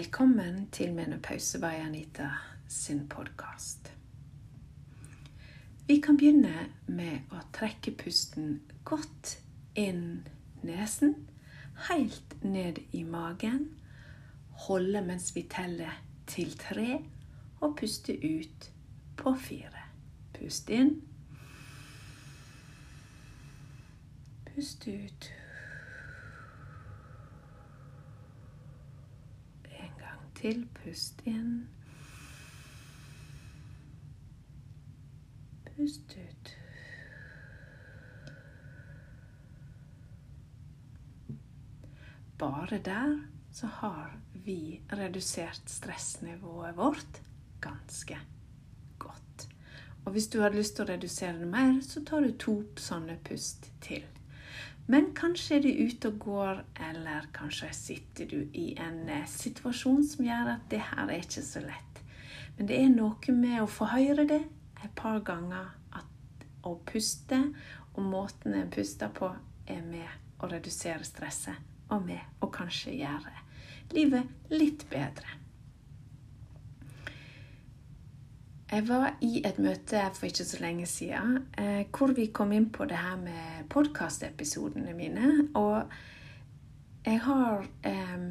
Velkommen 0.00 0.68
til 0.72 0.94
Menopause 0.94 1.58
by 1.58 1.64
Anita 1.64 2.28
sin 2.68 3.08
podkast. 3.08 3.92
Vi 5.86 6.00
kan 6.00 6.16
begynne 6.16 6.70
med 6.86 7.34
å 7.36 7.42
trekke 7.52 7.92
pusten 8.00 8.62
godt 8.88 9.34
inn 9.76 10.22
nesen, 10.64 11.12
helt 11.90 12.32
ned 12.40 12.80
i 12.96 13.02
magen. 13.04 13.66
Holde 14.64 15.04
mens 15.04 15.34
vi 15.36 15.42
teller 15.52 16.00
til 16.26 16.56
tre, 16.56 17.02
og 17.60 17.76
puste 17.82 18.16
ut 18.16 18.70
på 19.20 19.34
fire. 19.36 19.84
Pust 20.38 20.72
inn. 20.72 20.94
Pust 24.48 24.88
ut. 24.88 25.30
Til. 30.40 30.64
Pust 30.80 31.20
inn. 31.28 31.68
Pust 35.68 36.16
ut. 36.16 36.54
Bare 42.40 42.78
der 42.84 43.18
så 43.52 43.66
har 43.66 44.16
vi 44.32 44.80
redusert 44.92 45.62
stressnivået 45.66 46.76
vårt 46.76 47.22
ganske 47.60 48.18
godt. 48.98 49.48
Og 50.04 50.12
hvis 50.12 50.28
du 50.28 50.40
har 50.40 50.54
lyst 50.54 50.76
til 50.76 50.86
å 50.86 50.92
redusere 50.92 51.36
det 51.38 51.48
mer, 51.50 51.80
så 51.84 52.00
tar 52.04 52.24
du 52.24 52.32
to 52.40 52.54
sånne 52.80 53.18
pust 53.24 53.68
til. 53.84 54.06
Men 54.90 55.12
kanskje 55.14 55.56
er 55.56 55.62
du 55.62 55.68
ute 55.86 56.10
og 56.10 56.16
går, 56.24 56.62
eller 56.88 57.28
kanskje 57.34 57.68
sitter 57.76 58.26
du 58.26 58.40
i 58.58 58.72
en 58.80 59.04
eh, 59.08 59.26
situasjon 59.30 60.02
som 60.02 60.24
gjør 60.26 60.54
at 60.56 60.64
det 60.72 60.80
her 60.82 61.04
er 61.04 61.22
ikke 61.22 61.44
så 61.46 61.62
lett. 61.62 62.00
Men 62.56 62.70
det 62.70 62.78
er 62.80 62.90
noe 62.90 63.34
med 63.36 63.60
å 63.62 63.68
få 63.70 63.86
høre 63.92 64.26
det 64.26 64.40
et 64.82 64.94
par 64.98 65.20
ganger 65.22 65.70
at 65.94 66.46
å 66.66 66.74
puste 66.88 67.38
og 67.94 68.02
måten 68.02 68.56
en 68.58 68.72
puster 68.72 69.12
på, 69.14 69.30
er 69.70 69.84
med 69.86 70.42
å 70.42 70.50
redusere 70.50 71.06
stresset 71.06 71.92
og 71.94 72.02
med 72.08 72.42
å 72.42 72.50
kanskje 72.50 72.96
gjøre 72.98 73.36
livet 73.94 74.50
litt 74.50 74.88
bedre. 74.90 75.39
Jeg 78.70 78.84
var 78.86 79.16
i 79.18 79.40
et 79.42 79.56
møte 79.58 79.98
for 80.14 80.28
ikke 80.28 80.44
så 80.46 80.60
lenge 80.62 80.84
siden 80.86 81.40
eh, 81.58 81.88
hvor 81.90 82.12
vi 82.14 82.28
kom 82.30 82.52
inn 82.54 82.68
på 82.70 82.86
det 82.86 83.00
her 83.02 83.16
med 83.18 83.64
podkastepisodene 83.72 84.94
mine. 84.94 85.30
Og 85.58 85.90
jeg 87.02 87.18
har 87.24 87.66
eh, 87.82 88.22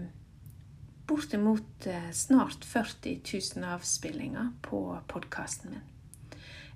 bortimot 1.11 1.89
eh, 1.91 2.07
snart 2.15 2.63
40 2.63 3.19
000 3.57 3.67
avspillinger 3.67 4.53
på 4.63 4.81
podkasten 5.11 5.75
min. 5.75 5.85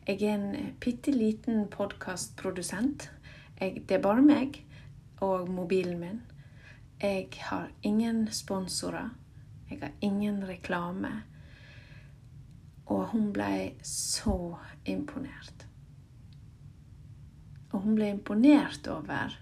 Jeg 0.09 0.19
er 0.27 0.35
en 0.35 0.75
bitte 0.83 1.15
liten 1.15 1.69
podkastprodusent. 1.71 3.07
Det 3.63 3.95
er 3.95 4.03
bare 4.03 4.27
meg 4.27 4.59
og 5.23 5.47
mobilen 5.47 6.01
min. 6.03 6.23
Jeg 6.99 7.29
har 7.47 7.71
ingen 7.81 8.25
sponsorer. 8.27 9.13
Jeg 9.69 9.85
har 9.85 9.95
ingen 10.01 10.43
reklame. 10.49 11.21
Og 12.93 13.07
hun 13.13 13.31
ble 13.33 13.73
så 13.87 14.37
imponert. 14.85 15.65
Og 17.73 17.81
hun 17.85 17.95
ble 17.97 18.11
imponert 18.13 18.85
over 18.91 19.33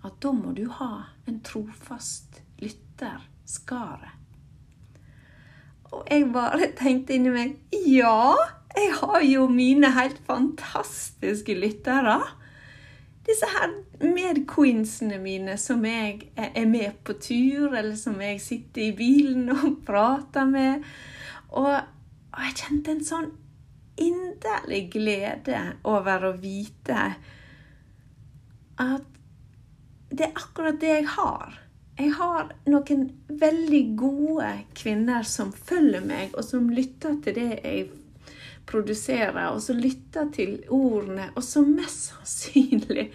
at 0.00 0.16
da 0.24 0.32
må 0.34 0.54
du 0.56 0.64
ha 0.80 0.94
en 1.28 1.38
trofast 1.46 2.40
lytter, 2.58 3.20
skaret. 3.46 4.16
Og 5.90 6.06
jeg 6.06 6.28
bare 6.34 6.70
tenkte 6.78 7.16
inni 7.16 7.32
meg 7.34 7.78
ja, 7.90 8.34
jeg 8.76 8.92
har 9.00 9.22
jo 9.26 9.46
mine 9.50 9.90
helt 9.96 10.20
fantastiske 10.26 11.56
lyttere. 11.58 12.20
Disse 13.26 13.48
her 13.50 13.72
medqueensene 14.00 15.18
mine 15.22 15.56
som 15.60 15.82
jeg 15.84 16.30
er 16.36 16.66
med 16.70 17.00
på 17.04 17.16
tur, 17.20 17.74
eller 17.74 17.96
som 17.98 18.20
jeg 18.22 18.40
sitter 18.42 18.86
i 18.88 18.94
bilen 18.96 19.50
og 19.52 19.80
prater 19.86 20.46
med. 20.48 20.86
Og 21.50 21.74
og 22.30 22.42
jeg 22.46 22.58
kjente 22.62 22.94
en 22.94 23.06
sånn 23.06 23.30
inderlig 24.00 24.84
glede 24.94 25.60
over 25.88 26.28
å 26.30 26.36
vite 26.40 26.98
at 28.80 29.08
det 30.10 30.26
er 30.26 30.38
akkurat 30.38 30.78
det 30.80 30.90
jeg 30.90 31.08
har. 31.14 31.58
Jeg 32.00 32.14
har 32.16 32.52
noen 32.70 33.02
veldig 33.40 33.82
gode 33.98 34.50
kvinner 34.78 35.26
som 35.28 35.52
følger 35.52 36.02
meg, 36.06 36.32
og 36.34 36.46
som 36.46 36.70
lytter 36.72 37.18
til 37.22 37.36
det 37.36 37.50
jeg 37.60 37.84
produserer, 38.70 39.50
og 39.52 39.60
som 39.62 39.78
lytter 39.78 40.30
til 40.34 40.56
ordene, 40.72 41.28
og 41.36 41.44
som 41.44 41.68
mest 41.76 42.10
sannsynlig 42.10 43.10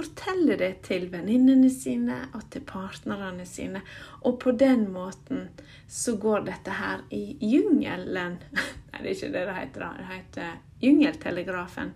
fortelle 0.00 0.56
det 0.56 0.70
til 0.86 1.08
venninnene 1.12 1.68
sine 1.72 2.22
og 2.34 2.46
til 2.52 2.64
partnerne 2.66 3.44
sine. 3.48 3.82
Og 4.24 4.38
på 4.40 4.54
den 4.56 4.86
måten 4.92 5.48
så 5.88 6.16
går 6.20 6.46
dette 6.48 6.76
her 6.78 7.04
i 7.12 7.36
jungelen 7.40 8.38
Nei, 8.90 9.02
det 9.02 9.06
er 9.06 9.14
ikke 9.14 9.32
det 9.34 9.46
det 9.46 9.56
heter. 9.56 9.98
Det 9.98 10.08
heter 10.08 10.54
Jungeltelegrafen. 10.82 11.92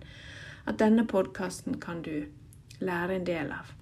At 0.65 0.79
denne 0.79 1.05
podkasten 1.09 1.79
kan 1.81 2.01
du 2.05 2.25
lære 2.79 3.17
en 3.17 3.27
del 3.27 3.51
av. 3.53 3.73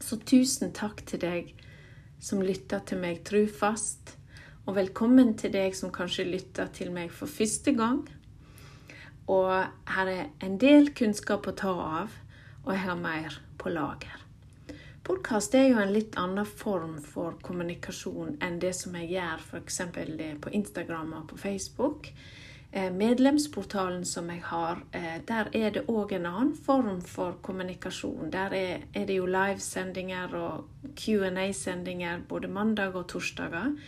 Så 0.00 0.18
tusen 0.22 0.72
takk 0.76 1.02
til 1.06 1.20
deg 1.22 1.50
som 2.22 2.42
lytter 2.42 2.82
til 2.86 3.02
meg 3.02 3.24
trufast. 3.26 4.16
Og 4.66 4.78
velkommen 4.78 5.34
til 5.38 5.52
deg 5.54 5.76
som 5.78 5.92
kanskje 5.94 6.26
lytter 6.26 6.70
til 6.74 6.90
meg 6.94 7.12
for 7.14 7.30
første 7.30 7.74
gang. 7.76 8.06
Og 9.30 9.50
her 9.92 10.10
er 10.10 10.24
en 10.42 10.56
del 10.62 10.92
kunnskap 10.94 11.46
å 11.50 11.54
ta 11.58 11.74
av 12.02 12.16
og 12.66 12.72
jeg 12.74 12.82
har 12.82 12.98
mer 12.98 13.36
på 13.58 13.70
lager. 13.70 14.22
Podkast 15.06 15.54
er 15.54 15.68
jo 15.70 15.78
en 15.78 15.92
litt 15.94 16.16
annen 16.18 16.46
form 16.46 16.96
for 16.98 17.36
kommunikasjon 17.46 18.40
enn 18.42 18.58
det 18.58 18.72
som 18.74 18.96
jeg 18.98 19.12
gjør 19.14 19.44
f.eks. 19.44 19.78
på 20.42 20.50
Instagram 20.58 21.12
og 21.20 21.28
på 21.30 21.38
Facebook. 21.38 22.10
Eh, 22.72 22.90
medlemsportalen 22.90 24.02
som 24.04 24.30
jeg 24.30 24.42
har, 24.48 24.82
eh, 24.92 25.20
der 25.28 25.48
er 25.54 25.70
det 25.70 25.86
òg 25.86 26.12
en 26.12 26.26
annen 26.26 26.56
form 26.56 27.00
for 27.00 27.38
kommunikasjon. 27.42 28.32
Der 28.32 28.50
er, 28.52 28.82
det 28.92 29.16
jo 29.16 29.26
livesendinger 29.26 30.34
og 30.34 30.66
Q&A-sendinger 30.96 32.26
både 32.28 32.48
mandag 32.48 32.96
og 32.96 33.06
torsdager. 33.06 33.78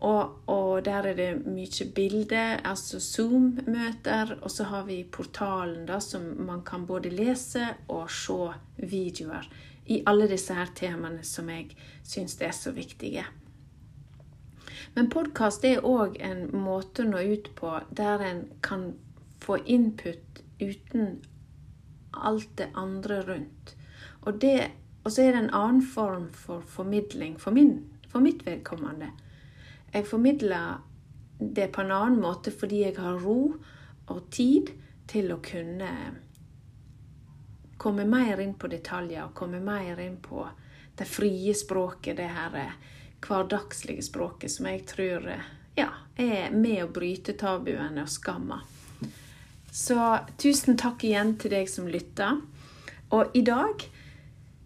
Og, 0.00 0.48
og, 0.48 0.84
der 0.84 1.10
er 1.10 1.16
det 1.16 1.46
mye 1.46 1.86
bilder, 1.94 2.62
altså 2.64 3.00
Zoom-møter. 3.00 4.38
Og 4.42 4.50
så 4.50 4.64
har 4.64 4.86
vi 4.88 5.02
portalen, 5.04 5.84
da, 5.86 6.00
som 6.00 6.22
man 6.46 6.62
kan 6.64 6.86
både 6.86 7.12
lese 7.12 7.66
og 7.88 8.10
se 8.10 8.54
videoer 8.76 9.50
i 9.90 10.02
alle 10.06 10.28
disse 10.30 10.54
her 10.54 10.70
temaene 10.76 11.24
som 11.26 11.50
jeg 11.50 11.74
syns 12.06 12.38
er 12.40 12.54
så 12.56 12.72
viktige. 12.72 13.26
Men 14.94 15.10
podkast 15.10 15.64
er 15.66 15.84
òg 15.86 16.16
en 16.24 16.46
måte 16.56 17.04
å 17.04 17.10
nå 17.10 17.20
ut 17.34 17.50
på 17.58 17.72
der 17.96 18.22
en 18.24 18.44
kan 18.64 18.92
få 19.42 19.58
input 19.66 20.42
uten 20.60 21.20
alt 22.14 22.50
det 22.58 22.70
andre 22.74 23.20
rundt. 23.26 23.74
Og, 24.22 24.40
det, 24.40 24.70
og 25.04 25.12
så 25.12 25.24
er 25.24 25.34
det 25.34 25.42
en 25.44 25.54
annen 25.56 25.82
form 25.82 26.28
for 26.34 26.64
formidling 26.66 27.36
for, 27.40 27.54
min, 27.54 27.90
for 28.08 28.24
mitt 28.24 28.44
vedkommende. 28.46 29.12
Jeg 29.92 30.06
formidler 30.06 30.80
det 31.40 31.70
på 31.74 31.82
en 31.82 31.92
annen 31.94 32.20
måte 32.22 32.52
fordi 32.54 32.84
jeg 32.84 32.96
har 32.98 33.20
ro 33.22 33.54
og 34.10 34.20
tid 34.30 34.72
til 35.10 35.32
å 35.32 35.40
kunne 35.42 35.90
komme 37.80 38.04
mer 38.04 38.42
inn 38.42 38.54
på 38.60 38.68
detaljer 38.70 39.24
og 39.24 39.34
komme 39.34 39.60
mer 39.64 40.00
inn 40.04 40.18
på 40.20 40.44
det 40.98 41.06
frie 41.08 41.54
språket, 41.56 42.18
det 42.18 42.28
her 42.28 42.74
hverdagslige 43.24 44.04
språket 44.04 44.52
som 44.52 44.68
jeg 44.68 44.84
tror 44.88 45.30
ja, 45.78 45.88
er 46.16 46.52
med 46.52 46.84
å 46.84 46.92
bryte 46.92 47.34
tabuene 47.40 48.04
og 48.04 48.12
skamma. 48.12 48.60
Så 49.72 49.96
tusen 50.40 50.76
takk 50.76 51.04
igjen 51.06 51.36
til 51.40 51.54
deg 51.54 51.70
som 51.70 51.88
lytter. 51.88 52.40
Og 53.14 53.36
i 53.38 53.42
dag 53.46 53.84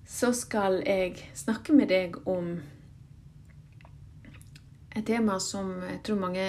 så 0.08 0.32
skal 0.36 0.80
jeg 0.82 1.20
snakke 1.36 1.76
med 1.76 1.92
deg 1.92 2.16
om 2.28 2.56
et 4.94 5.06
tema 5.06 5.40
som 5.42 5.72
jeg 5.82 6.00
tror 6.06 6.20
mange 6.22 6.46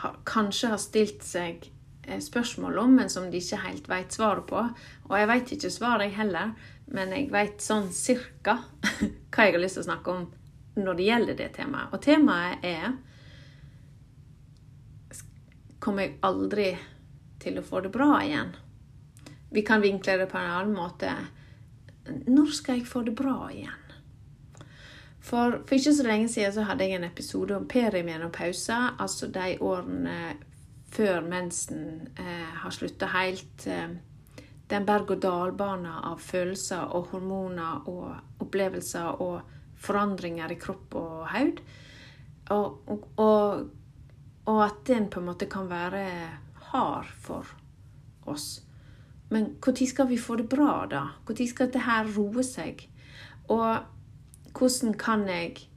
har, 0.00 0.16
kanskje 0.28 0.72
har 0.72 0.80
stilt 0.80 1.24
seg 1.26 1.66
eh, 2.06 2.20
spørsmål 2.22 2.78
om, 2.84 2.96
men 3.00 3.10
som 3.12 3.28
de 3.30 3.40
ikke 3.42 3.62
helt 3.64 3.88
vet 3.90 4.14
svaret 4.14 4.46
på. 4.50 4.62
Og 5.10 5.16
jeg 5.18 5.30
vet 5.30 5.54
ikke 5.56 5.72
svaret, 5.74 6.08
jeg 6.08 6.18
heller, 6.20 6.54
men 6.90 7.14
jeg 7.14 7.30
vet 7.32 7.64
sånn 7.64 7.90
cirka 7.94 8.60
hva 9.34 9.46
jeg 9.46 9.56
har 9.56 9.62
lyst 9.62 9.80
til 9.80 9.84
å 9.84 9.90
snakke 9.90 10.14
om 10.14 10.28
når 10.80 10.98
det 10.98 11.08
gjelder 11.08 11.38
det 11.38 11.50
temaet. 11.58 11.94
Og 11.94 12.02
temaet 12.04 12.66
er 12.66 12.98
Kommer 15.80 16.04
jeg 16.04 16.18
aldri 16.28 16.64
til 17.40 17.56
å 17.56 17.62
få 17.64 17.80
det 17.80 17.88
bra 17.94 18.18
igjen? 18.20 18.50
Vi 19.48 19.62
kan 19.64 19.80
vinkle 19.80 20.18
det 20.20 20.26
på 20.28 20.36
en 20.36 20.50
annen 20.52 20.74
måte. 20.76 21.08
Når 22.28 22.50
skal 22.52 22.82
jeg 22.82 22.90
få 22.90 23.00
det 23.06 23.14
bra 23.16 23.46
igjen? 23.48 23.79
For, 25.20 25.60
for 25.66 25.76
ikke 25.76 25.94
så 25.94 26.06
lenge 26.06 26.28
siden 26.32 26.52
så 26.52 26.62
hadde 26.68 26.86
jeg 26.86 26.96
en 26.96 27.04
episode 27.04 27.56
om 27.56 27.68
perimenopause, 27.68 28.76
altså 28.98 29.28
de 29.28 29.56
årene 29.60 30.36
før 30.90 31.20
mensen 31.20 32.08
eh, 32.18 32.54
har 32.62 32.70
slutta 32.74 33.10
helt. 33.12 33.66
Eh, 33.66 33.90
den 34.70 34.86
berg-og-dal-bana 34.86 35.96
av 36.06 36.20
følelser 36.22 36.92
og 36.94 37.10
hormoner 37.10 37.88
og 37.90 38.42
opplevelser 38.42 39.22
og 39.22 39.40
forandringer 39.80 40.52
i 40.52 40.58
kropp 40.60 40.94
og 40.98 41.26
hode. 41.32 41.64
Og, 42.50 42.88
og, 42.88 43.68
og, 44.44 44.64
at 44.64 44.80
den 44.86 45.08
på 45.10 45.20
en 45.20 45.28
måte 45.30 45.46
kan 45.50 45.68
være 45.70 46.04
hard 46.70 47.10
for 47.22 47.46
oss. 48.30 48.62
Men 49.30 49.52
når 49.62 49.86
skal 49.86 50.08
vi 50.10 50.18
få 50.18 50.36
det 50.40 50.48
bra, 50.50 50.86
da? 50.90 51.02
Når 51.26 51.46
skal 51.46 51.70
dette 51.70 52.02
roe 52.16 52.42
seg? 52.46 52.82
Og 53.50 53.99
hvordan 54.56 54.94
kan 54.98 55.28
jeg 55.28 55.70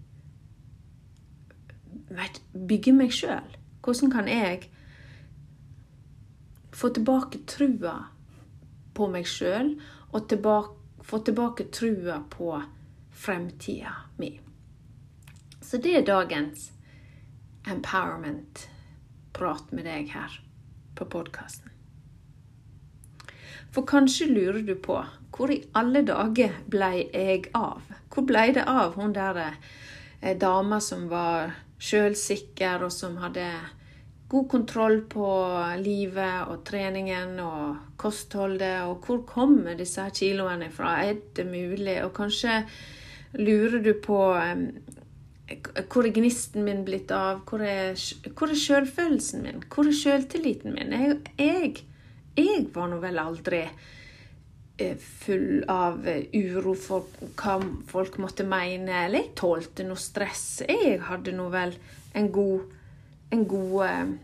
vet, 2.14 2.42
bygge 2.54 2.94
meg 2.96 3.12
sjøl? 3.14 3.58
Hvordan 3.84 4.12
kan 4.12 4.28
jeg 4.28 4.70
få 6.74 6.90
tilbake 6.94 7.40
trua 7.50 7.96
på 8.94 9.08
meg 9.12 9.28
sjøl 9.30 9.82
og 10.12 10.30
tilbake, 10.30 10.70
få 11.04 11.18
tilbake 11.26 11.64
trua 11.74 12.24
på 12.32 12.64
fremtida 13.12 13.94
mi? 14.18 14.40
Så 15.62 15.78
det 15.78 15.98
er 15.98 16.06
dagens 16.08 16.72
empowerment-prat 17.70 19.72
med 19.72 19.84
deg 19.88 20.10
her 20.14 20.42
på 20.96 21.06
podkasten. 21.10 21.70
For 23.74 23.82
kanskje 23.90 24.26
lurer 24.30 24.62
du 24.62 24.76
på 24.78 25.06
hvor 25.34 25.50
i 25.50 25.64
alle 25.74 26.04
dager 26.06 26.54
blei 26.70 27.10
jeg 27.10 27.50
av? 27.58 27.82
Hvor 28.14 28.26
ble 28.30 28.50
det 28.56 28.66
av 28.70 28.98
hun 29.00 29.14
der 29.16 29.40
eh, 29.44 30.36
dama 30.38 30.80
som 30.82 31.08
var 31.12 31.54
sjølsikker, 31.84 32.86
og 32.86 32.94
som 32.94 33.18
hadde 33.20 33.48
god 34.30 34.50
kontroll 34.50 35.02
på 35.10 35.28
livet 35.82 36.50
og 36.50 36.64
treningen 36.66 37.38
og 37.44 37.96
kostholdet, 38.02 38.86
og 38.88 39.06
hvor 39.06 39.24
kommer 39.30 39.78
disse 39.78 40.06
kiloene 40.16 40.72
fra? 40.74 40.96
Er 41.06 41.20
det 41.36 41.46
mulig? 41.50 42.00
Og 42.06 42.14
kanskje 42.18 42.64
lurer 43.38 43.82
du 43.84 43.94
på 44.02 44.20
um, 44.34 44.68
hvor 45.92 46.08
er 46.08 46.14
gnisten 46.16 46.64
min 46.66 46.86
blitt 46.88 47.12
av? 47.14 47.44
Hvor 47.50 47.62
er, 47.62 47.98
hvor 48.34 48.50
er 48.50 48.58
sjølfølelsen 48.58 49.44
min? 49.46 49.66
Hvor 49.70 49.90
er 49.90 49.98
sjøltilliten 49.98 50.78
min? 50.78 50.94
Jeg, 50.94 51.20
jeg 51.38 51.84
jeg 52.34 52.70
var 52.74 52.88
nå 52.90 52.98
vel 53.02 53.20
aldri 53.22 53.60
eh, 53.62 53.92
full 55.00 55.64
av 55.70 56.08
eh, 56.08 56.26
uro 56.34 56.74
for 56.76 57.06
hva 57.38 57.58
folk 57.90 58.18
måtte 58.22 58.46
mene, 58.48 59.06
eller 59.06 59.22
jeg 59.22 59.36
tålte 59.38 59.86
noe 59.86 60.00
stress. 60.00 60.64
Jeg 60.68 61.00
hadde 61.08 61.36
nå 61.36 61.50
vel 61.54 61.76
en 62.18 62.30
god, 62.34 62.74
en 63.34 63.46
god 63.50 63.86
eh, 63.88 64.16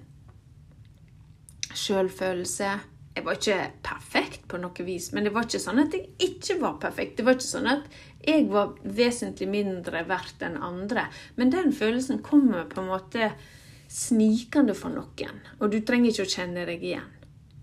sjølfølelse. 1.69 2.71
Jeg 3.15 3.25
var 3.25 3.37
ikke 3.37 3.61
perfekt 3.83 4.45
på 4.49 4.59
noe 4.61 4.85
vis, 4.87 5.11
men 5.13 5.25
det 5.27 5.33
var 5.35 5.47
ikke 5.47 5.61
sånn 5.61 5.83
at 5.83 5.95
jeg 5.95 6.09
ikke 6.23 6.59
var 6.61 6.77
perfekt. 6.81 7.17
Det 7.17 7.27
var 7.27 7.37
ikke 7.37 7.49
sånn 7.49 7.69
at 7.69 7.87
jeg 8.25 8.49
var 8.51 8.75
vesentlig 8.83 9.49
mindre 9.51 10.03
verdt 10.07 10.43
enn 10.45 10.59
andre. 10.61 11.07
Men 11.37 11.53
den 11.53 11.73
følelsen 11.75 12.23
kommer 12.25 12.69
på 12.69 12.81
en 12.81 12.91
måte 12.91 13.33
snikende 13.89 14.75
for 14.77 14.93
noen, 14.93 15.41
og 15.57 15.73
du 15.73 15.81
trenger 15.81 16.13
ikke 16.13 16.27
å 16.27 16.37
kjenne 16.37 16.65
deg 16.69 16.85
igjen. 16.85 17.09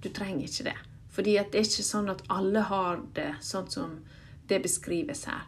Du 0.02 0.10
trenger 0.14 0.46
ikke 0.48 0.70
det. 0.70 0.78
Fordi 1.16 1.38
det 1.38 1.56
er 1.56 1.64
ikke 1.64 1.86
sånn 1.86 2.12
at 2.12 2.24
alle 2.32 2.66
har 2.68 3.00
det 3.16 3.30
sånn 3.44 3.70
som 3.72 3.98
det 4.50 4.60
beskrives 4.62 5.24
her. 5.30 5.46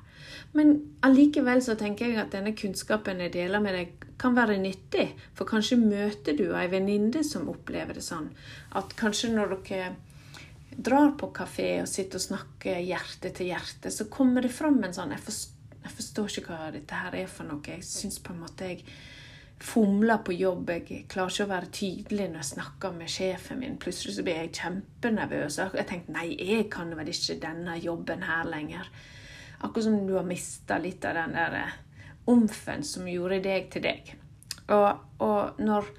Men 0.57 0.79
allikevel 1.05 1.61
så 1.63 1.77
tenker 1.79 2.09
jeg 2.09 2.21
at 2.23 2.33
denne 2.33 2.55
kunnskapen 2.57 3.21
jeg 3.21 3.35
deler 3.37 3.63
med 3.63 3.77
deg, 3.77 4.07
kan 4.19 4.35
være 4.35 4.57
nyttig. 4.59 5.11
For 5.37 5.47
kanskje 5.47 5.79
møter 5.79 6.35
du 6.39 6.49
ei 6.57 6.67
venninne 6.73 7.23
som 7.27 7.51
opplever 7.53 7.99
det 7.99 8.05
sånn. 8.07 8.31
At 8.79 8.97
kanskje 8.99 9.31
når 9.35 9.55
dere 9.69 9.93
drar 10.79 11.13
på 11.21 11.31
kafé 11.35 11.69
og 11.83 11.91
sitter 11.91 12.19
og 12.19 12.25
snakker 12.25 12.81
hjerte 12.83 13.33
til 13.35 13.53
hjerte, 13.53 13.93
så 13.93 14.09
kommer 14.11 14.45
det 14.47 14.55
fram 14.55 14.81
en 14.83 14.95
sånn 14.95 15.15
Jeg 15.15 15.25
forstår, 15.27 15.55
jeg 15.85 15.95
forstår 16.01 16.33
ikke 16.41 16.57
hva 16.57 16.73
dette 16.75 17.05
her 17.05 17.15
er 17.21 17.31
for 17.31 17.49
noe. 17.49 17.63
Jeg 17.65 17.87
syns 17.87 18.19
på 18.25 18.35
en 18.35 18.43
måte 18.43 18.73
jeg 18.73 18.83
fomler 19.61 20.21
på 20.25 20.33
jobb. 20.33 20.71
Jeg 20.71 21.05
klarer 21.11 21.33
ikke 21.33 21.47
å 21.47 21.53
være 21.53 21.71
tydelig 21.75 22.29
når 22.29 22.41
jeg 22.41 22.51
snakker 22.53 22.95
med 22.95 23.11
sjefen 23.11 23.61
min. 23.63 23.79
Plutselig 23.81 24.17
så 24.17 24.25
blir 24.27 24.43
jeg 24.43 24.55
kjempenervøs. 24.61 25.59
Jeg 25.75 25.89
tenkte 25.91 26.15
nei, 26.15 26.29
jeg 26.39 26.69
kan 26.73 26.93
vel 26.97 27.11
ikke 27.13 27.41
denne 27.43 27.79
jobben 27.83 28.23
her 28.27 28.49
lenger. 28.49 28.91
Akkurat 29.59 29.89
som 29.89 29.99
du 30.07 30.15
har 30.15 30.27
mista 30.27 30.79
litt 30.79 31.05
av 31.09 31.19
den 31.19 31.35
der 31.35 31.57
eh, 31.59 31.79
omfen 32.31 32.85
som 32.87 33.09
gjorde 33.11 33.41
deg 33.43 33.67
til 33.73 33.83
deg. 33.89 34.13
Og, 34.69 35.09
og 35.25 35.65
når 35.65 35.95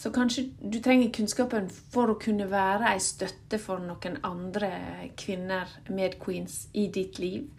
Så 0.00 0.08
kanskje 0.08 0.46
du 0.56 0.78
trenger 0.80 1.10
kunnskapen 1.12 1.66
for 1.68 2.08
å 2.08 2.14
kunne 2.16 2.46
være 2.48 2.94
ei 2.94 3.00
støtte 3.04 3.58
for 3.60 3.82
noen 3.84 4.14
andre 4.24 4.70
kvinner, 5.12 5.68
med 5.92 6.16
queens, 6.22 6.70
i 6.72 6.86
ditt 6.88 7.18
liv. 7.20 7.50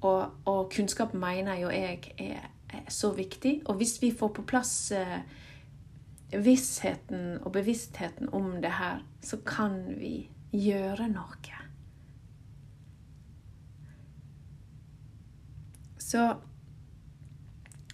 Og, 0.00 0.40
og 0.50 0.72
kunnskap 0.74 1.14
mener 1.14 1.60
jo 1.60 1.70
jeg 1.70 2.16
er 2.18 2.48
så 2.88 3.12
viktig. 3.16 3.62
Og 3.66 3.80
hvis 3.80 3.98
vi 4.02 4.12
får 4.14 4.32
på 4.36 4.44
plass 4.48 4.74
eh, 4.96 5.20
vissheten 6.32 7.38
og 7.42 7.52
bevisstheten 7.52 8.28
om 8.36 8.58
det 8.62 8.74
her, 8.78 9.02
så 9.24 9.40
kan 9.46 9.80
vi 9.98 10.28
gjøre 10.52 11.08
noe. 11.12 11.64
Så 16.08 16.22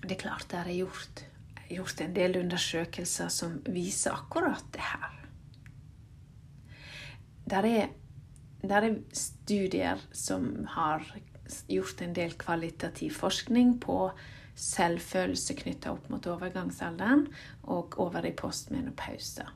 det 0.05 0.15
er 0.15 0.21
klart 0.21 0.50
det 0.53 0.61
er 0.61 0.76
gjort, 0.76 1.25
gjort 1.71 2.00
en 2.05 2.15
del 2.15 2.38
undersøkelser 2.44 3.31
som 3.32 3.56
viser 3.67 4.15
akkurat 4.15 4.67
det 4.75 4.85
her. 4.85 5.21
Der 7.50 7.67
er, 7.69 7.88
der 8.62 8.87
er 8.87 9.00
studier 9.12 10.00
som 10.12 10.67
har 10.76 11.03
gjort 11.69 12.00
en 12.05 12.15
del 12.17 12.37
kvalitativ 12.38 13.19
forskning 13.19 13.81
på 13.82 13.99
selvfølelse 14.55 15.56
knytta 15.59 15.93
opp 15.95 16.09
mot 16.12 16.27
overgangsalderen 16.31 17.27
og 17.71 17.99
over 18.03 18.27
i 18.27 18.35
postmenopause. 18.37 19.47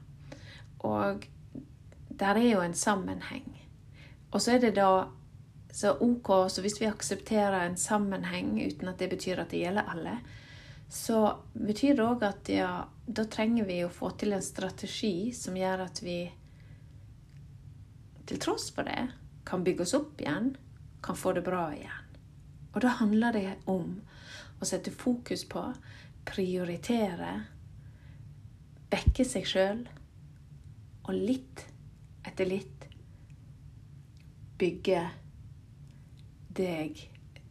Og 0.86 1.26
der 2.08 2.40
er 2.40 2.48
jo 2.48 2.60
en 2.64 2.74
sammenheng. 2.74 3.46
Og 4.30 4.42
så 4.42 4.56
er 4.56 4.64
det 4.66 4.74
da 4.76 5.08
så 5.72 5.94
OK, 6.00 6.50
så 6.50 6.62
hvis 6.64 6.80
vi 6.80 6.88
aksepterer 6.88 7.60
en 7.62 7.76
sammenheng 7.76 8.56
uten 8.58 8.88
at 8.88 8.98
det 8.98 9.10
betyr 9.12 9.42
at 9.42 9.50
det 9.52 9.62
gjelder 9.62 9.90
alle, 9.92 10.16
så 10.88 11.36
betyr 11.52 11.94
det 11.94 12.04
òg 12.04 12.24
at 12.26 12.48
ja, 12.50 12.72
da 13.06 13.24
trenger 13.28 13.68
vi 13.68 13.82
å 13.84 13.92
få 13.92 14.10
til 14.18 14.32
en 14.32 14.42
strategi 14.42 15.30
som 15.36 15.56
gjør 15.56 15.84
at 15.84 16.00
vi 16.02 16.22
til 18.28 18.40
tross 18.40 18.70
for 18.74 18.88
det 18.88 19.10
kan 19.48 19.64
bygge 19.64 19.84
oss 19.84 19.94
opp 19.96 20.20
igjen, 20.20 20.54
kan 21.04 21.16
få 21.16 21.32
det 21.36 21.44
bra 21.46 21.68
igjen. 21.72 22.08
Og 22.74 22.82
da 22.84 22.96
handler 22.98 23.32
det 23.32 23.54
om 23.64 24.00
å 24.58 24.66
sette 24.66 24.92
fokus 24.94 25.44
på, 25.48 25.62
prioritere, 26.28 27.32
vekke 28.92 29.24
seg 29.24 29.46
sjøl, 29.48 29.84
og 31.08 31.14
litt 31.14 31.64
etter 32.28 32.48
litt 32.48 32.88
bygge 34.58 35.04
deg 36.58 36.98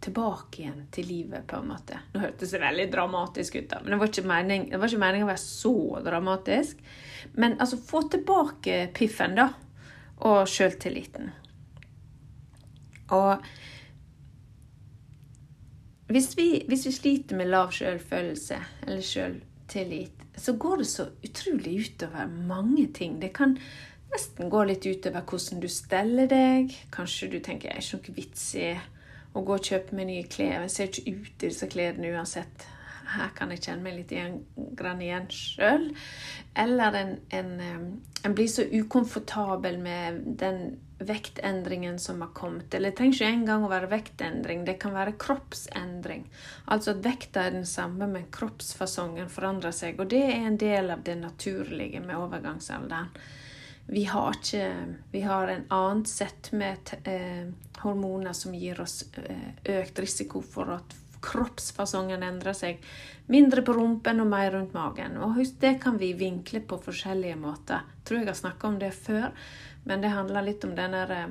tilbake 0.03 0.61
igjen 0.61 0.83
til 0.93 1.07
livet, 1.09 1.45
på 1.49 1.57
en 1.57 1.71
måte. 1.71 1.99
Nå 2.13 2.21
hørtes 2.21 2.53
det 2.53 2.61
veldig 2.61 2.87
dramatisk 2.93 3.57
ut, 3.57 3.69
da, 3.71 3.79
men 3.81 3.95
det 3.95 3.99
var 4.01 4.11
ikke 4.11 4.27
meningen 4.27 4.77
å 4.77 5.31
være 5.31 5.41
så 5.41 5.75
dramatisk. 6.05 6.83
Men 7.35 7.57
altså, 7.57 7.79
få 7.81 8.03
tilbake 8.11 8.79
piffen, 8.95 9.35
da, 9.39 9.49
og 10.27 10.47
sjøltilliten. 10.49 11.31
Og 13.15 13.43
hvis 16.07 16.37
vi, 16.37 16.63
hvis 16.67 16.85
vi 16.87 16.91
sliter 16.95 17.35
med 17.35 17.49
lav 17.51 17.71
selvfølelse 17.75 18.57
eller 18.87 19.01
selvtillit, 19.03 20.23
så 20.37 20.53
går 20.53 20.75
det 20.77 20.87
så 20.87 21.09
utrolig 21.25 21.79
utover 21.79 22.27
mange 22.47 22.87
ting. 22.93 23.21
Det 23.21 23.33
kan 23.35 23.57
nesten 24.13 24.49
gå 24.49 24.63
litt 24.69 24.85
utover 24.85 25.25
hvordan 25.27 25.63
du 25.63 25.67
steller 25.71 26.29
deg. 26.31 26.71
Kanskje 26.93 27.31
du 27.33 27.39
tenker 27.43 27.69
det 27.69 27.77
er 27.77 27.83
ikke 27.83 27.99
noe 27.99 28.17
vits 28.21 28.47
i 28.55 28.71
å 29.35 29.43
gå 29.45 29.57
og 29.57 29.69
kjøpe 29.69 29.97
meg 29.97 30.09
nye 30.09 30.25
klær. 30.31 30.63
Jeg 30.65 30.73
ser 30.73 30.89
ikke 30.91 31.15
ut 31.17 31.43
i 31.43 31.49
disse 31.51 31.69
klærne 31.71 32.13
uansett. 32.15 32.67
Her 33.07 33.31
kan 33.35 33.51
jeg 33.53 33.63
kjenne 33.63 33.85
meg 33.85 33.99
litt 34.01 34.11
igjen, 34.11 34.41
grann 34.79 35.03
igjen 35.03 35.29
sjøl. 35.31 35.89
Eller 36.59 36.97
en, 37.01 37.13
en, 37.35 37.51
en, 38.23 38.35
blir 38.35 38.49
så 38.51 38.65
ukomfortabel 38.67 39.79
med 39.79 40.23
den 40.41 40.63
vektendringen 40.99 41.99
som 41.99 42.21
har 42.21 42.29
kommet. 42.33 42.73
Eller 42.73 42.91
det 42.91 42.97
trenger 42.97 43.15
ikke 43.15 43.31
engang 43.31 43.65
å 43.65 43.71
være 43.71 43.89
vektendring, 43.91 44.65
det 44.65 44.77
kan 44.81 44.95
være 44.97 45.17
kroppsendring. 45.21 46.25
Altså 46.65 46.95
at 46.95 47.03
vekta 47.05 47.47
er 47.47 47.57
den 47.57 47.67
samme, 47.69 48.09
men 48.09 48.29
kroppsfasongen 48.33 49.29
forandrer 49.29 49.75
seg. 49.75 49.99
Og 50.01 50.09
det 50.13 50.23
er 50.25 50.47
en 50.47 50.57
del 50.61 50.93
av 50.93 51.03
det 51.05 51.19
naturlige 51.21 52.01
med 52.03 52.17
overgangsalderen. 52.17 53.11
Vi 53.87 54.03
har, 54.03 54.35
ikke, 54.35 54.71
vi 55.13 55.21
har 55.23 55.47
en 55.47 55.67
annet 55.71 56.09
sett 56.11 56.49
med 56.51 56.89
eh, 57.07 57.47
hormoner 57.79 58.33
som 58.35 58.55
gir 58.55 58.81
oss 58.83 59.05
eh, 59.21 59.53
økt 59.77 60.01
risiko 60.03 60.41
for 60.43 60.73
at 60.75 60.95
kroppsfasongen 61.23 62.23
endrer 62.23 62.57
seg. 62.57 62.81
Mindre 63.31 63.63
på 63.65 63.77
rumpen 63.77 64.19
og 64.23 64.27
mer 64.31 64.51
rundt 64.53 64.75
magen. 64.75 65.17
Og 65.23 65.37
husk, 65.39 65.55
det 65.63 65.77
kan 65.83 65.97
vi 65.99 66.13
vinkle 66.19 66.61
på 66.67 66.81
forskjellige 66.83 67.39
måter. 67.39 67.87
Tror 68.07 68.21
jeg 68.21 68.29
har 68.29 68.39
snakka 68.39 68.67
om 68.67 68.77
det 68.81 68.93
før, 68.95 69.31
men 69.87 70.03
det 70.03 70.11
handler 70.11 70.41
litt 70.43 70.63
om 70.67 70.75
denne 70.75 71.05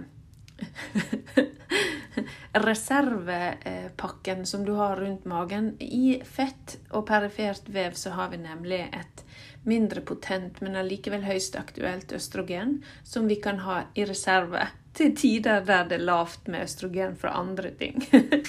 reservepakken 2.67 4.47
som 4.47 4.65
du 4.65 4.73
har 4.73 4.97
rundt 4.97 5.25
magen. 5.29 5.77
I 5.81 6.23
fett 6.25 6.79
og 6.91 7.07
perifert 7.11 7.69
vev 7.69 7.93
så 7.93 8.11
har 8.17 8.33
vi 8.33 8.41
nemlig 8.41 8.81
et 8.87 9.25
mindre 9.67 10.01
potent, 10.01 10.61
men 10.63 10.77
allikevel 10.79 11.27
høyst 11.27 11.57
aktuelt 11.59 12.13
østrogen, 12.17 12.79
som 13.05 13.29
vi 13.29 13.37
kan 13.43 13.59
ha 13.67 13.83
i 13.95 14.07
reserve 14.09 14.69
til 14.97 15.13
tider 15.17 15.61
der 15.67 15.85
det 15.91 15.99
er 15.99 16.07
lavt 16.09 16.47
med 16.49 16.65
østrogen 16.65 17.17
fra 17.21 17.35
andre 17.37 17.75
ting. 17.77 18.01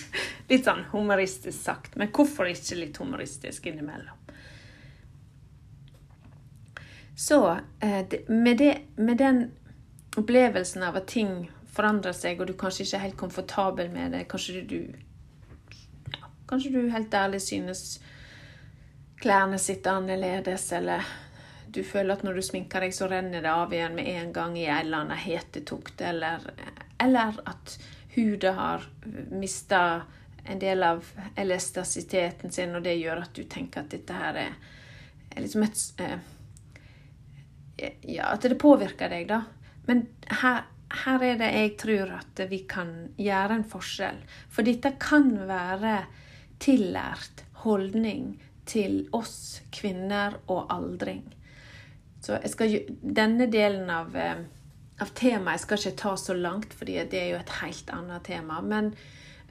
litt 0.50 0.64
sånn 0.64 0.86
humoristisk 0.94 1.58
sagt, 1.58 1.98
men 2.00 2.14
hvorfor 2.16 2.48
ikke 2.48 2.80
litt 2.80 3.02
humoristisk 3.02 3.68
innimellom? 3.68 4.16
Så 7.18 7.42
eh, 7.82 8.06
med, 8.28 8.58
det, 8.58 8.74
med 8.96 9.18
den 9.18 9.52
opplevelsen 10.18 10.84
av 10.84 10.98
at 11.00 11.08
ting 11.12 11.48
forandrer 11.78 12.16
seg, 12.18 12.42
og 12.42 12.50
du 12.50 12.56
kanskje 12.58 12.86
ikke 12.86 12.98
er 12.98 13.06
helt 13.06 13.20
komfortabel 13.20 13.92
med 13.94 14.16
det, 14.18 14.26
kanskje 14.32 14.64
du 14.68 14.80
Kanskje 16.48 16.70
du 16.72 16.86
helt 16.94 17.12
ærlig 17.12 17.42
synes 17.44 17.98
klærne 19.20 19.58
sitter 19.60 19.98
annerledes, 20.00 20.70
eller 20.72 21.04
du 21.68 21.82
føler 21.84 22.16
at 22.16 22.24
når 22.24 22.38
du 22.38 22.44
sminker 22.46 22.86
deg, 22.86 22.94
så 22.96 23.10
renner 23.12 23.44
det 23.44 23.52
av 23.52 23.74
igjen 23.74 23.98
med 23.98 24.08
en 24.08 24.32
gang 24.32 24.56
i 24.56 24.64
en 24.70 24.78
eller 24.86 25.02
annen 25.04 25.20
hetetukt, 25.20 26.00
eller, 26.02 26.46
eller 27.04 27.42
at 27.52 27.76
huden 28.16 28.56
har 28.56 28.88
mista 29.36 29.82
en 30.48 30.60
del 30.60 30.84
av 30.84 31.06
elastisiteten 31.36 32.52
sin, 32.52 32.76
og 32.76 32.86
det 32.88 32.96
gjør 32.96 33.26
at 33.26 33.36
du 33.36 33.44
tenker 33.44 33.84
at 33.84 33.92
dette 33.92 34.16
her 34.16 34.40
er, 34.46 34.56
er 35.36 35.44
liksom 35.44 35.68
et 35.68 36.04
eh, 36.06 36.18
Ja, 38.08 38.32
at 38.32 38.42
det 38.42 38.58
påvirker 38.58 39.12
deg, 39.12 39.28
da. 39.30 39.44
Men 39.88 40.06
her, 40.42 40.66
her 41.04 41.24
er 41.24 41.40
det 41.40 41.52
jeg 41.56 41.74
tror 41.82 42.14
at 42.20 42.44
vi 42.52 42.64
kan 42.70 42.94
gjøre 43.20 43.60
en 43.60 43.68
forskjell. 43.68 44.20
For 44.52 44.68
dette 44.68 44.94
kan 45.02 45.32
være 45.48 46.02
tillært 46.64 47.46
holdning 47.64 48.36
til 48.68 49.06
oss 49.16 49.62
kvinner 49.74 50.40
og 50.52 50.68
aldring. 50.74 51.24
Så 52.24 52.40
skal, 52.52 52.82
denne 53.02 53.48
delen 53.52 53.90
av, 53.94 54.16
eh, 54.16 54.44
av 55.00 55.14
temaet 55.16 55.64
skal 55.64 55.80
ikke 55.80 56.02
ta 56.02 56.16
så 56.20 56.36
langt, 56.36 56.74
for 56.74 56.90
det 56.90 57.14
er 57.14 57.30
jo 57.32 57.40
et 57.40 57.56
helt 57.62 57.90
annet 57.94 58.26
tema. 58.28 58.60
Men 58.62 58.94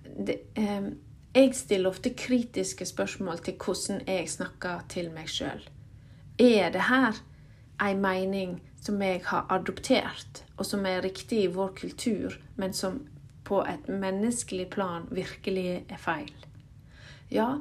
det, 0.04 0.40
eh, 0.54 0.90
jeg 1.34 1.54
stiller 1.54 1.90
ofte 1.90 2.14
kritiske 2.16 2.86
spørsmål 2.86 3.42
til 3.44 3.56
hvordan 3.60 4.02
jeg 4.06 4.28
snakker 4.28 4.84
til 4.88 5.10
meg 5.12 5.28
sjøl. 5.28 5.62
Er 6.38 6.70
det 6.70 6.86
her 6.88 7.16
ei 7.80 7.94
mening 7.94 8.60
som 8.86 9.02
jeg 9.02 9.22
har 9.26 9.46
adoptert, 9.52 10.44
og 10.56 10.66
som 10.66 10.86
er 10.86 11.02
riktig 11.04 11.44
i 11.44 11.52
vår 11.52 11.74
kultur, 11.78 12.36
men 12.56 12.74
som 12.76 13.02
på 13.46 13.60
et 13.66 13.88
menneskelig 13.90 14.68
plan 14.74 15.06
virkelig 15.14 15.84
er 15.88 16.00
feil? 16.02 16.34
Ja, 17.30 17.58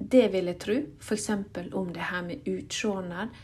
det 0.00 0.26
vil 0.32 0.48
jeg 0.48 0.58
tro. 0.60 0.76
F.eks. 1.00 1.30
om 1.72 1.92
det 1.92 2.08
her 2.10 2.22
med 2.24 2.48
utseendet. 2.48 3.36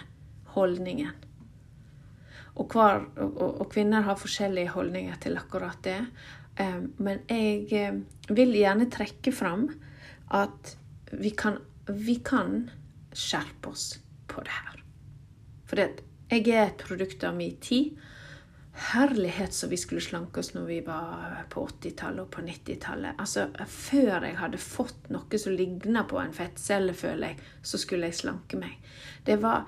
holdningen. 0.54 1.12
Og, 2.54 2.72
hver, 2.72 3.04
og, 3.16 3.60
og, 3.60 3.72
kvinner 3.72 4.00
har 4.04 4.16
forskjellige 4.20 4.68
holdninger 4.74 5.16
til 5.22 5.36
akkurat 5.38 5.84
det. 5.84 6.06
Eh, 6.60 6.80
men 6.98 7.18
jeg 7.28 7.72
eh, 7.72 7.94
vil 8.36 8.54
gjerne 8.54 8.88
trekke 8.92 9.32
fram 9.34 9.66
at 10.36 10.76
vi 11.10 11.32
kan, 11.34 11.58
vi 11.86 12.20
kan 12.24 12.68
skjerpe 13.12 13.72
oss 13.72 13.98
på 14.30 14.44
det 14.46 14.54
her. 14.54 14.78
For 15.70 15.82
jeg 15.82 16.46
er 16.54 16.68
et 16.68 16.82
produkt 16.82 17.24
av 17.26 17.34
min 17.36 17.56
tid. 17.62 17.98
Herlighet 18.90 19.52
så 19.54 19.66
vi 19.68 19.76
skulle 19.76 20.02
slanke 20.02 20.40
oss 20.40 20.52
når 20.54 20.66
vi 20.68 20.78
var 20.86 21.40
på 21.50 21.66
80-tallet 21.66 22.22
og 22.22 22.30
på 22.32 22.44
90-tallet. 22.46 23.18
Altså, 23.18 23.48
Før 23.66 24.26
jeg 24.28 24.38
hadde 24.38 24.62
fått 24.62 25.10
noe 25.10 25.40
som 25.42 25.56
ligna 25.58 26.06
på 26.08 26.20
en 26.22 26.34
fettcelle, 26.34 26.94
føler 26.94 27.32
jeg, 27.32 27.50
så 27.62 27.80
skulle 27.82 28.10
jeg 28.10 28.20
slanke 28.22 28.60
meg. 28.60 28.78
Det 29.26 29.40
var, 29.42 29.66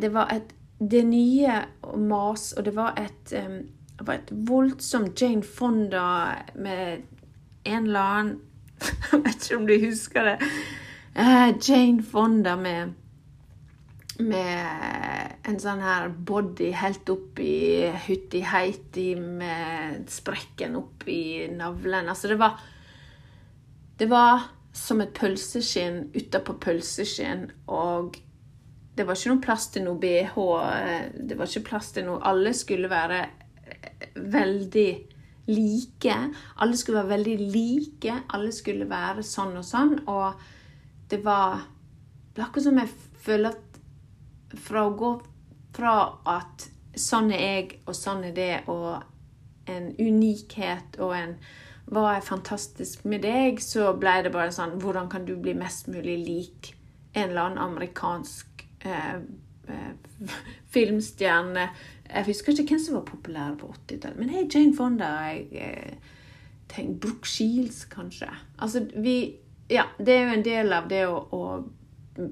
det 0.00 0.12
var 0.14 0.32
et 0.34 0.56
det 0.78 1.02
nye 1.04 1.54
mas, 1.98 2.52
og 2.54 2.64
det 2.64 2.74
var 2.76 2.94
et, 3.00 3.30
det 3.30 4.06
var 4.06 4.14
et 4.14 4.30
voldsomt 4.30 5.18
Jane 5.18 5.42
Fonda 5.42 6.38
med 6.54 7.02
en 7.64 7.86
eller 7.86 8.00
annen 8.00 8.36
Jeg 9.10 9.20
vet 9.24 9.44
ikke 9.44 9.56
om 9.58 9.66
du 9.66 9.74
husker 9.82 10.28
det. 10.28 10.36
Eh, 11.18 11.50
Jane 11.58 12.02
Fonda 12.06 12.54
med 12.56 12.94
med 14.18 15.36
en 15.46 15.58
sånn 15.62 15.82
her 15.82 16.08
body 16.10 16.72
helt 16.74 17.06
opp 17.12 17.38
i 17.38 17.86
hutti-heiti 18.08 19.12
med 19.14 20.08
sprekken 20.10 20.74
opp 20.80 21.06
i 21.06 21.46
navlen. 21.54 22.08
Altså, 22.10 22.28
det 22.28 22.38
var 22.40 22.58
Det 23.98 24.06
var 24.06 24.44
som 24.72 25.00
et 25.00 25.14
pølseskinn 25.14 26.12
utapå 26.14 26.54
pølseskinn, 26.62 27.48
og 27.66 28.14
det 28.94 29.06
var 29.06 29.18
ikke 29.18 29.32
noe 29.32 29.42
plass 29.42 29.66
til 29.74 29.82
noe 29.86 29.98
bh. 29.98 30.36
Det 31.18 31.38
var 31.38 31.50
ikke 31.50 31.66
plass 31.66 31.90
til 31.94 32.06
noe 32.06 32.22
Alle 32.22 32.52
skulle 32.54 32.90
være 32.90 33.24
veldig 34.14 34.90
like. 35.48 36.14
Alle 36.56 36.76
skulle 36.76 37.02
være 37.02 37.16
veldig 37.16 37.36
like. 37.52 38.14
Alle 38.34 38.52
skulle 38.52 38.88
være 38.90 39.24
sånn 39.26 39.56
og 39.58 39.66
sånn. 39.66 39.98
Og 40.06 40.38
det 41.10 41.22
var 41.24 41.64
akkurat 42.38 42.68
som 42.68 42.78
jeg 42.78 42.92
føler 43.24 43.54
at 43.54 44.60
fra 44.62 44.86
å 44.86 44.96
gå 44.96 45.12
fra 45.76 45.94
at 46.28 46.68
sånn 46.98 47.32
er 47.34 47.42
jeg, 47.42 47.78
og 47.86 47.96
sånn 47.96 48.24
er 48.26 48.34
det, 48.34 48.52
og 48.70 49.02
en 49.68 49.90
unikhet 50.00 50.96
og 51.04 51.14
en 51.16 51.34
hva 51.88 52.18
er 52.18 52.24
fantastisk 52.24 53.06
med 53.08 53.22
deg, 53.24 53.62
så 53.64 53.94
ble 53.96 54.18
det 54.26 54.32
bare 54.34 54.52
sånn 54.52 54.76
Hvordan 54.82 55.08
kan 55.08 55.24
du 55.24 55.34
bli 55.40 55.54
mest 55.56 55.88
mulig 55.88 56.18
lik 56.20 56.72
en 57.14 57.30
eller 57.30 57.46
annen 57.46 57.62
amerikansk 57.64 58.64
eh, 58.84 59.22
eh, 59.72 60.26
filmstjerne? 60.74 61.70
Jeg 62.08 62.24
husker 62.30 62.54
ikke 62.54 62.74
hvem 62.74 62.80
som 62.84 62.96
var 62.98 63.06
populær 63.08 63.56
på 63.60 63.68
80-tallet. 63.74 64.18
Men 64.20 64.32
hey, 64.32 64.46
Jane 64.48 64.76
Fonda 64.76 65.08
jeg, 65.28 65.48
eh, 65.52 66.14
tenk, 66.72 67.00
Brooke 67.02 67.28
Shields, 67.28 67.84
kanskje. 67.92 68.30
Altså, 68.58 68.86
vi 68.96 69.36
Ja, 69.68 69.82
det 69.98 70.14
er 70.14 70.22
jo 70.24 70.32
en 70.32 70.44
del 70.44 70.72
av 70.72 70.86
det 70.88 71.02
å, 71.04 71.16
å 71.36 72.28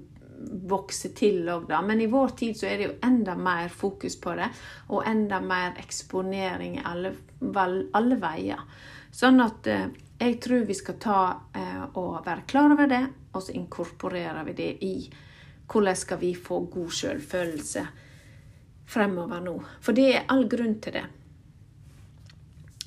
vokse 0.71 1.11
til 1.12 1.49
òg, 1.52 1.66
da. 1.68 1.83
Men 1.85 2.00
i 2.00 2.09
vår 2.09 2.33
tid 2.38 2.56
så 2.56 2.68
er 2.71 2.78
det 2.78 2.87
jo 2.87 2.95
enda 3.04 3.35
mer 3.37 3.68
fokus 3.68 4.16
på 4.21 4.33
det, 4.38 4.49
og 4.88 5.04
enda 5.04 5.42
mer 5.45 5.76
eksponering 5.83 6.78
alle, 6.80 7.12
alle 7.92 8.18
veier. 8.23 8.62
Sånn 9.12 9.40
at 9.45 9.68
eh, 9.68 9.88
jeg 10.16 10.38
tror 10.40 10.64
vi 10.64 10.76
skal 10.76 10.99
ta 11.00 11.21
eh, 11.52 11.85
og 11.92 12.25
være 12.25 12.47
klar 12.49 12.73
over 12.73 12.88
det, 12.88 13.04
og 13.33 13.45
så 13.45 13.52
inkorporerer 13.56 14.49
vi 14.49 14.56
det 14.56 14.73
i 14.85 14.95
hvordan 15.66 15.99
skal 15.99 16.21
vi 16.23 16.33
få 16.38 16.62
god 16.73 16.92
selvfølelse 16.95 17.87
fremover 18.87 19.40
nå. 19.45 19.57
For 19.83 19.97
det 19.97 20.09
er 20.14 20.26
all 20.33 20.47
grunn 20.50 20.78
til 20.83 20.99
det. 20.99 21.07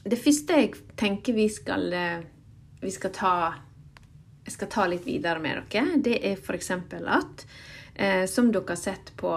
Det 0.10 0.20
første 0.20 0.62
jeg 0.62 0.74
tenker 0.98 1.36
vi 1.36 1.50
skal, 1.52 1.94
eh, 1.94 2.22
vi 2.82 2.92
skal 2.92 3.12
ta 3.16 3.34
jeg 4.50 4.56
skal 4.56 4.70
ta 4.74 4.86
litt 4.90 5.06
videre 5.06 5.38
med 5.44 5.60
dere, 5.70 5.98
det 6.02 6.16
er 6.26 6.40
f.eks. 6.40 6.72
at 6.72 7.44
eh, 7.94 8.26
som 8.26 8.48
dere 8.52 8.72
har 8.72 8.80
sett 8.82 9.12
på 9.18 9.36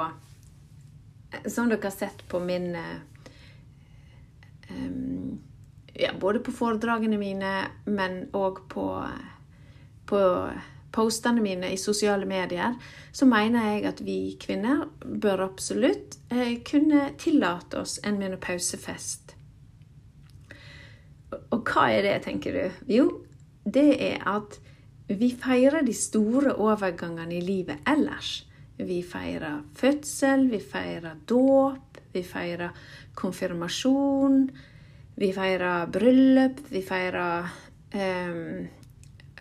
Som 1.48 1.68
dere 1.68 1.82
har 1.82 1.90
sett 1.90 2.28
på 2.28 2.40
min 2.40 2.74
eh, 2.76 3.00
ja, 5.94 6.12
Både 6.20 6.38
på 6.38 6.52
foredragene 6.52 7.18
mine, 7.18 7.52
men 7.84 8.30
òg 8.32 8.62
på, 8.72 8.86
på 10.08 10.20
postene 10.92 11.42
mine 11.42 11.72
i 11.72 11.78
sosiale 11.80 12.26
medier, 12.28 12.76
så 13.12 13.26
mener 13.28 13.72
jeg 13.72 13.86
at 13.88 14.02
vi 14.04 14.18
kvinner 14.40 14.86
bør 15.04 15.46
absolutt 15.48 16.18
eh, 16.32 16.58
kunne 16.66 17.12
tillate 17.20 17.80
oss 17.82 17.98
en 18.04 18.20
menopausefest. 18.20 19.36
Og 21.52 21.62
hva 21.68 21.88
er 21.92 22.04
det, 22.06 22.16
tenker 22.26 22.56
du? 22.56 22.82
Jo, 22.92 23.06
det 23.64 23.90
er 24.04 24.24
at 24.28 24.58
vi 25.12 25.32
feirer 25.36 25.84
de 25.84 25.94
store 25.96 26.54
overgangene 26.60 27.36
i 27.36 27.44
livet 27.44 27.82
ellers. 27.88 28.42
Vi 28.76 29.02
feirer 29.04 29.62
fødsel, 29.76 30.46
vi 30.50 30.60
feirer 30.60 31.18
dåp, 31.28 31.98
vi 32.12 32.22
feirer 32.24 32.72
konfirmasjon, 33.14 34.46
vi 35.16 35.32
feirer 35.32 35.90
bryllup, 35.92 36.62
vi 36.72 36.82
feirer 36.84 37.50
um, 37.94 38.68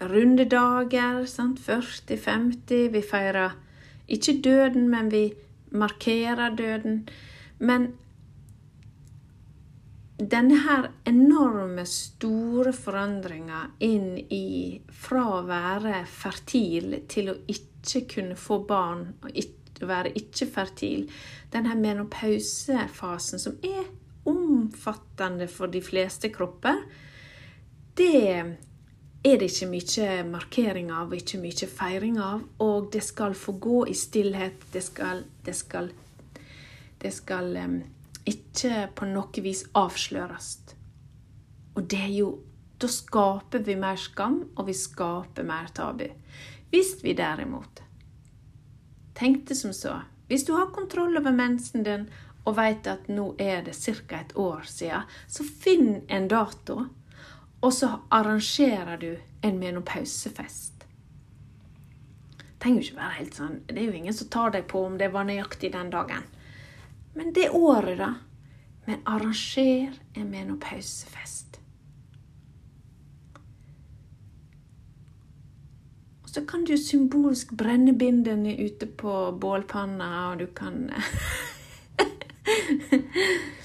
rundedager. 0.01 1.23
40-50. 1.25 2.87
Vi 2.93 3.01
feirer 3.01 3.57
ikke 4.11 4.39
døden, 4.43 4.89
men 4.89 5.11
vi 5.11 5.33
markerer 5.71 6.55
døden. 6.55 7.03
Men 7.59 7.91
denne 10.21 10.57
her 10.65 10.91
enorme, 11.05 11.85
store 11.85 12.73
forandringa 12.73 13.63
inn 13.81 14.17
i 14.29 14.81
fra 14.93 15.23
å 15.37 15.39
være 15.47 16.03
fertil 16.05 16.99
til 17.09 17.31
å 17.31 17.37
ikke 17.49 18.03
kunne 18.11 18.37
få 18.37 18.59
barn 18.69 19.07
og 19.23 19.31
ikke, 19.33 19.87
være 19.89 20.11
ikke 20.13 20.45
fertil, 20.53 21.07
denne 21.49 21.73
menopausefasen 21.79 23.41
som 23.41 23.55
er 23.65 23.87
omfattende 24.29 25.47
for 25.49 25.73
de 25.73 25.81
fleste 25.81 26.29
kropper, 26.29 26.83
det 27.97 28.43
er 29.23 29.37
det 29.37 29.51
ikke 29.51 29.69
mye 29.69 30.23
markering 30.25 30.91
av 30.91 31.11
og 31.11 31.17
ikke 31.17 31.39
mye 31.41 31.67
feiring 31.69 32.19
av. 32.21 32.45
Og 32.63 32.89
det 32.93 33.03
skal 33.05 33.35
få 33.37 33.53
gå 33.61 33.83
i 33.91 33.95
stillhet. 33.97 34.63
Det 34.73 34.83
skal, 34.83 35.25
det 35.45 35.55
skal, 35.55 35.91
det 37.01 37.13
skal 37.13 37.57
um, 37.61 37.75
ikke 38.25 38.87
på 38.95 39.09
noe 39.09 39.43
vis 39.45 39.65
avsløres. 39.77 40.55
Og 41.75 41.85
det 41.85 42.05
er 42.07 42.15
jo 42.19 42.31
Da 42.81 42.87
skaper 42.89 43.61
vi 43.61 43.75
mer 43.77 43.99
skam, 44.01 44.39
og 44.57 44.65
vi 44.65 44.73
skaper 44.73 45.45
mer 45.45 45.67
tabu. 45.69 46.07
Hvis 46.71 46.95
vi 47.03 47.13
derimot 47.13 47.83
tenkte 49.13 49.55
som 49.55 49.73
så 49.73 49.99
Hvis 50.27 50.45
du 50.47 50.53
har 50.53 50.73
kontroll 50.73 51.17
over 51.17 51.31
mensen 51.31 51.83
din 51.83 52.07
og 52.45 52.55
vet 52.57 52.87
at 52.87 53.09
nå 53.11 53.35
er 53.37 53.61
det 53.61 53.75
ca. 53.75 54.17
et 54.17 54.31
år 54.35 54.63
siden, 54.65 55.03
så 55.27 55.43
finn 55.43 56.01
en 56.09 56.27
dato, 56.27 56.87
og 57.61 57.73
så 57.73 57.89
arrangerer 58.09 58.97
du 58.97 59.17
en 59.41 59.59
menopausefest. 59.59 60.85
Det 62.61 62.69
jo 62.69 62.81
ikke 62.83 62.97
være 62.97 63.17
helt 63.17 63.37
sånn 63.37 63.55
Det 63.65 63.79
er 63.81 63.87
jo 63.87 63.97
ingen 63.97 64.13
som 64.13 64.27
tar 64.29 64.51
deg 64.53 64.67
på 64.69 64.83
om 64.85 64.97
det 64.97 65.09
var 65.13 65.25
nøyaktig 65.25 65.71
den 65.73 65.89
dagen. 65.93 66.27
Men 67.13 67.33
det 67.33 67.49
året, 67.49 67.97
da. 67.97 68.13
Men 68.85 69.01
arranger 69.05 69.97
en 70.13 70.29
menopausefest. 70.29 71.57
Og 76.23 76.29
så 76.29 76.45
kan 76.45 76.63
du 76.65 76.77
symbolsk 76.77 77.51
brenne 77.57 77.93
bindene 77.97 78.53
ute 78.57 78.85
på 78.87 79.15
bålpanna, 79.41 80.31
og 80.31 80.39
du 80.39 80.47
kan 80.55 80.89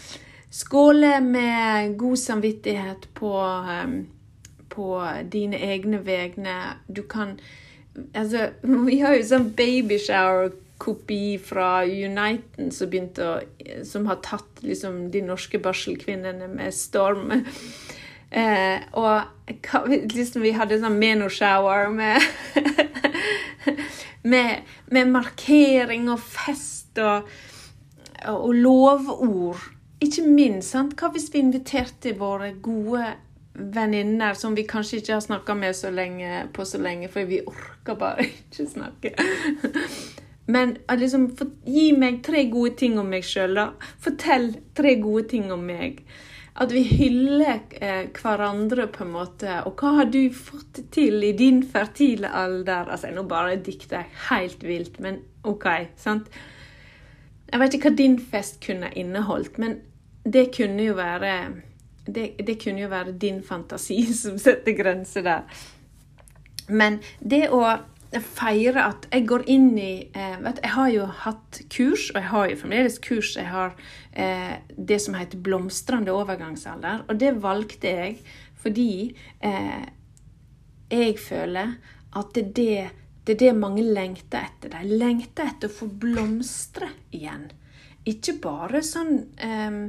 Skåle 0.56 1.20
med 1.20 1.96
god 2.00 2.16
samvittighet 2.18 3.08
på, 3.14 3.32
um, 3.84 4.06
på 4.72 4.88
dine 5.32 5.58
egne 5.60 6.00
vegne. 6.06 6.56
Du 6.88 7.02
kan 7.02 7.38
Altså, 8.14 8.50
vi 8.88 8.98
har 9.00 9.16
jo 9.16 9.24
sånn 9.24 9.50
babyshower 9.56 10.50
kopi 10.80 11.38
fra 11.40 11.84
Uniten 11.88 12.68
som, 12.72 12.92
å, 13.24 13.30
som 13.88 14.08
har 14.10 14.18
tatt 14.24 14.60
liksom, 14.60 15.06
de 15.12 15.22
norske 15.24 15.60
barselkvinnene 15.60 16.50
med 16.56 16.74
storm. 16.74 17.32
Eh, 18.36 18.82
og 18.98 19.22
liksom, 20.10 20.42
vi 20.42 20.50
hadde 20.52 20.80
sånn 20.82 20.96
menoshower 20.98 21.86
med, 21.94 22.18
med, 24.32 24.66
med 24.90 25.12
markering 25.14 26.10
og 26.10 26.18
fest 26.20 26.98
og, 26.98 27.30
og 28.26 28.50
lovord. 28.58 29.62
Ikke 30.00 30.26
minst. 30.28 30.74
Sant? 30.74 30.96
Hva 30.98 31.10
hvis 31.14 31.30
vi 31.32 31.40
inviterte 31.40 32.12
våre 32.18 32.52
gode 32.62 33.14
venninner 33.56 34.36
som 34.36 34.54
vi 34.56 34.66
kanskje 34.68 35.00
ikke 35.00 35.14
har 35.14 35.24
snakka 35.24 35.56
med 35.56 35.76
så 35.76 35.90
lenge, 35.90 36.46
på 36.52 36.64
så 36.68 36.78
lenge, 36.82 37.08
for 37.08 37.28
vi 37.28 37.40
orker 37.46 37.98
bare 37.98 38.28
ikke 38.30 38.68
snakke. 38.68 39.14
Men 40.46 40.76
liksom, 40.92 41.30
for, 41.38 41.50
gi 41.66 41.90
meg 41.96 42.22
tre 42.26 42.44
gode 42.52 42.76
ting 42.78 42.98
om 43.00 43.08
meg 43.10 43.24
sjøl, 43.26 43.56
da. 43.58 43.70
Fortell 44.02 44.52
tre 44.76 44.94
gode 45.02 45.26
ting 45.32 45.48
om 45.52 45.64
meg. 45.66 46.04
At 46.56 46.70
vi 46.72 46.84
hyller 46.86 47.58
eh, 47.80 48.06
hverandre, 48.16 48.86
på 48.92 49.04
en 49.04 49.12
måte. 49.16 49.58
Og 49.68 49.80
hva 49.80 49.96
har 49.98 50.12
du 50.12 50.22
fått 50.32 50.84
til 50.94 51.24
i 51.26 51.34
din 51.36 51.62
fertile 51.66 52.30
alder? 52.32 52.92
Altså, 52.92 53.10
Nå 53.12 53.26
bare 53.28 53.58
dikter 53.60 54.04
jeg 54.04 54.22
helt 54.30 54.62
vilt, 54.64 55.00
men 55.02 55.20
OK. 55.44 55.66
sant? 56.00 56.30
Jeg 57.46 57.62
vet 57.62 57.76
ikke 57.76 57.90
hva 57.90 57.98
din 57.98 58.16
fest 58.18 58.56
kunne 58.64 58.88
inneholdt, 58.98 59.58
men 59.62 59.76
det 60.26 60.48
kunne 60.56 60.82
jo 60.88 60.94
være 60.98 61.32
det, 62.06 62.36
det 62.46 62.58
kunne 62.62 62.84
jo 62.84 62.88
være 62.90 63.16
din 63.18 63.42
fantasi 63.42 64.02
som 64.22 64.38
setter 64.38 64.76
grenser 64.78 65.26
der. 65.26 65.60
Men 66.68 67.00
det 67.20 67.46
å 67.54 67.62
feire 68.22 68.84
at 68.86 69.06
jeg 69.10 69.26
går 69.28 69.44
inn 69.50 69.72
i 69.78 70.08
eh, 70.14 70.36
vet, 70.42 70.60
Jeg 70.62 70.72
har 70.76 70.90
jo 70.94 71.06
hatt 71.24 71.60
kurs, 71.72 72.08
og 72.12 72.20
jeg 72.20 72.30
har 72.30 72.50
jo 72.50 72.58
fremdeles 72.60 72.98
kurs. 73.02 73.34
Jeg 73.36 73.50
har 73.50 73.74
eh, 74.12 74.56
det 74.76 75.00
som 75.02 75.18
heter 75.18 75.42
blomstrende 75.42 76.14
overgangsalder. 76.14 77.04
Og 77.08 77.18
det 77.20 77.34
valgte 77.42 77.94
jeg 78.00 78.18
fordi 78.62 79.14
eh, 79.46 79.84
jeg 80.90 81.18
føler 81.22 81.76
at 82.16 82.32
det 82.34 82.42
er 82.42 82.52
det, 82.56 82.86
det 83.26 83.34
er 83.34 83.42
det 83.44 83.58
mange 83.58 83.84
lengter 83.84 84.46
etter. 84.46 84.72
De 84.72 84.98
lengter 84.98 85.50
etter 85.50 85.70
å 85.70 85.76
få 85.76 85.90
blomstre 85.90 86.88
igjen. 87.14 87.50
Ikke 88.06 88.36
bare 88.42 88.82
sånn 88.86 89.16
um, 89.42 89.80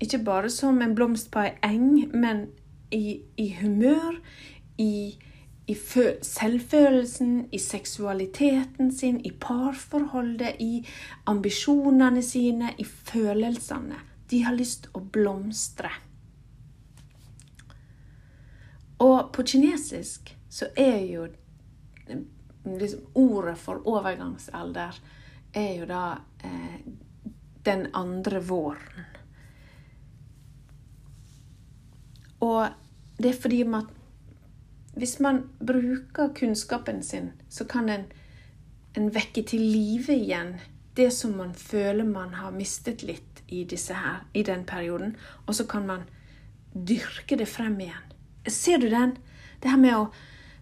Ikke 0.00 0.20
bare 0.24 0.50
som 0.54 0.78
en 0.82 0.94
blomst 0.94 1.32
på 1.34 1.42
ei 1.42 1.56
eng, 1.66 2.06
men 2.14 2.46
i, 2.94 3.20
i 3.36 3.50
humør, 3.60 4.16
i 4.80 5.18
i 5.70 5.74
selvfølelsen, 6.22 7.48
i 7.52 7.58
seksualiteten 7.58 8.92
sin, 8.92 9.20
i 9.26 9.30
parforholdet, 9.30 10.56
i 10.58 10.86
ambisjonene 11.30 12.22
sine, 12.22 12.72
i 12.78 12.84
følelsene. 12.84 14.00
De 14.30 14.42
har 14.42 14.56
lyst 14.56 14.88
til 14.88 14.98
å 14.98 15.04
blomstre. 15.14 15.92
Og 18.98 19.30
på 19.32 19.44
kinesisk 19.46 20.34
så 20.50 20.72
er 20.76 20.98
jo 21.06 21.28
liksom, 22.66 23.06
Ordet 23.14 23.56
for 23.58 23.86
overgangsalder 23.88 24.98
er 25.56 25.70
jo 25.78 25.86
da 25.88 26.02
eh, 26.44 26.82
den 27.64 27.86
andre 27.94 28.42
våren. 28.44 29.08
Og 32.40 32.68
det 33.20 33.34
er 33.34 33.40
fordi 33.40 33.62
man 33.68 33.88
hvis 35.00 35.20
man 35.20 35.44
bruker 35.66 36.32
kunnskapen 36.34 37.02
sin, 37.02 37.30
så 37.48 37.64
kan 37.64 37.88
en, 37.88 38.04
en 38.96 39.08
vekke 39.14 39.44
til 39.46 39.62
live 39.62 40.12
igjen 40.12 40.56
det 40.98 41.10
som 41.14 41.36
man 41.38 41.54
føler 41.54 42.04
man 42.04 42.34
har 42.34 42.50
mistet 42.52 43.04
litt 43.06 43.42
i, 43.48 43.62
her, 43.64 44.24
i 44.34 44.42
den 44.42 44.64
perioden. 44.66 45.14
Og 45.46 45.54
så 45.54 45.64
kan 45.64 45.86
man 45.86 46.02
dyrke 46.74 47.38
det 47.38 47.48
frem 47.48 47.78
igjen. 47.80 48.10
Ser 48.48 48.82
du 48.82 48.88
den? 48.90 49.16
Det 49.62 49.70
her 49.70 49.78
med 49.78 49.96
å 49.96 50.10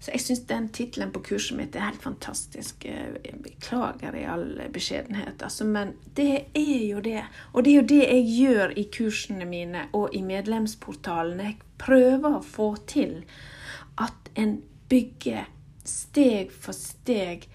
så 0.01 0.13
Jeg 0.15 0.21
syns 0.21 0.47
den 0.47 0.69
tittelen 0.69 1.11
på 1.11 1.21
kurset 1.27 1.57
mitt 1.59 1.77
er 1.77 1.89
helt 1.89 2.03
fantastisk. 2.03 2.85
Jeg 2.85 3.39
beklager 3.43 4.15
i 4.15 4.25
all 4.31 4.61
beskjedenhet, 4.73 5.43
altså, 5.43 5.65
men 5.65 5.97
det 6.15 6.45
er 6.55 6.85
jo 6.87 7.01
det. 7.03 7.25
Og 7.53 7.65
det 7.65 7.73
er 7.73 7.81
jo 7.81 7.89
det 7.91 8.03
jeg 8.05 8.29
gjør 8.37 8.75
i 8.79 8.85
kursene 8.95 9.45
mine 9.45 9.89
og 9.93 10.15
i 10.15 10.23
medlemsportalen. 10.23 11.41
Jeg 11.41 11.59
prøver 11.83 12.39
å 12.39 12.45
få 12.47 12.77
til 12.87 13.25
at 13.99 14.31
en 14.39 14.61
bygger 14.89 15.51
steg 15.89 16.53
for 16.55 16.77
steg 16.77 17.49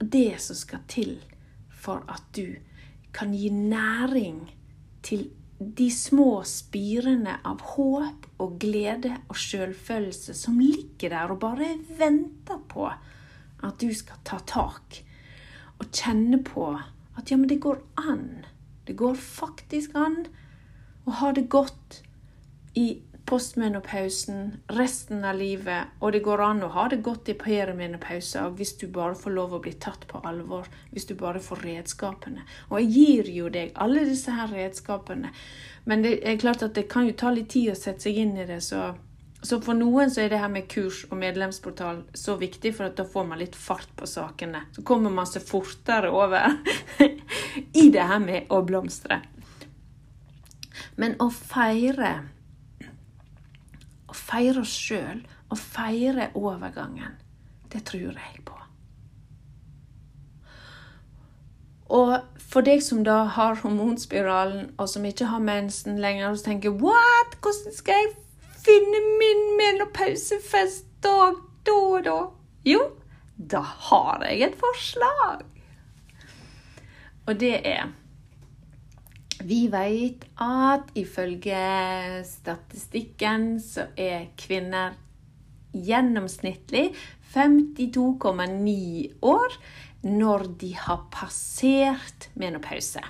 det 0.00 0.40
som 0.40 0.56
skal 0.56 0.86
til 0.88 1.18
for 1.80 2.04
at 2.08 2.24
du 2.36 2.56
kan 3.12 3.34
gi 3.34 3.50
næring 3.52 4.46
til 5.04 5.28
de 5.60 5.90
små 5.92 6.40
spirene 6.48 7.34
av 7.44 7.60
håp 7.74 8.26
og 8.40 8.54
glede 8.62 9.12
og 9.28 9.36
sjølfølelse 9.36 10.32
som 10.36 10.56
ligger 10.60 11.12
der 11.12 11.34
og 11.34 11.42
bare 11.42 11.74
venter 11.98 12.62
på 12.70 12.86
at 12.88 13.82
du 13.82 13.90
skal 13.92 14.22
ta 14.24 14.38
tak 14.48 15.02
og 15.76 15.90
kjenne 15.92 16.40
på 16.44 16.72
at 16.72 17.28
ja, 17.28 17.36
men 17.36 17.48
det 17.50 17.60
går 17.60 17.82
an. 18.00 18.46
Det 18.88 18.96
går 18.96 19.18
faktisk 19.20 19.92
an 19.98 20.22
å 21.04 21.18
ha 21.20 21.32
det 21.36 21.48
godt 21.52 22.00
i 22.78 23.02
postmenopausen, 23.30 24.56
resten 24.74 25.24
av 25.24 25.36
livet, 25.38 25.92
og 26.02 26.12
det 26.14 26.22
går 26.26 26.40
an 26.42 26.64
å 26.66 26.70
ha 26.74 26.86
det 26.90 26.98
godt 27.06 27.28
i 27.30 27.36
perimenopause 27.38 28.42
hvis 28.58 28.72
du 28.80 28.88
bare 28.90 29.14
får 29.18 29.34
lov 29.36 29.52
å 29.54 29.60
bli 29.62 29.76
tatt 29.78 30.06
på 30.10 30.22
alvor, 30.26 30.66
hvis 30.90 31.06
du 31.06 31.14
bare 31.18 31.42
får 31.42 31.62
redskapene. 31.62 32.42
Og 32.70 32.80
jeg 32.80 32.90
gir 32.96 33.30
jo 33.36 33.52
deg 33.54 33.70
alle 33.78 34.02
disse 34.08 34.34
her 34.34 34.50
redskapene, 34.50 35.30
men 35.86 36.02
det 36.02 36.16
er 36.26 36.40
klart 36.42 36.64
at 36.66 36.74
det 36.74 36.88
kan 36.90 37.06
jo 37.06 37.14
ta 37.14 37.30
litt 37.34 37.52
tid 37.54 37.70
å 37.70 37.78
sette 37.78 38.08
seg 38.08 38.18
inn 38.24 38.36
i 38.38 38.48
det, 38.48 38.62
så 38.66 38.90
Så 39.40 39.56
for 39.64 39.72
noen 39.72 40.10
så 40.12 40.20
er 40.20 40.28
det 40.28 40.38
her 40.38 40.50
med 40.52 40.66
kurs 40.68 41.06
og 41.06 41.16
medlemsportal 41.16 42.02
så 42.12 42.34
viktig, 42.36 42.74
for 42.76 42.90
at 42.90 42.98
da 42.98 43.06
får 43.08 43.24
man 43.24 43.38
litt 43.40 43.54
fart 43.56 43.88
på 43.96 44.04
sakene. 44.04 44.66
Så 44.76 44.82
kommer 44.84 45.08
man 45.08 45.24
seg 45.24 45.46
fortere 45.48 46.10
over 46.12 46.58
i 47.82 47.86
det 47.88 48.04
her 48.04 48.20
med 48.20 48.52
å 48.52 48.60
blomstre. 48.60 49.22
Men 51.00 51.16
å 51.24 51.30
feire 51.32 52.12
feire 54.30 54.62
oss 54.62 54.74
sjøl, 54.76 55.24
og 55.50 55.58
feire 55.58 56.30
overgangen, 56.38 57.18
det 57.72 57.84
tror 57.88 58.14
jeg 58.14 58.44
på. 58.46 58.56
Og 61.90 62.20
for 62.50 62.66
deg 62.66 62.82
som 62.86 63.02
da 63.06 63.24
har 63.34 63.58
hormonspiralen, 63.64 64.70
og 64.78 64.88
som 64.88 65.04
ikke 65.06 65.26
har 65.32 65.42
mensen 65.42 65.98
lenger, 66.02 66.30
og 66.30 66.42
tenker 66.44 66.70
What? 66.70 67.36
Hvordan 67.42 67.74
skal 67.74 67.94
jeg 67.94 68.12
finne 68.62 69.02
min 69.18 69.46
menopausefest 69.58 70.86
da, 71.02 71.32
da 71.66 71.78
og 71.78 72.04
da? 72.06 72.18
Jo, 72.66 72.84
da 73.36 73.62
har 73.90 74.26
jeg 74.28 74.42
et 74.50 74.58
forslag. 74.60 75.42
Og 77.26 77.40
det 77.40 77.56
er 77.66 77.90
Vi 79.40 79.68
vet 79.72 80.26
at 80.40 80.90
ifølge 81.00 81.60
statistikken 82.28 83.54
så 83.60 83.86
er 83.96 84.26
kvinner 84.36 84.98
gjennomsnittlig 85.72 86.90
52,9 87.32 89.22
år 89.22 89.56
når 90.02 90.44
de 90.60 90.74
har 90.76 91.06
passert 91.12 92.28
menopause. 92.34 93.00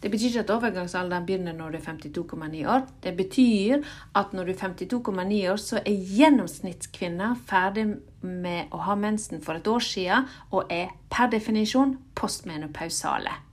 Det 0.00 0.08
betyr 0.10 0.30
ikke 0.30 0.40
at 0.46 0.50
overgangsalderen 0.54 1.26
begynner 1.26 1.52
når 1.52 1.74
du 1.74 1.76
er 1.80 1.84
52,9 1.90 2.62
år. 2.70 2.86
Det 3.02 3.16
betyr 3.16 3.82
at 4.16 4.32
når 4.32 4.44
du 4.44 4.52
er 4.52 4.62
52,9 4.62 5.42
år, 5.50 5.60
så 5.60 5.82
er 5.82 6.06
gjennomsnittskvinna 6.16 7.34
ferdig 7.50 7.86
med 8.22 8.72
å 8.72 8.80
ha 8.86 8.96
mensen 8.96 9.42
for 9.44 9.60
et 9.60 9.68
år 9.68 9.84
siden 9.84 10.32
og 10.50 10.72
er 10.72 10.94
per 11.10 11.28
definisjon 11.34 11.98
postmenopausale. 12.16 13.49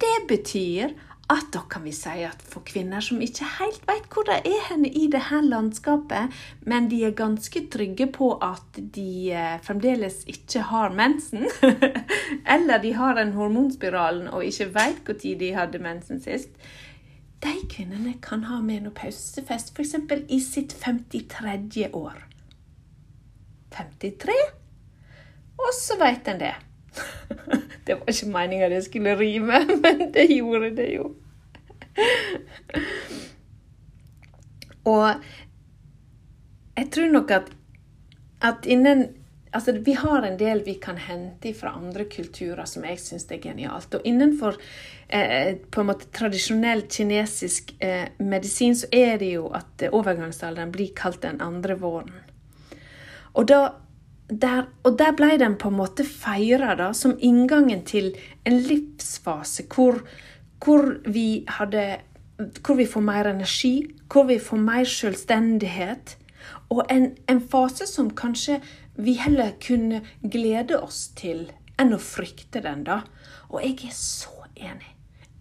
Det 0.00 0.16
betyr 0.28 0.94
at 1.32 1.46
da 1.52 1.62
kan 1.70 1.84
vi 1.86 1.92
si 1.96 2.20
at 2.26 2.42
for 2.44 2.64
kvinner 2.68 3.00
som 3.04 3.20
ikke 3.24 3.46
helt 3.58 3.84
vet 3.88 4.08
hvor 4.12 4.26
de 4.28 4.36
er 4.44 4.66
henne 4.68 4.90
i 4.92 5.06
det 5.12 5.22
her 5.30 5.44
landskapet, 5.46 6.32
men 6.68 6.88
de 6.90 7.00
er 7.06 7.16
ganske 7.16 7.64
trygge 7.72 8.10
på 8.12 8.34
at 8.44 8.80
de 8.96 9.32
eh, 9.32 9.54
fremdeles 9.64 10.20
ikke 10.28 10.66
har 10.68 10.92
mensen, 10.96 11.46
eller 12.56 12.82
de 12.82 12.92
har 12.98 13.16
den 13.16 13.32
hormonspiralen 13.38 14.28
og 14.28 14.44
ikke 14.44 14.68
vet 14.74 15.08
når 15.08 15.38
de 15.40 15.52
hadde 15.56 15.80
mensen 15.86 16.20
sist, 16.20 16.52
de 17.44 17.54
kvinnene 17.68 18.14
kan 18.24 18.44
ha 18.48 18.60
menopausefest 18.64 19.74
f.eks. 19.74 19.96
i 20.28 20.40
sitt 20.40 20.76
53. 20.80 21.88
år. 21.92 22.20
53, 23.74 24.36
og 25.58 25.74
så 25.76 25.98
vet 26.00 26.28
en 26.30 26.40
det. 26.40 26.54
Det 27.86 27.98
var 27.98 28.12
ikke 28.12 28.30
meninga 28.32 28.70
det 28.72 28.84
skulle 28.86 29.16
rime, 29.18 29.60
men 29.82 30.06
det 30.14 30.28
gjorde 30.32 30.70
det 30.76 30.88
jo. 30.94 31.10
Og 34.84 35.20
jeg 36.76 36.88
tror 36.92 37.12
nok 37.12 37.30
at, 37.30 37.52
at 38.42 38.66
innen 38.66 39.06
Altså, 39.54 39.72
vi 39.72 39.92
har 39.94 40.24
en 40.26 40.34
del 40.34 40.64
vi 40.66 40.72
kan 40.82 40.96
hente 40.98 41.52
fra 41.54 41.76
andre 41.78 42.08
kulturer 42.10 42.66
som 42.66 42.82
jeg 42.82 42.98
syns 42.98 43.28
er 43.30 43.38
genialt. 43.38 43.94
Og 43.94 44.02
innenfor 44.02 44.56
eh, 45.06 45.54
på 45.70 45.80
en 45.80 45.86
måte 45.86 46.08
tradisjonell 46.10 46.82
kinesisk 46.90 47.70
eh, 47.78 48.08
medisin 48.18 48.74
så 48.74 48.88
er 48.90 49.14
det 49.22 49.28
jo 49.36 49.44
at 49.54 49.86
overgangsalderen 49.92 50.74
blir 50.74 50.90
kalt 50.98 51.22
den 51.22 51.38
andre 51.38 51.78
våren. 51.78 52.16
Og 53.38 53.46
da 53.46 53.60
der, 54.28 54.66
og 54.84 54.98
der 54.98 55.12
ble 55.16 55.36
den 55.38 55.56
på 55.60 55.68
en 55.68 55.78
måte 55.78 56.04
feira 56.04 56.92
som 56.94 57.16
inngangen 57.20 57.84
til 57.84 58.14
en 58.46 58.58
livsfase 58.58 59.66
hvor, 59.74 60.00
hvor, 60.64 60.98
vi 61.04 61.44
hadde 61.48 62.00
Hvor 62.66 62.74
vi 62.74 62.86
får 62.86 63.00
mer 63.00 63.28
energi, 63.30 63.94
hvor 64.10 64.24
vi 64.26 64.38
får 64.38 64.56
mer 64.56 64.84
selvstendighet. 64.84 66.16
Og 66.68 66.82
en, 66.90 67.16
en 67.28 67.40
fase 67.40 67.86
som 67.86 68.10
kanskje 68.10 68.60
vi 68.96 69.12
heller 69.12 69.52
kunne 69.62 70.00
glede 70.20 70.80
oss 70.82 71.12
til 71.14 71.52
enn 71.78 71.94
å 71.94 71.98
frykte 72.02 72.60
den, 72.64 72.82
da. 72.84 73.04
Og 73.50 73.62
jeg 73.62 73.86
er 73.86 73.94
så 73.94 74.48
enig. 74.56 74.90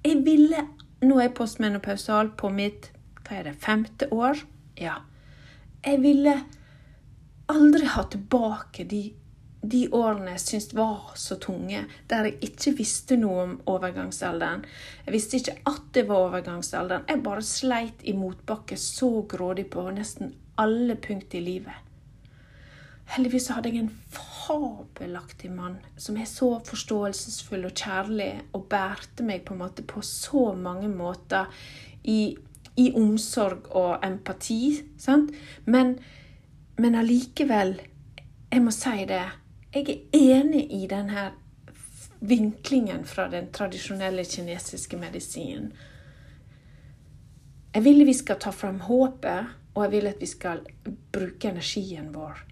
Jeg 0.06 0.22
ville 0.26 0.68
Nå 1.04 1.18
er 1.18 1.26
jeg 1.26 1.34
postmenopausal 1.36 2.30
på 2.40 2.48
mitt 2.54 2.86
hva 3.26 3.40
er 3.42 3.50
det, 3.50 3.58
femte 3.60 4.08
år. 4.16 4.38
Ja. 4.80 5.02
Jeg 5.84 6.00
ville 6.00 6.38
aldri 7.54 7.88
ha 7.94 8.04
tilbake 8.10 8.86
de, 8.90 9.04
de 9.62 9.86
årene 9.96 10.34
jeg 10.36 10.44
syntes 10.44 10.76
var 10.78 11.14
så 11.20 11.38
tunge, 11.42 11.86
der 12.12 12.28
jeg 12.28 12.50
ikke 12.50 12.76
visste 12.80 13.18
noe 13.20 13.46
om 13.46 13.56
overgangsalderen. 13.70 14.66
Jeg 15.06 15.16
visste 15.16 15.40
ikke 15.40 15.58
at 15.72 15.88
det 15.96 16.08
var 16.10 16.28
overgangsalderen. 16.28 17.08
Jeg 17.10 17.24
bare 17.26 17.46
sleit 17.48 18.04
i 18.04 18.16
motbakke 18.18 18.78
så 18.80 19.12
grådig 19.30 19.70
på 19.74 19.86
nesten 19.96 20.34
alle 20.60 20.98
punkt 21.02 21.34
i 21.34 21.42
livet. 21.44 21.80
Heldigvis 23.14 23.50
hadde 23.52 23.70
jeg 23.70 23.84
en 23.84 23.92
fabelaktig 24.14 25.52
mann 25.54 25.76
som 26.00 26.18
er 26.18 26.28
så 26.30 26.56
forståelsesfull 26.66 27.68
og 27.68 27.76
kjærlig, 27.78 28.32
og 28.56 28.66
bærte 28.72 29.26
meg 29.28 29.44
på 29.46 29.56
en 29.56 29.62
måte 29.62 29.86
på 29.86 30.02
så 30.06 30.52
mange 30.58 30.90
måter 30.90 31.52
i, 32.04 32.36
i 32.80 32.90
omsorg 32.98 33.70
og 33.76 34.06
empati. 34.06 34.80
Sant? 34.98 35.34
Men 35.66 35.98
men 36.78 36.96
allikevel, 36.98 37.78
jeg 38.50 38.62
må 38.64 38.74
si 38.74 39.06
det, 39.10 39.24
jeg 39.74 39.90
er 39.90 40.20
enig 40.40 40.68
i 40.74 40.86
denne 40.90 41.32
vinklingen 42.24 43.04
fra 43.06 43.28
den 43.30 43.50
tradisjonelle 43.54 44.24
kinesiske 44.26 44.98
medisinen. 44.98 45.72
Jeg 47.74 47.84
vil 47.84 48.06
vi 48.06 48.14
skal 48.14 48.40
ta 48.40 48.52
fram 48.54 48.80
håpet, 48.86 49.54
og 49.74 49.86
jeg 49.86 49.92
vil 49.96 50.10
at 50.12 50.22
vi 50.22 50.30
skal 50.30 50.62
bruke 51.14 51.50
energien 51.50 52.12
vår 52.14 52.44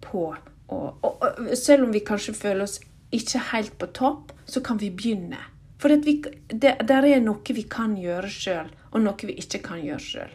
på 0.00 0.22
og, 0.70 0.98
og, 1.02 1.22
og, 1.22 1.56
Selv 1.58 1.84
om 1.84 1.92
vi 1.92 2.00
kanskje 2.06 2.34
føler 2.34 2.64
oss 2.64 2.78
ikke 3.12 3.42
helt 3.50 3.74
på 3.78 3.90
topp, 3.92 4.32
så 4.46 4.62
kan 4.62 4.78
vi 4.80 4.90
begynne. 4.90 5.40
For 5.80 5.92
vi, 6.04 6.20
det 6.46 6.76
der 6.86 7.06
er 7.08 7.20
noe 7.24 7.56
vi 7.56 7.64
kan 7.68 7.96
gjøre 7.98 8.30
sjøl, 8.30 8.70
og 8.92 9.02
noe 9.02 9.26
vi 9.26 9.36
ikke 9.42 9.62
kan 9.64 9.82
gjøre 9.82 10.04
sjøl. 10.04 10.34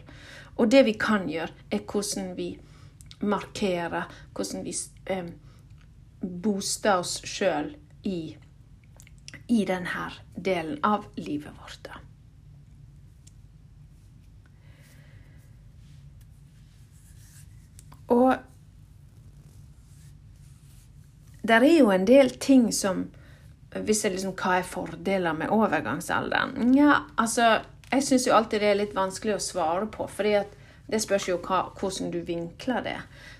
Og 0.56 0.70
det 0.70 0.84
vi 0.86 0.94
kan 1.00 1.26
gjøre, 1.28 1.52
er 1.70 1.82
hvordan 1.88 2.34
vi 2.36 2.50
markere 3.20 4.04
hvordan 4.34 4.64
vi 4.66 4.74
eh, 5.12 5.30
booster 6.20 7.00
oss 7.00 7.20
sjøl 7.24 7.72
i, 8.06 8.36
i 9.48 9.62
denne 9.68 10.10
delen 10.36 10.78
av 10.84 11.06
livet 11.16 11.54
vårt. 11.60 11.90
Og 18.06 18.36
der 21.46 21.62
er 21.62 21.78
jo 21.78 21.90
en 21.90 22.06
del 22.06 22.30
ting 22.30 22.72
som 22.74 23.08
Hvis 23.76 24.04
jeg 24.04 24.14
liksom 24.14 24.36
Hva 24.38 24.60
er 24.60 24.62
fordeler 24.66 25.34
med 25.36 25.50
overgangsalderen? 25.52 26.74
Ja, 26.74 27.02
altså 27.18 27.60
Jeg 27.92 28.02
syns 28.02 28.26
jo 28.26 28.34
alltid 28.34 28.62
det 28.62 28.70
er 28.70 28.78
litt 28.80 28.94
vanskelig 28.96 29.36
å 29.36 29.42
svare 29.42 29.86
på, 29.86 30.06
fordi 30.10 30.32
at 30.40 30.55
det 30.90 31.02
spørs 31.02 31.28
jo 31.28 31.38
hva, 31.42 31.66
hvordan 31.78 32.12
du 32.14 32.20
vinkler 32.26 32.84
det. 32.84 32.96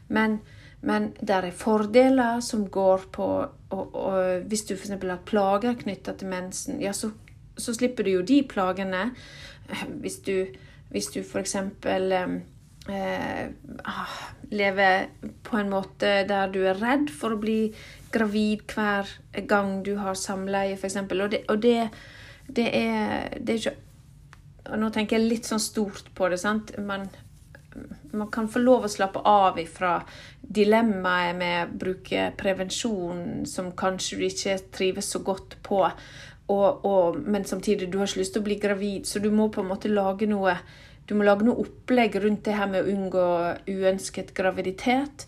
Men, 0.08 0.40
men 0.86 1.12
det 1.20 1.36
er 1.36 1.50
fordeler 1.54 2.40
som 2.44 2.66
går 2.70 3.08
på 3.12 3.28
og, 3.70 3.94
og 3.94 4.42
Hvis 4.46 4.62
du 4.68 4.74
f.eks. 4.76 4.92
har 5.02 5.22
plager 5.26 5.74
knytta 5.74 6.12
til 6.14 6.28
mensen, 6.30 6.80
ja, 6.80 6.92
så, 6.92 7.10
så, 7.58 7.74
slipper 7.74 8.06
du 8.06 8.10
jo 8.10 8.22
de 8.22 8.42
plagene. 8.48 9.10
Hvis 10.00 10.20
du, 10.26 10.46
hvis 10.90 11.10
du 11.10 11.20
f.eks. 11.20 11.56
Eh, 11.56 12.36
leve 12.86 14.04
lever 14.50 15.08
på 15.42 15.56
en 15.58 15.70
måte 15.70 16.10
der 16.28 16.52
du 16.54 16.60
er 16.62 16.78
redd 16.78 17.10
for 17.10 17.34
å 17.34 17.40
bli 17.42 17.72
gravid 18.14 18.62
hver 18.70 19.10
gang 19.50 19.80
du 19.82 19.96
har 19.98 20.14
samleie, 20.14 20.78
f.eks. 20.78 21.00
Og, 21.02 21.30
det, 21.32 21.42
og 21.50 21.58
det, 21.62 21.90
det, 22.46 22.68
er, 22.70 23.34
det 23.40 23.56
er 23.56 23.58
ikke 23.58 23.76
og 24.66 24.80
Nå 24.82 24.90
tenker 24.94 25.18
jeg 25.18 25.30
litt 25.30 25.48
sånn 25.48 25.62
stort 25.62 26.10
på 26.16 26.28
det. 26.32 26.40
sant? 26.42 26.72
Man, 26.82 27.06
man 28.16 28.30
kan 28.32 28.48
få 28.48 28.62
lov 28.62 28.86
å 28.86 28.92
slappe 28.92 29.22
av 29.28 29.58
ifra 29.60 29.98
dilemmaet 30.40 31.36
med 31.36 31.58
å 31.66 31.78
bruke 31.84 32.30
prevensjon 32.38 33.44
som 33.48 33.72
kanskje 33.76 34.18
du 34.18 34.26
ikke 34.28 34.56
trives 34.74 35.10
så 35.12 35.22
godt 35.26 35.58
på, 35.66 35.82
og, 36.46 36.84
og, 36.86 37.20
men 37.26 37.44
samtidig 37.44 37.90
du 37.90 37.98
har 37.98 38.08
ikke 38.08 38.22
lyst 38.22 38.36
til 38.36 38.44
å 38.44 38.48
bli 38.48 38.58
gravid, 38.62 39.06
så 39.08 39.22
du 39.22 39.32
må 39.34 39.48
på 39.50 39.64
en 39.64 39.72
måte 39.72 39.90
lage 39.92 40.28
noe 40.30 40.56
du 41.06 41.14
må 41.14 41.22
lage 41.26 41.46
noe 41.46 41.62
opplegg 41.62 42.16
rundt 42.22 42.42
det 42.48 42.56
her 42.58 42.66
med 42.70 42.82
å 42.82 42.90
unngå 42.90 43.26
uønsket 43.70 44.32
graviditet. 44.34 45.26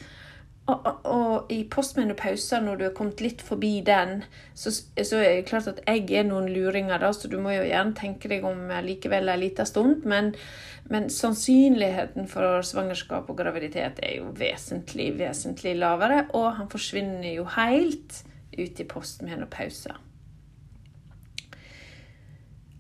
Og, 0.69 0.87
og, 0.87 1.07
og 1.09 1.53
i 1.53 1.63
postmenopauser, 1.71 2.61
når 2.65 2.77
du 2.77 2.85
har 2.87 2.95
kommet 2.97 3.23
litt 3.25 3.43
forbi 3.45 3.79
den, 3.87 4.23
så, 4.53 4.73
så, 4.73 5.21
er 5.21 5.39
det 5.39 5.47
klart 5.49 5.71
at 5.71 5.81
jeg 5.87 6.05
er 6.21 6.27
noen 6.29 6.51
luringer, 6.53 7.01
da, 7.01 7.13
så 7.17 7.31
du 7.31 7.39
må 7.41 7.55
jo 7.57 7.67
gjerne 7.67 7.97
tenke 7.97 8.31
deg 8.31 8.45
om 8.47 8.69
likevel 8.85 9.33
en 9.33 9.41
liten 9.41 9.69
stund. 9.69 10.05
Men, 10.09 10.35
men, 10.93 11.09
sannsynligheten 11.13 12.29
for 12.31 12.61
svangerskap 12.67 13.31
og 13.33 13.41
graviditet 13.41 14.03
er 14.05 14.19
jo 14.21 14.33
vesentlig, 14.37 15.15
vesentlig 15.21 15.77
lavere. 15.81 16.27
Og 16.37 16.51
han 16.61 16.69
forsvinner 16.73 17.33
jo 17.33 17.49
helt 17.57 18.23
ut 18.59 18.85
i 18.85 18.89
postmenopauser. 18.89 19.97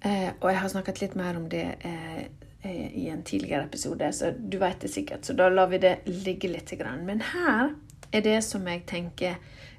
Eh, 0.05 0.31
og 0.41 0.51
jeg 0.53 0.61
har 0.61 0.71
snakket 0.71 1.01
litt 1.03 1.17
mer 1.19 1.39
om 1.41 1.49
det 1.51 1.65
eh, 1.83 2.19
eh, 2.21 2.38
i 2.73 3.09
en 3.09 3.23
tidligere 3.23 3.65
episode, 3.65 4.13
så 4.13 4.33
du 4.39 4.59
vet 4.59 4.81
det 4.81 4.91
sikkert. 4.93 5.25
Så 5.25 5.37
da 5.37 5.49
lar 5.49 5.71
vi 5.71 5.79
det 5.83 5.99
ligge 6.07 6.49
litt. 6.49 6.73
Men 7.05 7.23
her 7.33 7.75
er 8.13 8.25
det 8.25 8.41
som 8.45 8.67
jeg 8.69 8.87
tenker 8.89 9.39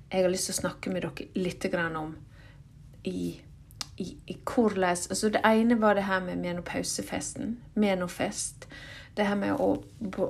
jeg 0.10 0.24
har 0.24 0.32
lyst 0.32 0.50
til 0.50 0.56
å 0.56 0.62
snakke 0.64 0.90
med 0.90 1.06
dere 1.06 1.28
litt 1.38 1.66
om 1.98 2.16
i, 3.06 3.40
i, 3.98 4.08
i 4.26 4.38
hvordan 4.44 4.90
altså 4.90 5.30
Det 5.30 5.42
ene 5.46 5.78
var 5.82 5.96
det 5.96 6.08
her 6.08 6.20
med 6.20 6.38
menopausefesten. 6.38 7.60
Menofest. 7.76 8.68
Det 9.16 9.28
her 9.28 9.36
med 9.36 9.54
å, 9.54 9.84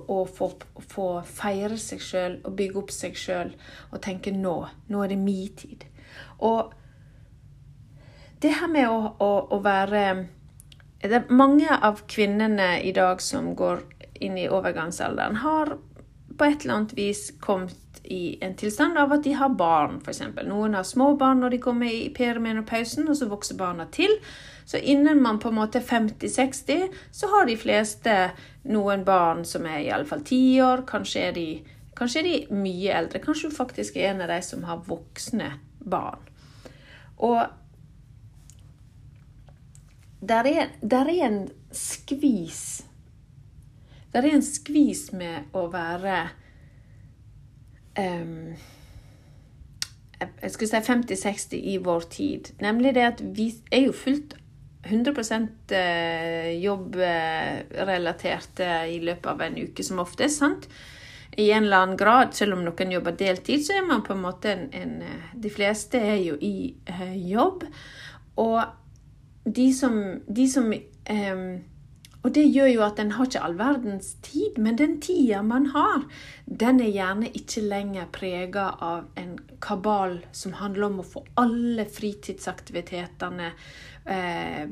å 0.07 0.25
få, 0.25 0.51
få, 0.79 1.07
feire 1.23 1.77
seg 1.77 2.01
sjøl 2.01 2.39
og 2.43 2.55
bygge 2.57 2.79
opp 2.79 2.91
seg 2.91 3.15
sjøl 3.15 3.53
og 3.91 4.01
tenke 4.01 4.31
nå. 4.35 4.67
Nå 4.87 5.03
er 5.03 5.13
det 5.13 5.17
min 5.17 5.55
tid. 5.55 5.85
Og 6.39 6.73
det 8.41 8.51
her 8.59 8.67
med 8.71 8.89
å, 8.89 9.15
å, 9.19 9.31
å 9.55 9.61
være 9.63 10.03
det 11.01 11.15
er 11.15 11.29
Mange 11.31 11.69
av 11.71 12.01
kvinnene 12.11 12.81
i 12.83 12.91
dag 12.91 13.21
som 13.23 13.53
går 13.55 13.85
inn 14.19 14.37
i 14.37 14.49
overgangsalderen, 14.51 15.39
har 15.43 15.77
på 16.37 16.45
et 16.45 16.63
eller 16.63 16.75
annet 16.75 16.97
vis 16.97 17.29
kommet 17.39 18.01
i 18.03 18.37
en 18.41 18.55
tilstand 18.55 18.97
av 18.97 19.11
at 19.13 19.23
de 19.23 19.33
har 19.37 19.55
barn, 19.59 19.99
f.eks. 20.03 20.21
Noen 20.47 20.75
har 20.75 20.87
små 20.87 21.13
barn 21.19 21.43
når 21.43 21.55
de 21.55 21.59
kommer 21.63 21.91
i 21.91 22.09
perimenopausen, 22.15 23.07
og 23.11 23.17
så 23.19 23.27
vokser 23.31 23.59
barna 23.59 23.85
til. 23.91 24.15
Så 24.65 24.77
innen 24.77 25.21
man 25.23 25.39
på 25.39 25.51
en 25.51 25.59
måte 25.59 25.81
er 25.81 25.87
50-60, 25.87 26.95
så 27.11 27.29
har 27.31 27.47
de 27.47 27.57
fleste 27.59 28.15
noen 28.69 29.05
barn 29.07 29.43
som 29.47 29.67
er 29.67 29.83
iallfall 29.85 30.23
ti 30.25 30.41
år. 30.63 30.83
Kanskje 30.89 31.27
er, 31.27 31.35
de, 31.37 31.47
kanskje 31.97 32.21
er 32.21 32.27
de 32.27 32.59
mye 32.59 32.97
eldre. 33.01 33.21
Kanskje 33.23 33.51
du 33.51 33.55
faktisk 33.55 33.97
er 33.97 34.11
en 34.11 34.25
av 34.25 34.31
de 34.33 34.41
som 34.45 34.65
har 34.67 34.83
voksne 34.87 35.53
barn. 35.79 36.27
Og 37.19 37.41
der 40.21 40.43
er, 40.43 40.67
der 40.81 41.05
er 41.05 41.27
en 41.27 41.49
skvis 41.71 42.85
Der 44.13 44.21
er 44.21 44.35
en 44.35 44.43
skvis 44.43 45.13
med 45.13 45.53
å 45.53 45.67
være 45.71 46.29
um, 47.99 48.55
Jeg 50.41 50.51
skulle 50.51 50.69
si 50.69 50.91
50-60 50.91 51.55
i 51.55 51.77
vår 51.77 51.99
tid. 52.11 52.49
Nemlig 52.59 52.95
det 52.97 53.05
at 53.05 53.21
vi 53.23 53.53
er 53.71 53.85
jo 53.85 53.93
fullt 53.95 54.35
100 54.83 55.47
eh, 55.75 56.59
jobbrelaterte 56.59 58.87
i 58.87 58.99
løpet 59.03 59.31
av 59.31 59.41
en 59.41 59.57
uke 59.59 59.83
som 59.83 59.99
ofte 59.99 60.23
er 60.25 60.33
sant? 60.33 60.67
I 61.37 61.51
en 61.51 61.63
eller 61.63 61.77
annen 61.83 61.97
grad, 61.99 62.33
selv 62.35 62.53
om 62.57 62.63
noen 62.65 62.91
jobber 62.91 63.11
deltid, 63.15 63.61
så 63.63 63.73
er 63.77 63.85
man 63.87 64.03
på 64.03 64.13
en 64.15 64.23
måte 64.23 64.51
en, 64.51 64.69
en 64.73 65.01
eh, 65.05 65.35
De 65.35 65.49
fleste 65.53 65.99
er 66.01 66.17
jo 66.23 66.37
i 66.41 66.73
uh, 66.89 67.15
jobb. 67.15 67.63
Og 68.41 68.63
de 69.55 69.67
som, 69.73 69.99
de 70.27 70.47
som 70.51 70.69
um, 70.69 71.43
og 72.19 72.33
det 72.35 72.49
gjør 72.51 72.67
jo 72.67 72.81
at 72.83 72.99
en 72.99 73.13
har 73.15 73.29
ikke 73.29 73.41
all 73.45 73.55
verdens 73.59 74.09
tid, 74.25 74.57
men 74.59 74.75
den 74.79 74.97
tida 74.99 75.39
man 75.45 75.69
har, 75.71 76.03
den 76.45 76.81
er 76.83 76.91
gjerne 76.91 77.29
ikke 77.31 77.63
lenger 77.63 78.09
prega 78.11 78.65
av 78.83 79.05
en 79.19 79.37
kabal 79.63 80.17
som 80.35 80.57
handler 80.59 80.89
om 80.89 80.99
å 80.99 81.07
få 81.07 81.23
alle 81.39 81.87
fritidsaktivitetene 81.87 83.53
eh, 84.05 84.63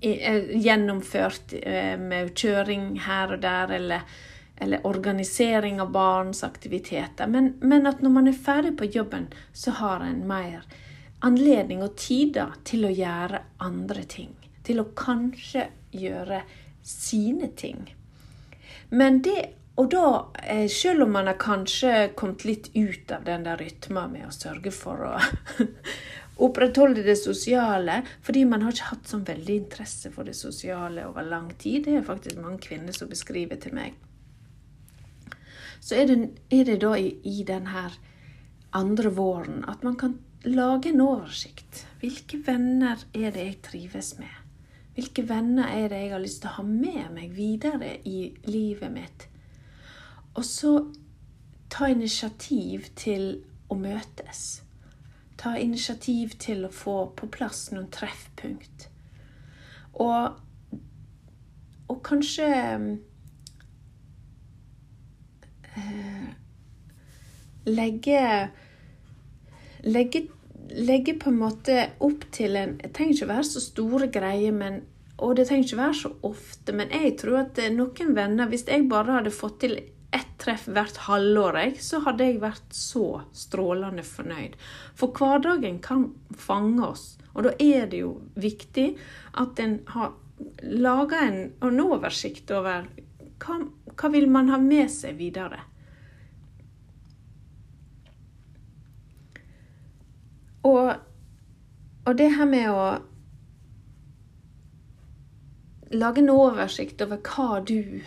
eh 0.00 0.48
gjennomført 0.64 1.52
eh, 1.60 1.98
med 2.00 2.32
kjøring 2.36 2.88
her 3.04 3.36
og 3.36 3.44
der, 3.44 3.76
eller, 3.76 4.16
eller 4.56 4.86
organisering 4.88 5.80
av 5.80 5.92
barns 5.92 6.42
aktiviteter. 6.44 7.28
Men, 7.28 7.54
men, 7.60 7.86
at 7.86 8.00
når 8.00 8.10
man 8.10 8.28
er 8.28 8.42
ferdig 8.48 8.76
på 8.78 8.88
jobben, 8.88 9.28
så 9.52 9.76
har 9.82 10.00
en 10.00 10.24
mer 10.28 10.64
anledning 11.24 11.82
og 11.84 11.96
tider 12.00 12.56
til 12.64 12.86
å 12.86 12.92
gjøre 12.92 13.42
andre 13.64 14.04
ting. 14.08 14.34
Til 14.66 14.82
å 14.82 14.90
kanskje 14.96 15.68
gjøre 15.96 16.42
sine 16.86 17.48
ting. 17.56 17.86
Men 18.90 19.22
det 19.22 19.40
og 19.76 19.90
da, 19.92 20.32
eh, 20.42 20.68
selv 20.68 21.02
om 21.02 21.12
man 21.12 21.26
har 21.26 21.36
kanskje 21.36 22.14
kommet 22.16 22.44
litt 22.44 22.70
ut 22.74 23.10
av 23.12 23.24
den 23.24 23.42
der 23.44 23.58
rytma 23.60 24.06
med 24.08 24.24
å 24.24 24.32
sørge 24.32 24.72
for 24.72 25.02
å 25.04 25.10
opprettholde 26.46 27.02
det 27.04 27.18
sosiale, 27.20 27.98
fordi 28.24 28.46
man 28.48 28.64
har 28.64 28.72
ikke 28.72 28.88
hatt 28.88 29.10
sånn 29.10 29.26
veldig 29.28 29.58
interesse 29.60 30.12
for 30.14 30.24
det 30.24 30.32
sosiale 30.36 31.04
over 31.04 31.28
lang 31.28 31.50
tid, 31.60 31.84
det 31.84 31.98
er 31.98 32.08
faktisk 32.08 32.40
mange 32.40 32.62
kvinner 32.64 32.96
som 32.96 33.12
beskriver 33.12 33.60
til 33.60 33.76
meg, 33.76 34.00
så 35.80 36.00
er 36.00 36.08
det, 36.08 36.18
er 36.48 36.64
det 36.64 36.80
da 36.80 36.94
i, 36.96 37.12
i 37.28 37.44
den 37.44 37.68
her 37.68 38.00
andre 38.76 39.12
våren 39.12 39.60
at 39.68 39.84
man 39.84 40.00
kan 40.00 40.16
lage 40.46 40.88
en 40.88 41.00
oversikt. 41.00 41.86
Hvilke 42.00 42.38
venner 42.46 43.00
er 43.14 43.32
det 43.34 43.44
jeg 43.44 43.62
trives 43.66 44.12
med? 44.18 44.42
Hvilke 44.94 45.26
venner 45.28 45.68
er 45.68 45.88
det 45.88 46.00
jeg 46.00 46.12
har 46.12 46.22
lyst 46.22 46.42
til 46.42 46.50
å 46.50 46.56
ha 46.60 46.64
med 46.66 47.10
meg 47.14 47.34
videre 47.36 47.96
i 48.08 48.30
livet 48.48 48.92
mitt? 48.92 49.26
Og 50.36 50.44
så 50.44 50.72
ta 51.72 51.88
initiativ 51.90 52.90
til 52.96 53.42
å 53.68 53.76
møtes. 53.76 54.44
Ta 55.36 55.56
initiativ 55.60 56.36
til 56.40 56.64
å 56.64 56.72
få 56.72 56.96
på 57.16 57.28
plass 57.32 57.66
noen 57.72 57.90
treffpunkt. 57.92 58.88
Og, 60.00 60.38
og 61.88 61.98
kanskje 62.06 62.46
eh, 65.76 66.30
legge 67.66 68.22
legge, 69.86 70.26
legge 70.74 71.16
på 71.18 71.30
en 71.30 71.40
måte 71.40 71.90
opp 72.04 72.26
til 72.34 72.56
en 72.58 72.76
Det 72.80 72.92
trenger 72.96 73.14
ikke 73.14 73.32
være 73.32 73.48
så 73.48 73.62
store 73.62 74.08
greier, 74.12 74.54
men, 74.54 74.80
og 75.18 75.36
det 75.36 75.48
trenger 75.48 75.68
ikke 75.68 75.82
være 75.82 75.98
så 76.00 76.12
ofte. 76.26 76.74
Men 76.76 76.94
jeg 76.94 77.16
tror 77.20 77.42
at 77.44 77.60
noen 77.74 78.16
venner 78.16 78.50
Hvis 78.50 78.66
jeg 78.68 78.88
bare 78.90 79.20
hadde 79.20 79.34
fått 79.34 79.60
til 79.64 79.78
ett 80.16 80.32
treff 80.40 80.66
hvert 80.70 80.96
halvår, 81.08 81.76
så 81.82 82.00
hadde 82.04 82.24
jeg 82.24 82.40
vært 82.40 82.74
så 82.74 83.22
strålende 83.36 84.04
fornøyd. 84.06 84.54
For 84.96 85.12
hverdagen 85.12 85.80
kan 85.84 86.06
fange 86.30 86.86
oss, 86.86 87.16
og 87.34 87.48
da 87.48 87.52
er 87.60 87.88
det 87.90 88.00
jo 88.04 88.14
viktig 88.40 88.86
at 89.42 89.60
en 89.60 89.80
har 89.92 90.14
laga 90.62 91.20
en, 91.26 91.40
en, 91.60 91.80
oversikt 91.80 92.50
over 92.54 92.86
hva, 93.42 93.58
hva 93.92 94.12
vil 94.12 94.28
man 94.30 94.52
ha 94.52 94.60
med 94.60 94.90
seg 94.92 95.18
videre. 95.20 95.62
Og, 100.66 100.94
og 102.06 102.18
det 102.18 102.30
her 102.34 102.48
med 102.50 102.70
å 102.72 102.86
lage 105.94 106.22
en 106.22 106.32
oversikt 106.32 107.02
over 107.04 107.20
hva 107.22 107.60
du, 107.66 108.02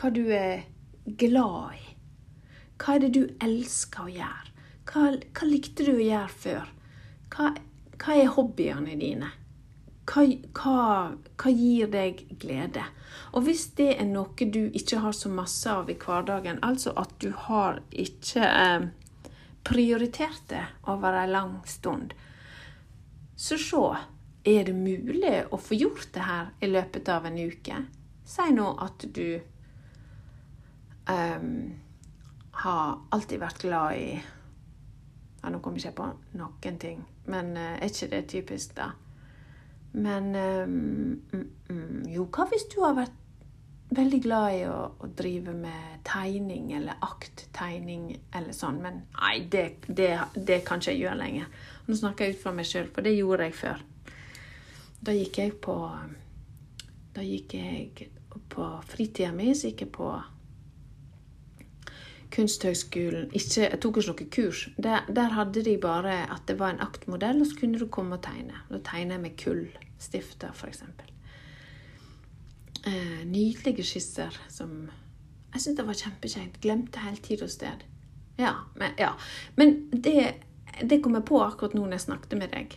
hva 0.00 0.10
du 0.14 0.22
er 0.32 0.64
glad 1.04 1.76
i. 1.76 1.84
Hva 2.80 2.96
er 2.96 3.04
det 3.04 3.12
du 3.14 3.22
elsker 3.44 4.08
å 4.08 4.12
gjøre? 4.12 4.52
Hva, 4.88 5.06
hva 5.36 5.48
likte 5.48 5.86
du 5.86 5.94
å 5.94 6.02
gjøre 6.02 6.40
før? 6.44 6.72
Hva, 7.34 7.52
hva 8.00 8.16
er 8.18 8.32
hobbyene 8.36 8.96
dine? 9.00 9.30
Hva, 10.08 10.26
hva, 10.58 11.52
gir 11.52 11.88
deg 11.92 12.24
glede? 12.40 12.84
Og 13.32 13.46
hvis 13.46 13.70
det 13.78 13.94
er 13.96 14.08
noe 14.08 14.48
du 14.52 14.66
ikke 14.76 15.00
har 15.04 15.14
så 15.16 15.30
masse 15.32 15.70
av 15.70 15.88
i 15.88 15.96
hverdagen, 15.96 16.60
altså 16.62 16.92
at 17.00 17.14
du 17.22 17.30
har 17.46 17.80
ikke 17.90 18.44
eh, 18.44 18.90
prioritert 19.64 20.48
det 20.48 20.64
over 20.92 21.16
ei 21.22 21.30
lang 21.30 21.56
stund. 21.66 22.14
Så 23.36 23.58
se, 23.58 23.84
er 24.44 24.66
det 24.68 24.74
mulig 24.76 25.36
å 25.50 25.58
få 25.58 25.78
gjort 25.78 26.12
det 26.14 26.26
her 26.26 26.52
i 26.60 26.68
løpet 26.70 27.08
av 27.08 27.26
en 27.26 27.38
uke? 27.40 27.80
Si 28.24 28.46
nå 28.52 28.68
at 28.80 29.06
du 29.16 29.40
um, 31.08 31.72
har 32.64 33.00
alltid 33.10 33.40
vært 33.42 33.64
glad 33.64 33.98
i 33.98 34.08
ja, 34.14 35.50
Nå 35.52 35.58
kommer 35.60 35.76
jeg 35.76 35.92
ikke 35.92 35.98
på 35.98 36.38
noen 36.40 36.78
ting, 36.80 37.02
men 37.28 37.52
uh, 37.56 37.74
er 37.74 37.90
ikke 37.90 38.12
det 38.14 38.22
typisk, 38.32 38.76
da? 38.78 38.92
Men 39.92 40.30
um, 40.32 40.78
mm, 41.32 41.50
mm, 41.68 41.98
jo, 42.14 42.24
hva 42.32 42.48
hvis 42.50 42.64
du 42.72 42.80
har 42.80 42.96
vært 42.96 43.20
veldig 43.96 44.20
glad 44.24 44.56
i 44.56 44.64
å, 44.68 44.78
å, 44.98 45.08
drive 45.16 45.54
med 45.56 46.02
tegning 46.06 46.72
eller 46.76 47.00
akttegning 47.04 48.10
eller 48.34 48.56
sånn, 48.56 48.80
men 48.82 49.00
nei, 49.16 49.36
det, 49.50 49.64
det, 49.86 50.10
det 50.34 50.60
kan 50.66 50.82
ikke 50.82 50.94
jeg 50.94 51.04
gjøre 51.04 51.20
lenger. 51.22 51.48
Nå 51.86 51.98
snakker 51.98 52.28
jeg 52.28 52.36
ut 52.36 52.42
fra 52.42 52.54
meg 52.56 52.68
sjøl, 52.68 52.90
for 52.94 53.06
det 53.06 53.14
gjorde 53.16 53.48
jeg 53.48 53.56
før. 53.60 53.82
Da 55.04 55.12
gikk 55.12 55.40
jeg 55.42 55.56
på 55.60 55.78
Da 57.14 57.22
gikk 57.22 57.54
jeg 57.58 58.08
på 58.50 58.68
fritida 58.88 59.32
mi, 59.34 59.52
så 59.54 59.70
gikk 59.70 59.84
jeg 59.84 59.92
på 59.94 60.12
Kunsthøgskolen 62.34 63.28
ikke, 63.30 63.68
Jeg 63.68 63.80
tok 63.82 64.00
ikke 64.00 64.10
noe 64.10 64.28
kurs. 64.36 64.62
Der, 64.76 65.06
der, 65.06 65.34
hadde 65.36 65.62
de 65.62 65.76
bare 65.78 66.24
at 66.26 66.48
det 66.48 66.58
var 66.58 66.74
en 66.74 66.82
aktmodell, 66.82 67.44
og 67.44 67.46
så 67.46 67.60
kunne 67.60 67.78
du 67.78 67.86
komme 67.86 68.18
og 68.18 68.24
tegne. 68.26 68.64
Da 68.72 68.80
tegner 68.82 69.14
jeg 69.14 69.22
med 69.22 69.36
kullstifter, 69.38 70.50
f.eks. 70.50 70.82
Eh, 72.86 73.26
nydelige 73.26 73.84
skisser 73.86 74.36
som 74.52 74.90
Jeg 75.54 75.62
syntes 75.62 75.78
det 75.78 75.86
var 75.86 75.98
kjempekjekt. 75.98 76.56
Glemte 76.60 77.02
helt 77.04 77.22
tid 77.22 77.42
og 77.46 77.50
sted. 77.52 77.84
Ja, 78.36 78.54
men, 78.74 78.96
ja. 78.98 79.12
men 79.54 79.76
det, 79.90 80.34
det, 80.82 80.98
kom 81.02 81.14
jeg 81.14 81.28
på 81.28 81.38
akkurat 81.44 81.76
nå 81.76 81.84
når 81.84 81.94
jeg 81.94 82.04
snakket 82.08 82.34
med 82.40 82.50
deg. 82.50 82.74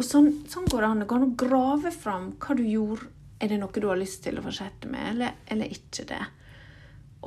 Og 0.00 0.06
sånn, 0.06 0.30
sånn 0.48 0.70
går 0.72 0.80
det 0.80 0.88
an. 0.88 1.02
Det 1.02 1.08
går 1.10 1.20
an 1.20 1.26
å 1.26 1.40
grave 1.42 1.92
fram 1.92 2.30
hva 2.40 2.56
du 2.56 2.64
gjorde. 2.64 3.10
Er 3.42 3.50
det 3.50 3.58
noe 3.60 3.82
du 3.82 3.88
har 3.90 3.98
lyst 3.98 4.22
til 4.24 4.38
å 4.38 4.44
fortsette 4.44 4.88
med, 4.88 5.02
eller, 5.10 5.36
eller 5.50 5.74
ikke 5.74 6.06
det? 6.08 6.22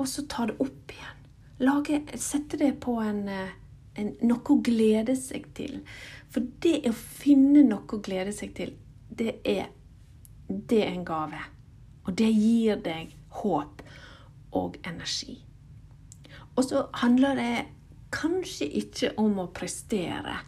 Og 0.00 0.08
så 0.08 0.24
ta 0.28 0.48
det 0.48 0.56
opp 0.64 0.92
igjen. 0.94 1.22
Lage, 1.62 2.02
sette 2.20 2.58
det 2.60 2.72
på 2.80 2.96
en, 3.00 3.22
eh, 3.28 3.54
en, 4.00 4.12
noe 4.24 4.52
å 4.52 4.58
glede 4.64 5.14
seg 5.16 5.46
til. 5.56 5.78
For 6.32 6.44
det 6.64 6.82
å 6.88 6.94
finne 6.96 7.62
noe 7.68 7.84
å 7.86 8.02
glede 8.04 8.32
seg 8.34 8.56
til, 8.56 8.74
det 9.08 9.38
er, 9.44 9.68
det 10.48 10.82
er 10.84 10.92
en 10.92 11.06
gave. 11.06 11.40
Og 12.06 12.14
det 12.18 12.30
gir 12.30 12.78
deg 12.82 13.14
håp 13.40 13.82
og 14.56 14.78
energi. 14.86 15.40
Og 16.56 16.64
så 16.64 16.86
handler 17.02 17.36
det 17.36 17.54
kanskje 18.14 18.68
ikke 18.80 19.12
om 19.20 19.40
å 19.42 19.50
prestere. 19.52 20.38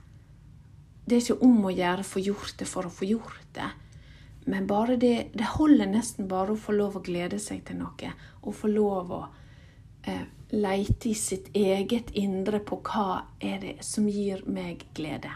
Det 1.04 1.16
er 1.16 1.24
ikke 1.24 1.44
om 1.44 1.66
å 1.66 1.74
gjøre 1.74 2.06
få 2.06 2.22
gjort 2.22 2.56
det 2.60 2.68
for 2.68 2.88
å 2.88 2.92
få 2.92 3.08
gjort 3.08 3.44
det. 3.56 3.68
Men 4.48 4.68
bare 4.68 4.96
det, 4.96 5.28
det 5.36 5.50
holder 5.58 5.90
nesten 5.90 6.28
bare 6.28 6.54
å 6.54 6.60
få 6.60 6.72
lov 6.76 6.96
å 6.96 7.04
glede 7.04 7.40
seg 7.42 7.66
til 7.68 7.82
noe. 7.82 8.14
Og 8.44 8.56
få 8.56 8.70
lov 8.72 9.12
å 9.12 9.20
eh, 10.08 10.24
leite 10.54 11.10
i 11.10 11.16
sitt 11.18 11.50
eget 11.56 12.14
indre 12.16 12.62
på 12.64 12.80
hva 12.86 13.26
er 13.40 13.60
det 13.64 13.76
som 13.84 14.08
gir 14.08 14.44
meg 14.48 14.86
glede. 14.96 15.34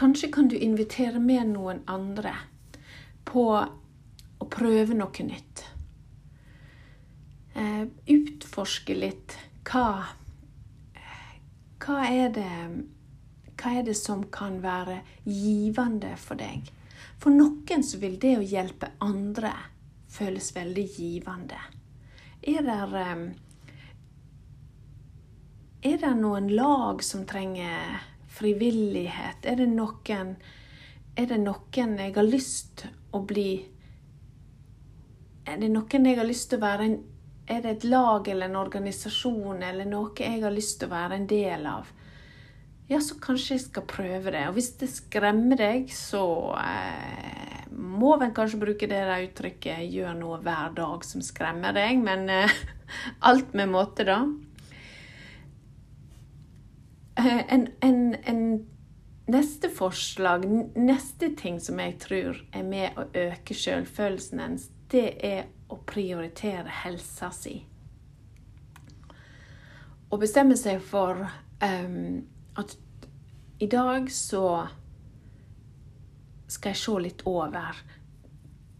Kanskje 0.00 0.28
kan 0.32 0.48
du 0.48 0.56
invitere 0.56 1.18
med 1.20 1.50
noen 1.52 1.82
andre 1.84 2.30
på 3.28 3.42
å 4.40 4.46
prøve 4.48 4.94
noe 4.96 5.24
nytt. 5.26 5.60
Eh, 7.52 7.82
utforske 8.08 8.96
litt 8.96 9.34
hva, 9.68 10.06
hva, 11.84 11.98
er 12.08 12.32
det, 12.32 12.48
hva 13.60 13.72
er 13.76 13.84
det 13.90 13.96
som 14.00 14.24
kan 14.32 14.62
være 14.64 15.02
givende 15.28 16.16
for 16.16 16.40
deg? 16.40 16.70
For 17.20 17.28
noen 17.36 17.84
så 17.84 18.00
vil 18.00 18.16
det 18.22 18.38
å 18.38 18.46
hjelpe 18.54 18.94
andre 19.04 19.52
føles 20.08 20.48
veldig 20.56 20.86
givende. 20.94 21.60
Er 22.40 22.64
det, 22.64 22.78
eh, 23.02 23.20
er 25.92 26.00
det 26.06 26.14
noen 26.24 26.48
lag 26.56 27.04
som 27.04 27.28
trenger 27.28 28.00
frivillighet? 28.30 29.44
Er 29.44 29.60
det 29.60 29.68
noen, 29.72 30.34
er 31.16 31.30
det 31.30 31.38
noen 31.42 31.96
jeg 31.98 32.16
har 32.16 32.26
lyst 32.26 32.86
å 33.12 33.22
bli 33.26 33.50
Er 35.50 35.56
det 35.58 35.70
noen 35.72 36.06
jeg 36.06 36.18
har 36.18 36.28
lyst 36.28 36.50
til 36.50 36.60
å 36.60 36.66
være 36.66 36.86
en 36.86 36.98
Er 37.50 37.64
det 37.64 37.70
et 37.70 37.84
lag 37.90 38.28
eller 38.28 38.46
en 38.46 38.60
organisasjon 38.60 39.62
eller 39.66 39.88
noe 39.88 40.14
jeg 40.14 40.44
har 40.44 40.54
lyst 40.54 40.78
til 40.78 40.86
å 40.90 40.94
være 40.94 41.16
en 41.18 41.26
del 41.30 41.66
av? 41.66 41.88
Ja, 42.90 42.98
så 43.02 43.14
kanskje 43.22 43.54
jeg 43.54 43.62
skal 43.68 43.84
prøve 43.86 44.32
det. 44.34 44.44
Og 44.48 44.56
hvis 44.56 44.72
det 44.80 44.88
skremmer 44.90 45.58
deg, 45.58 45.92
så 45.94 46.22
eh, 46.58 47.68
må 47.70 48.16
vel 48.18 48.32
kanskje 48.34 48.58
bruke 48.58 48.88
det 48.90 48.98
der 49.06 49.26
uttrykket 49.28 49.84
'gjør 49.86 50.16
noe 50.18 50.40
hver 50.42 50.72
dag 50.74 51.04
som 51.06 51.22
skremmer 51.22 51.76
deg', 51.76 52.02
men 52.02 52.26
eh, 52.34 52.56
alt 53.30 53.54
med 53.54 53.70
måte, 53.70 54.06
da. 54.08 54.24
Eh, 57.20 57.54
en, 57.54 57.68
en, 57.80 58.16
en 58.24 58.66
Neste 59.30 59.68
forslag, 59.70 60.44
neste 60.74 61.28
ting 61.36 61.60
som 61.60 61.78
jeg 61.78 61.92
tror 62.02 62.38
er 62.50 62.64
med 62.66 62.96
å 62.98 63.04
øke 63.14 63.54
selvfølelsen 63.54 64.40
hennes, 64.42 64.64
det 64.90 65.04
er 65.22 65.44
å 65.70 65.76
prioritere 65.86 66.72
helsa 66.80 67.28
si. 67.30 67.52
Å 70.10 70.18
bestemme 70.18 70.56
seg 70.58 70.82
for 70.82 71.22
um, 71.62 72.26
at 72.58 72.74
i 73.62 73.70
dag 73.70 74.10
så 74.10 74.66
skal 76.50 76.74
jeg 76.74 76.82
se 76.82 76.98
litt 77.06 77.22
over 77.30 77.84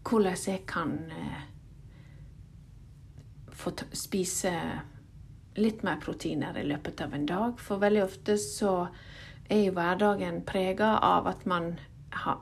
hvordan 0.03 0.43
jeg 0.49 0.65
kan 0.67 0.97
uh, 1.15 1.43
få 3.55 3.71
spise 3.95 4.51
litt 5.55 5.83
mer 5.83 5.99
proteiner 6.01 6.57
i 6.57 6.65
løpet 6.67 7.01
av 7.01 7.13
en 7.13 7.25
dag. 7.25 7.59
For 7.59 7.81
veldig 7.81 8.03
ofte 8.05 8.37
så 8.39 8.75
er 9.51 9.65
jo 9.65 9.75
hverdagen 9.75 10.43
prega 10.47 10.95
av 11.03 11.27
at 11.31 11.45
man 11.49 11.73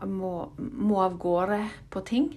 må, 0.06 0.34
må 0.58 1.02
av 1.02 1.17
gårde 1.22 1.62
på 1.89 2.04
ting. 2.06 2.34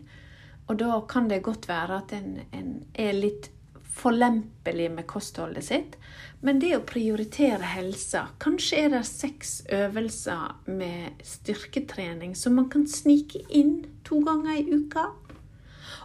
Og 0.70 0.78
da 0.80 1.00
kan 1.08 1.28
det 1.28 1.42
godt 1.44 1.68
være 1.68 1.98
at 2.02 2.14
en, 2.16 2.38
en 2.52 2.78
er 2.94 3.16
litt 3.16 3.50
forlempelig 3.92 4.88
med 4.94 5.06
kostholdet 5.06 5.66
sitt. 5.66 5.96
Men 6.40 6.60
det 6.62 6.72
å 6.76 6.84
prioritere 6.86 7.74
helsa 7.74 8.24
Kanskje 8.42 8.80
er 8.86 8.94
det 8.94 9.02
seks 9.06 9.60
øvelser 9.70 10.56
med 10.66 11.20
styrketrening 11.26 12.34
som 12.38 12.56
man 12.58 12.70
kan 12.72 12.86
snike 12.88 13.44
inn 13.52 13.82
to 14.06 14.22
ganger 14.26 14.62
i 14.62 14.66
uka. 14.72 15.10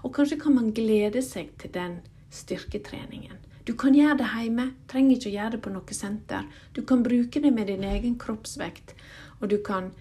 Og 0.03 0.13
kanskje 0.13 0.39
kan 0.41 0.57
man 0.57 0.73
glede 0.75 1.23
seg 1.25 1.55
til 1.61 1.73
den 1.73 2.01
styrketreningen. 2.33 3.46
Du 3.67 3.73
kan 3.75 3.95
gjøre 3.95 4.15
det 4.21 4.27
hjemme, 4.31 4.69
trenger 4.87 5.17
ikke 5.17 5.29
å 5.29 5.33
gjøre 5.35 5.53
det 5.57 5.63
på 5.65 5.71
noe 5.73 5.95
senter. 5.95 6.45
Du 6.71 6.85
kan 6.87 7.01
bruke 7.03 7.41
det 7.43 7.51
med 7.51 7.67
din 7.67 7.83
egen 7.83 8.15
kroppsvekt, 8.19 8.93
og 9.41 9.49
du 9.51 9.57
kan 9.65 9.91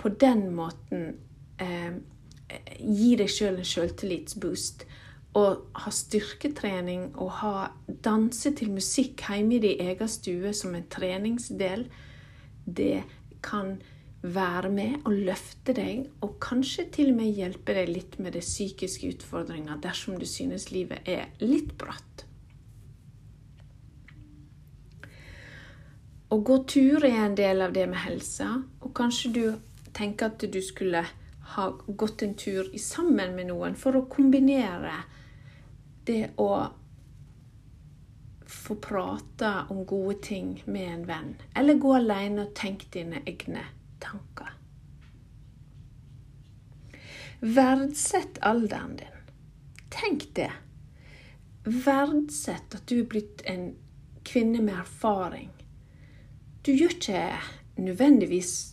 på 0.00 0.10
den 0.18 0.48
måten 0.56 1.12
eh, 1.62 1.94
gi 2.82 3.12
deg 3.20 3.30
sjøl 3.30 3.60
en 3.60 3.68
sjøltillitsboost. 3.68 4.86
Og 5.38 5.78
ha 5.84 5.90
styrketrening 5.94 7.12
og 7.14 7.30
ha 7.38 7.54
danse 8.04 8.50
til 8.58 8.74
musikk 8.74 9.22
hjemme 9.30 9.56
i 9.56 9.62
din 9.62 9.86
egen 9.86 10.10
stue 10.10 10.50
som 10.56 10.74
en 10.76 10.90
treningsdel, 10.92 11.86
det 12.66 13.04
kan 13.42 13.78
være 14.22 14.68
med 14.70 15.06
og 15.06 15.14
løfte 15.30 15.74
deg, 15.78 16.10
og 16.22 16.36
kanskje 16.42 16.88
til 16.98 17.14
og 17.14 17.22
med 17.22 17.38
hjelpe 17.38 17.78
deg 17.78 17.94
litt 17.94 18.18
med 18.22 18.36
de 18.36 18.42
psykiske 18.44 19.14
utfordringer 19.14 19.80
dersom 19.82 20.18
du 20.18 20.26
synes 20.28 20.68
livet 20.74 21.08
er 21.08 21.30
litt 21.40 21.72
bratt. 21.78 22.26
Å 26.32 26.38
gå 26.40 26.54
tur 26.64 27.04
er 27.04 27.26
en 27.26 27.34
del 27.36 27.60
av 27.60 27.74
det 27.76 27.82
med 27.90 28.00
helsa, 28.06 28.62
og 28.80 28.94
kanskje 28.96 29.30
du 29.36 29.42
tenker 29.92 30.30
at 30.30 30.44
du 30.48 30.62
skulle 30.64 31.02
ha 31.52 31.66
gått 31.86 32.22
en 32.24 32.32
tur 32.40 32.70
sammen 32.80 33.34
med 33.36 33.50
noen 33.50 33.76
for 33.76 33.98
å 33.98 34.06
kombinere 34.08 34.94
det 36.08 36.30
å 36.40 36.48
få 38.48 38.78
prate 38.80 39.52
om 39.74 39.84
gode 39.84 40.16
ting 40.24 40.54
med 40.64 40.88
en 40.94 41.06
venn, 41.10 41.30
eller 41.52 41.80
gå 41.84 41.92
alene 41.98 42.46
og 42.46 42.56
tenke 42.56 42.88
dine 42.96 43.20
egne 43.28 43.68
tanker. 44.00 44.56
Verdsett 47.42 48.40
alderen 48.40 48.96
din. 49.02 49.24
Tenk 49.92 50.30
det. 50.38 50.52
Verdsett 51.64 52.78
at 52.78 52.86
du 52.88 53.02
er 53.02 53.10
blitt 53.10 53.44
en 53.44 53.74
kvinne 54.24 54.62
med 54.64 54.80
erfaring 54.80 55.50
du 56.62 56.72
gjør 56.72 56.90
ikke 56.94 57.22
nødvendigvis 57.82 58.72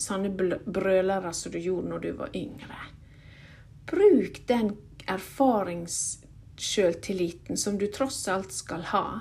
sånne 0.00 0.30
brølere 0.34 1.32
som 1.36 1.52
du 1.52 1.58
gjorde 1.60 1.88
når 1.92 1.98
du 2.04 2.12
var 2.18 2.30
yngre. 2.36 2.78
Bruk 3.90 4.34
den 4.48 4.76
erfaringssjøltilliten 5.10 7.56
som 7.60 7.78
du 7.80 7.86
tross 7.92 8.28
alt 8.28 8.52
skal 8.54 8.82
ha, 8.92 9.20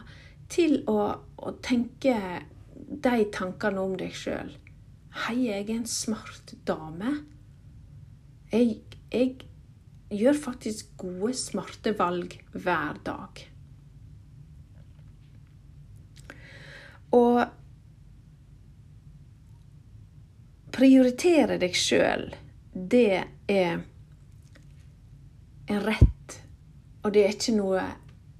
til 0.50 0.84
å, 0.89 1.14
å 1.38 1.52
tenke 1.64 2.43
de 2.76 3.26
tankene 3.34 3.82
om 3.82 3.98
deg 4.00 4.14
sjøl. 4.18 4.58
Hei, 5.26 5.38
jeg 5.48 5.64
er 5.68 5.76
en 5.76 5.88
smart 5.89 6.54
dame. 6.68 7.12
Jeg, 8.52 8.82
jeg 9.14 9.36
gjør 10.10 10.34
faktisk 10.50 10.86
gode, 11.02 11.34
smarte 11.38 11.93
valg 11.98 12.41
hver 12.56 12.96
dag. 13.06 13.50
Og 17.16 17.46
prioritere 20.74 21.57
deg 21.61 21.76
sjøl, 21.78 22.30
det 22.74 23.24
er 23.49 23.82
en 25.70 25.82
rett, 25.86 26.38
og 27.03 27.13
det 27.13 27.26
er 27.26 27.36
ikke 27.36 27.57
noe 27.57 27.88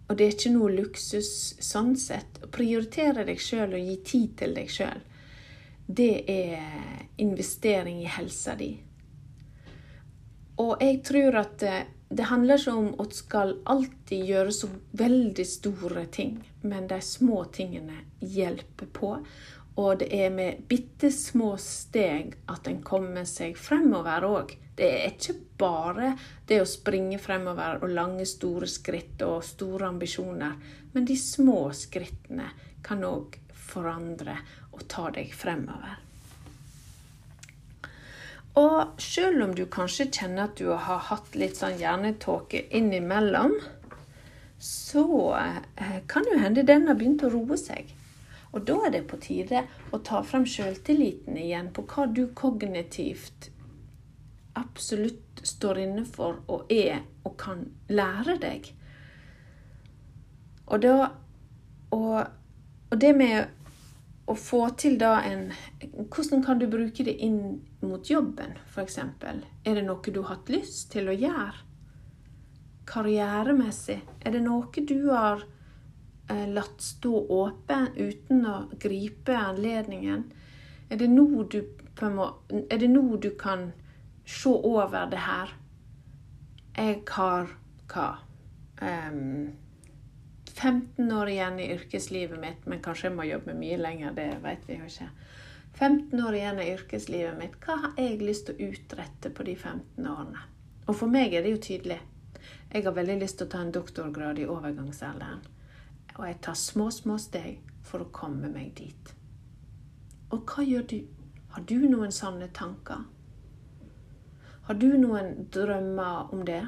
og 0.09 0.17
det 0.17 0.25
er 0.25 0.34
ikke 0.34 0.51
noe 0.55 0.73
luksus 0.73 1.32
sånn 1.61 1.91
sett. 1.99 2.39
Å 2.41 2.47
prioritere 2.49 3.27
deg 3.27 3.38
sjøl 3.38 3.75
og 3.77 3.89
gi 3.91 3.97
tid 4.01 4.32
til 4.39 4.55
deg 4.57 4.71
sjøl, 4.73 5.03
det 5.86 6.13
er 6.30 6.63
investering 7.21 8.01
i 8.01 8.09
helsa 8.09 8.55
di. 8.57 8.71
Og 10.59 10.82
jeg 10.82 10.97
tror 11.05 11.38
at 11.43 11.53
det, 11.61 11.75
det 12.09 12.25
handler 12.32 12.57
ikke 12.57 12.73
om 12.73 12.89
at 13.03 13.13
skal 13.13 13.53
alltid 13.69 14.25
gjøre 14.32 14.53
så 14.55 14.71
veldig 14.97 15.45
store 15.45 16.07
ting, 16.11 16.39
men 16.65 16.89
de 16.89 16.97
små 17.05 17.43
tingene 17.53 18.01
hjelper 18.19 18.89
på. 18.93 19.11
Og 19.80 20.01
det 20.01 20.09
er 20.11 20.32
med 20.34 20.63
bitte 20.67 21.11
små 21.13 21.53
steg 21.61 22.36
at 22.51 22.67
en 22.67 22.82
kommer 22.84 23.27
seg 23.30 23.55
fremover 23.59 24.25
òg. 24.27 24.55
Det 24.75 24.88
er 24.88 25.13
ikke 25.13 25.36
bare 25.59 26.13
det 26.47 26.61
å 26.63 26.67
springe 26.67 27.19
fremover 27.19 27.82
og 27.84 27.91
lange, 27.91 28.25
store 28.27 28.67
skritt 28.67 29.23
og 29.27 29.43
store 29.43 29.89
ambisjoner, 29.91 30.55
men 30.93 31.07
de 31.07 31.15
små 31.19 31.69
skrittene 31.75 32.49
kan 32.84 33.03
òg 33.07 33.39
forandre 33.69 34.38
og 34.71 34.86
ta 34.91 35.09
deg 35.15 35.34
fremover. 35.36 35.99
Og 38.59 38.99
selv 38.99 39.43
om 39.45 39.51
du 39.55 39.65
kanskje 39.71 40.09
kjenner 40.09 40.47
at 40.47 40.57
du 40.59 40.71
har 40.73 41.05
hatt 41.11 41.36
litt 41.38 41.59
sånn 41.59 41.77
hjernetåke 41.80 42.65
innimellom, 42.75 43.55
så 44.59 45.05
eh, 45.39 46.01
kan 46.11 46.27
jo 46.27 46.39
hende 46.41 46.65
den 46.67 46.89
har 46.89 46.97
begynt 46.99 47.23
å 47.23 47.32
roe 47.32 47.55
seg. 47.59 47.93
Og 48.52 48.66
da 48.66 48.80
er 48.88 48.93
det 48.95 49.06
på 49.10 49.20
tide 49.22 49.66
å 49.93 50.00
ta 50.06 50.24
frem 50.26 50.45
sjøltilliten 50.50 51.38
igjen 51.38 51.70
på 51.74 51.86
hva 51.89 52.08
du 52.10 52.26
kognitivt 52.34 53.52
absolutt 54.60 55.43
står 55.45 55.80
inne 55.86 56.04
for 56.06 56.41
og 56.52 56.72
er 56.74 57.04
og 57.28 57.38
kan 57.39 57.64
lære 57.91 58.39
deg. 58.41 58.72
Og, 60.70 60.82
da, 60.84 61.10
og, 61.95 62.18
og 62.89 63.00
det 63.02 63.14
med 63.18 63.56
å 64.30 64.36
få 64.38 64.62
til 64.78 65.00
da 65.02 65.16
en 65.26 65.47
Hvordan 65.82 66.43
kan 66.45 66.60
du 66.62 66.68
bruke 66.70 67.04
det 67.06 67.16
inn 67.26 67.62
mot 67.82 68.06
jobben, 68.06 68.54
f.eks.? 68.70 69.00
Er 69.00 69.80
det 69.80 69.86
noe 69.88 70.14
du 70.14 70.22
har 70.22 70.36
hatt 70.36 70.52
lyst 70.54 70.91
til 70.93 71.10
å 71.10 71.16
gjøre? 71.16 71.66
Karrieremessig, 72.89 74.00
er 74.26 74.34
det 74.34 74.43
noe 74.45 74.86
du 74.86 75.10
har 75.10 75.45
latt 76.30 76.82
stå 76.82 77.13
åpen 77.34 77.88
uten 77.95 78.45
å 78.45 78.57
gripe 78.80 79.38
anledningen? 79.38 80.27
Er 80.89 81.01
det 81.01 81.09
nå 81.09 81.43
du, 81.49 81.61
du 83.21 83.30
kan 83.38 83.71
se 84.25 84.49
over 84.49 85.09
det 85.09 85.23
her? 85.25 85.55
Jeg 86.77 87.01
har 87.09 87.49
hva? 87.89 88.09
Um, 88.80 89.51
15 90.59 91.11
år 91.11 91.30
igjen 91.30 91.59
i 91.59 91.69
yrkeslivet 91.73 92.39
mitt, 92.39 92.65
men 92.65 92.82
kanskje 92.84 93.07
jeg 93.07 93.15
må 93.15 93.25
jobbe 93.27 93.55
mye 93.55 93.77
lenger, 93.80 94.15
det 94.15 94.30
vet 94.43 94.65
vi 94.67 94.80
jo 94.80 94.88
ikke. 94.89 95.09
15 95.80 96.23
år 96.25 96.36
igjen 96.36 96.59
i 96.59 96.69
yrkeslivet 96.73 97.38
mitt, 97.39 97.55
hva 97.63 97.77
har 97.84 97.93
jeg 97.99 98.19
lyst 98.23 98.49
til 98.49 98.57
å 98.57 98.71
utrette 98.73 99.32
på 99.32 99.45
de 99.47 99.55
15 99.55 100.09
årene? 100.09 100.41
Og 100.88 100.97
for 100.97 101.11
meg 101.11 101.36
er 101.38 101.45
det 101.45 101.53
jo 101.53 101.61
tydelig. 101.63 101.99
Jeg 102.73 102.84
har 102.86 102.95
veldig 102.97 103.19
lyst 103.21 103.39
til 103.39 103.47
å 103.47 103.53
ta 103.53 103.61
en 103.63 103.71
doktorgrad 103.73 104.41
i 104.41 104.47
overgangsalderen. 104.49 105.45
Og 106.20 106.26
jeg 106.28 106.41
tar 106.43 106.57
små, 106.59 106.89
små 106.91 107.15
steg 107.17 107.61
for 107.88 108.03
å 108.03 108.11
komme 108.11 108.51
meg 108.51 108.74
dit. 108.76 109.13
Og 110.36 110.43
hva 110.43 110.65
gjør 110.67 110.84
du? 110.91 110.97
Har 111.55 111.63
du 111.63 111.78
noen 111.88 112.11
sanne 112.13 112.49
tanker? 112.53 113.05
Har 114.67 114.78
du 114.78 114.91
noen 114.99 115.47
drømmer 115.49 116.34
om 116.36 116.43
det? 116.45 116.61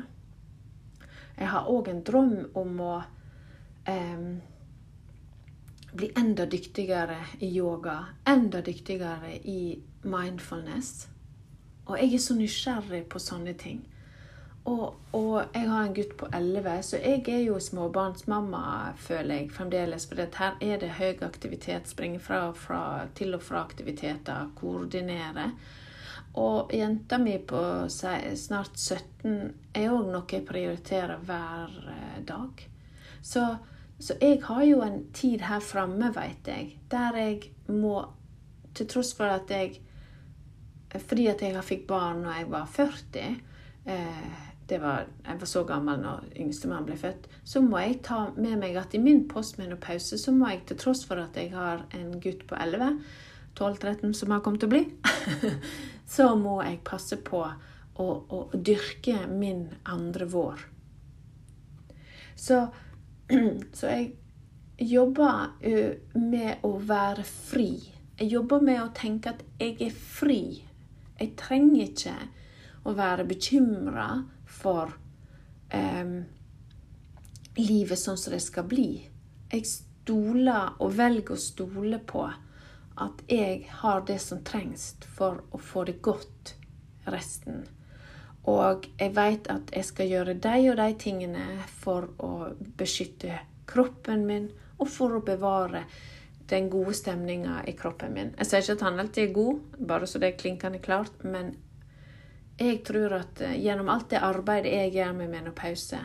Jeg 1.36 1.52
har 1.52 1.68
òg 1.70 1.92
en 1.92 2.00
drøm 2.08 2.34
om 2.58 2.80
å 2.82 2.96
eh, 3.92 4.24
bli 5.92 6.10
enda 6.16 6.48
dyktigere 6.48 7.20
i 7.44 7.52
yoga, 7.52 7.98
enda 8.26 8.64
dyktigere 8.64 9.36
i 9.44 9.76
mindfulness. 10.08 11.10
Og 11.86 11.98
jeg 12.00 12.16
er 12.16 12.24
så 12.24 12.40
nysgjerrig 12.40 13.04
på 13.12 13.20
sånne 13.20 13.54
ting. 13.60 13.84
Og, 14.70 14.96
og, 15.18 15.44
jeg 15.54 15.70
har 15.70 15.84
en 15.84 15.94
gutt 15.94 16.12
på 16.18 16.28
11, 16.34 16.84
så 16.86 16.98
jeg 17.02 17.24
er 17.34 17.40
jo 17.48 17.60
småbarnsmamma, 17.60 18.92
føler 18.98 19.40
jeg 19.40 19.52
fremdeles. 19.56 20.06
For 20.06 20.22
her 20.22 20.60
er 20.62 20.78
det 20.78 20.92
høy 21.00 21.24
aktivitet. 21.26 21.90
Springe 21.90 22.20
fra, 22.20 22.52
fra, 22.54 23.08
til 23.18 23.34
og 23.36 23.42
fra 23.42 23.64
aktiviteter. 23.66 24.52
Koordinere. 24.56 25.52
Og 26.38 26.72
jenta 26.74 27.18
mi 27.18 27.36
på 27.38 27.62
snart 27.90 28.78
17 28.78 29.34
er 29.76 29.90
òg 29.92 30.14
noe 30.14 30.30
jeg 30.32 30.46
prioriterer 30.48 31.20
hver 31.26 31.74
eh, 31.92 32.22
dag. 32.24 32.70
Så 33.22 33.44
så 34.02 34.16
jeg 34.22 34.40
har 34.44 34.64
jo 34.66 34.82
en 34.82 35.04
tid 35.14 35.44
her 35.46 35.60
framme, 35.62 36.10
veit 36.16 36.48
jeg, 36.48 36.78
der 36.92 37.18
jeg 37.18 37.52
må 37.68 38.02
Til 38.74 38.88
tross 38.88 39.14
for 39.14 39.30
at 39.30 39.52
jeg 39.52 39.82
Fordi 40.96 41.28
at 41.28 41.42
jeg 41.42 41.64
fikk 41.64 41.86
barn 41.88 42.24
når 42.24 42.40
jeg 42.40 42.48
var 42.52 42.66
40 42.66 43.20
eh, 43.86 44.48
var, 44.80 45.08
Jeg 45.26 45.40
var 45.40 45.50
så 45.50 45.64
gammel 45.68 46.00
når 46.00 46.30
yngstemann 46.40 46.86
ble 46.86 46.96
født. 46.98 47.28
Så 47.44 47.62
må 47.62 47.82
jeg 47.82 48.00
ta 48.04 48.30
med 48.38 48.60
meg 48.62 48.78
at 48.80 48.96
i 48.96 49.02
min 49.02 49.28
postmenopause 49.28 50.18
så 50.18 50.32
må 50.32 50.50
jeg, 50.54 50.64
til 50.68 50.78
tross 50.78 51.04
for 51.06 51.20
at 51.20 51.36
jeg 51.36 51.52
har 51.52 51.84
en 51.98 52.14
gutt 52.22 52.48
på 52.48 52.56
11 52.56 53.02
12-13 53.60 54.14
som 54.16 54.32
har 54.32 54.40
kommet 54.40 54.62
til 54.64 54.70
å 54.70 54.72
bli, 54.72 54.86
så 56.16 56.30
må 56.40 56.62
jeg 56.64 56.80
passe 56.88 57.18
på 57.20 57.42
å, 57.44 58.06
å 58.08 58.40
dyrke 58.56 59.26
min 59.28 59.66
andre 59.92 60.30
vår. 60.32 60.64
Så 62.40 62.64
Så 63.74 63.88
jeg 63.88 64.12
jobber 64.92 65.54
med 66.20 66.64
å 66.68 66.74
være 66.84 67.24
fri. 67.24 67.70
Jeg 68.20 68.32
jobber 68.34 68.64
med 68.66 68.82
å 68.82 68.92
tenke 68.96 69.32
at 69.32 69.44
jeg 69.60 69.78
er 69.86 69.94
fri. 69.96 70.42
Jeg 71.20 71.36
trenger 71.40 71.86
ikke 71.86 72.16
å 72.84 72.96
være 72.98 73.28
bekymra 73.30 74.08
for 74.62 74.94
um, 75.74 76.16
livet 77.58 78.00
sånn 78.00 78.20
som 78.22 78.36
det 78.36 78.44
skal 78.46 78.70
bli. 78.70 78.90
Jeg 79.52 79.68
stoler 79.68 80.78
og 80.80 80.96
velger 80.98 81.36
å 81.36 81.42
stole 81.42 82.00
på 82.00 82.24
at 83.02 83.22
jeg 83.32 83.68
har 83.82 84.08
det 84.08 84.22
som 84.22 84.42
trengs 84.46 84.94
for 85.18 85.44
å 85.52 85.60
få 85.62 85.86
det 85.90 86.00
godt 86.06 86.56
resten 87.10 87.64
og 88.50 88.88
jeg 88.98 89.14
vet 89.14 89.50
at 89.54 89.70
jeg 89.76 89.86
skal 89.86 90.10
gjøre 90.10 90.40
de 90.42 90.70
og 90.72 90.80
de 90.80 90.94
tingene 90.98 91.46
for 91.82 92.10
å 92.26 92.32
beskytte 92.78 93.38
kroppen 93.70 94.26
min, 94.26 94.48
og 94.82 94.90
for 94.90 95.14
å 95.16 95.26
bevare 95.26 95.84
den 96.50 96.68
gode 96.72 96.96
stemninga 96.98 97.62
i 97.70 97.76
kroppen 97.78 98.16
min. 98.16 98.32
Jeg 98.40 98.50
sier 98.50 98.64
ikke 98.64 98.80
at 98.80 98.86
han 98.88 99.00
alltid 99.00 99.28
er 99.28 99.36
god, 99.36 99.60
bare 99.78 100.10
så 100.10 100.20
det 100.20 100.32
er 100.32 100.40
klinkende 100.42 100.82
klart, 100.84 101.22
men 101.24 101.54
jeg 102.62 102.82
tror 102.88 103.18
at 103.18 103.42
eh, 103.46 103.58
gjennom 103.64 103.90
alt 103.92 104.10
det 104.14 104.22
arbeidet 104.24 104.74
jeg 104.76 104.94
gjør 104.98 105.14
med 105.18 105.34
menopause, 105.34 106.00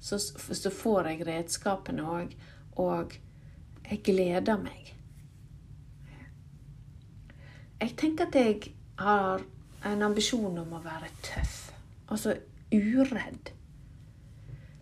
så, 0.00 0.18
så 0.18 0.72
får 0.72 1.12
jeg 1.12 1.26
redskapene 1.28 2.06
òg, 2.08 2.34
og 2.80 3.16
jeg 3.90 4.02
gleder 4.06 4.60
meg. 4.60 4.94
Jeg 7.80 7.96
tenker 7.96 8.28
at 8.28 8.36
jeg 8.36 8.74
har 9.00 9.42
en 9.88 10.04
ambisjon 10.04 10.58
om 10.60 10.76
å 10.76 10.82
være 10.84 11.08
tøff. 11.24 11.56
Altså 12.12 12.36
uredd. 12.72 13.54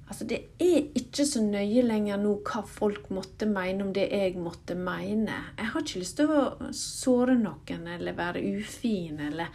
Altså, 0.08 0.24
det 0.24 0.38
er 0.64 0.86
ikke 0.96 1.26
så 1.28 1.42
nøye 1.44 1.82
lenger 1.84 2.16
nå 2.20 2.38
hva 2.48 2.62
folk 2.64 3.10
måtte 3.12 3.46
mene 3.48 3.84
om 3.84 3.92
det 3.92 4.06
jeg 4.08 4.38
måtte 4.40 4.74
mene. 4.78 5.36
Jeg 5.58 5.72
har 5.74 5.84
ikke 5.84 6.00
lyst 6.00 6.16
til 6.20 6.32
å 6.32 6.72
såre 6.74 7.36
noen 7.36 7.84
eller 7.92 8.16
være 8.16 8.40
ufin 8.56 9.20
eller 9.28 9.52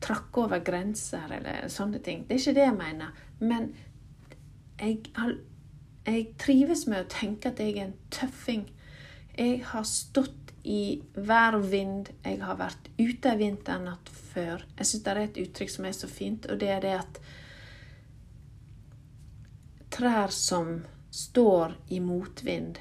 trakke 0.00 0.44
over 0.44 0.62
grenser 0.64 1.32
eller 1.38 1.68
sånne 1.72 2.00
ting. 2.04 2.24
Det 2.26 2.36
er 2.36 2.42
ikke 2.42 2.56
det 2.58 2.66
jeg 2.66 2.76
mener. 2.78 3.24
Men 3.40 3.70
jeg, 4.80 5.00
jeg 6.06 6.28
trives 6.40 6.86
med 6.88 7.04
å 7.04 7.10
tenke 7.12 7.52
at 7.52 7.60
jeg 7.60 7.76
er 7.76 7.88
en 7.88 7.98
tøffing. 8.12 8.64
Jeg 9.36 9.60
har 9.72 9.84
stått 9.88 10.54
i 10.64 11.00
vær 11.14 11.56
og 11.58 11.68
vind. 11.72 12.10
Jeg 12.24 12.40
har 12.44 12.58
vært 12.60 12.90
ute 12.98 13.32
ei 13.32 13.40
vinternatt 13.40 14.10
før. 14.32 14.64
Jeg 14.78 14.88
syns 14.88 15.04
det 15.04 15.12
er 15.12 15.22
et 15.24 15.42
uttrykk 15.44 15.74
som 15.74 15.88
er 15.88 15.96
så 15.96 16.10
fint, 16.10 16.48
og 16.50 16.60
det 16.60 16.72
er 16.74 16.84
det 16.84 16.96
at 17.00 17.20
trær 19.90 20.32
som 20.32 20.80
står 21.10 21.74
i 21.90 21.98
motvind, 22.00 22.78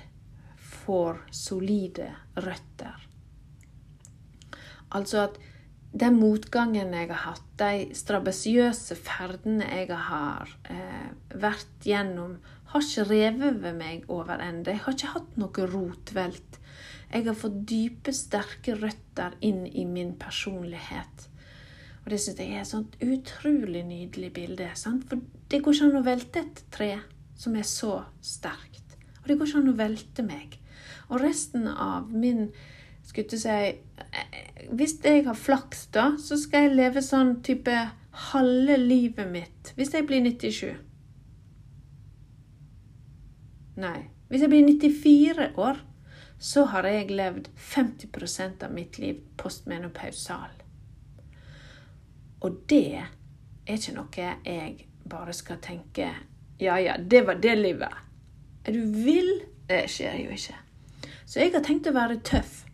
får 0.85 1.23
solide 1.33 2.11
røtter. 2.37 3.07
Altså 4.95 5.25
at 5.25 5.39
den 5.91 6.19
motgangen 6.19 6.93
jeg 6.93 7.09
har 7.09 7.23
hatt, 7.23 7.45
de 7.57 7.89
strabasiøse 7.97 8.97
ferdene 8.99 9.65
jeg 9.65 9.89
har 9.89 10.51
eh, 10.69 11.09
vært 11.33 11.87
gjennom, 11.87 12.37
har 12.69 12.85
ikke 12.85 13.07
revet 13.09 13.57
ved 13.63 13.77
meg 13.79 14.05
over 14.13 14.41
ende. 14.43 14.75
Jeg 14.75 14.83
har 14.85 14.95
ikke 14.95 15.13
hatt 15.15 15.39
noe 15.41 15.65
rotvelt. 15.71 16.59
Jeg 17.09 17.25
har 17.25 17.37
fått 17.37 17.57
dype, 17.65 18.13
sterke 18.13 18.75
røtter 18.77 19.33
inn 19.41 19.65
i 19.65 19.87
min 19.89 20.13
personlighet. 20.21 21.25
Og 22.03 22.13
det 22.13 22.19
syns 22.21 22.39
jeg 22.41 22.53
er 22.53 22.61
et 22.61 22.69
sånt 22.69 22.97
utrolig 23.01 23.81
nydelig 23.89 24.29
bilde. 24.35 24.69
Sant? 24.77 25.07
For 25.09 25.21
det 25.49 25.63
går 25.65 25.75
ikke 25.75 25.89
an 25.89 25.99
å 25.99 26.05
velte 26.05 26.45
et 26.45 26.61
tre 26.73 26.91
som 27.39 27.57
er 27.57 27.65
så 27.65 28.03
sterkt. 28.21 28.97
Og 29.23 29.31
det 29.31 29.39
går 29.39 29.49
ikke 29.49 29.63
an 29.63 29.73
å 29.73 29.79
velte 29.79 30.25
meg. 30.27 30.59
Og 31.09 31.23
resten 31.23 31.65
av 31.69 32.13
min 32.13 32.51
skulle 33.09 33.39
si 33.39 34.69
Hvis 34.69 34.99
jeg 35.03 35.25
har 35.25 35.37
flaks, 35.37 35.87
da, 35.93 36.11
så 36.21 36.37
skal 36.37 36.67
jeg 36.67 36.77
leve 36.77 37.01
sånn 37.03 37.39
type 37.45 37.73
halve 38.29 38.77
livet 38.77 39.29
mitt 39.31 39.73
hvis 39.77 39.93
jeg 39.95 40.07
blir 40.09 40.23
97. 40.25 40.75
Nei, 43.79 44.09
hvis 44.27 44.43
jeg 44.43 44.51
blir 44.51 44.65
94 44.67 45.45
år, 45.57 45.79
så 46.39 46.65
har 46.71 46.87
jeg 46.87 47.11
levd 47.11 47.47
50% 47.55 48.63
av 48.65 48.73
mitt 48.75 48.99
liv 48.99 49.21
postmenopausal. 49.39 50.51
Og 52.43 52.61
det 52.71 52.99
er 52.99 53.75
ikke 53.75 53.95
noe 53.95 54.27
jeg 54.45 54.87
bare 55.09 55.35
skal 55.35 55.59
tenke 55.63 56.11
Ja, 56.59 56.75
ja, 56.79 56.97
det 56.99 57.23
var 57.27 57.39
det 57.39 57.55
livet. 57.55 57.93
Er 58.67 58.75
du 58.75 58.83
vill? 59.03 59.31
Det 59.69 59.85
skjer 59.91 60.17
jo 60.25 60.35
ikke. 60.35 60.57
Så 61.23 61.39
jeg 61.39 61.53
har 61.53 61.63
tenkt 61.63 61.87
å 61.87 61.95
være 61.95 62.19
tøff. 62.25 62.65